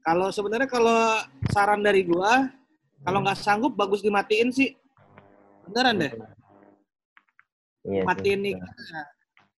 [0.04, 1.20] Kalau sebenarnya kalau
[1.52, 2.48] saran dari gua,
[3.04, 3.26] kalau hmm.
[3.28, 4.72] nggak sanggup bagus dimatiin sih.
[5.68, 6.12] Beneran deh.
[7.84, 8.54] Iya matiin nih.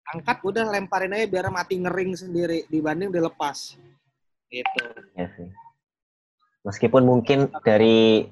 [0.05, 3.73] angkat udah lemparin aja biar mati ngering sendiri dibanding dilepas
[4.53, 4.85] gitu.
[5.17, 5.49] Iya sih.
[6.65, 8.25] Meskipun mungkin dari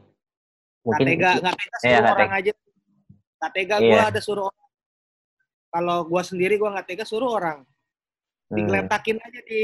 [0.86, 2.52] mungkin tega nggak tega Iya, suruh orang aja.
[3.38, 3.90] Nggak tega Iya.
[3.90, 4.70] gua ada suruh orang.
[5.74, 7.66] Kalau gua sendiri gua nggak tega suruh orang.
[8.50, 9.62] Hmm, digeletakin aja di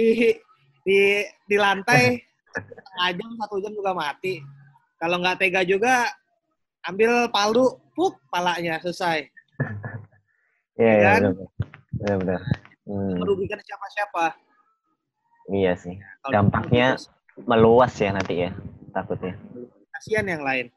[0.86, 1.00] di
[1.46, 2.18] di lantai.
[2.78, 4.42] Setengah jam satu jam juga mati.
[4.98, 6.10] Kalau nggak tega juga
[6.86, 9.28] ambil palu puk palanya selesai
[10.80, 11.22] iya iya kan?
[12.00, 12.42] benar benar.
[12.88, 14.24] Hmm, merugikan siapa-siapa
[15.52, 16.00] iya sih.
[16.24, 18.52] Kalau Dampaknya gitu, meluas ya nanti ya
[18.90, 19.36] takutnya.
[19.94, 20.68] kasihan yang lain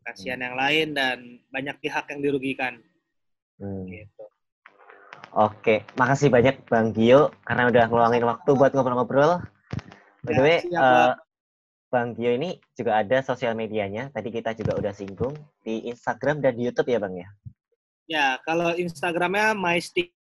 [0.00, 1.18] kasihan yang lain dan
[1.50, 2.78] banyak pihak yang dirugikan
[3.60, 3.84] Hmm.
[3.84, 4.24] gitu
[5.30, 9.38] Oke, makasih banyak Bang Gio karena udah ngeluangin waktu buat ngobrol-ngobrol.
[10.26, 11.12] By the Ya, way, eh,
[11.86, 14.10] Bang Gio ini juga ada sosial medianya.
[14.10, 17.30] Tadi kita juga udah singgung di Instagram dan di YouTube ya Bang ya.
[18.10, 20.18] Ya kalau Instagramnya mystingray89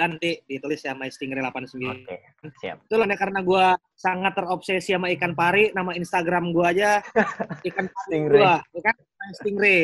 [0.00, 2.16] nanti ditulis ya mystingray89 Oke,
[2.58, 2.80] siap.
[2.80, 7.04] itu lah karena gue sangat terobsesi sama ikan pari nama Instagram gue aja
[7.68, 8.40] ikan pari Stingray.
[8.40, 8.96] gue ya kan
[9.34, 9.82] stingray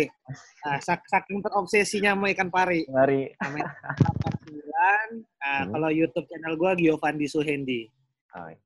[0.62, 5.72] nah, sak- saking terobsesinya sama ikan pari 89 nah, Hmm.
[5.72, 7.88] kalau YouTube channel gue Giovanni Suhendi
[8.30, 8.56] Oke,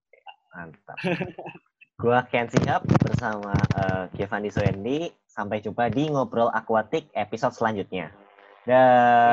[0.50, 0.96] mantap.
[1.94, 5.08] Gua Ken Sihab bersama eh, Giovanni Soendi.
[5.30, 8.14] Sampai jumpa di Ngobrol Akuatik episode selanjutnya.
[8.64, 9.32] Dan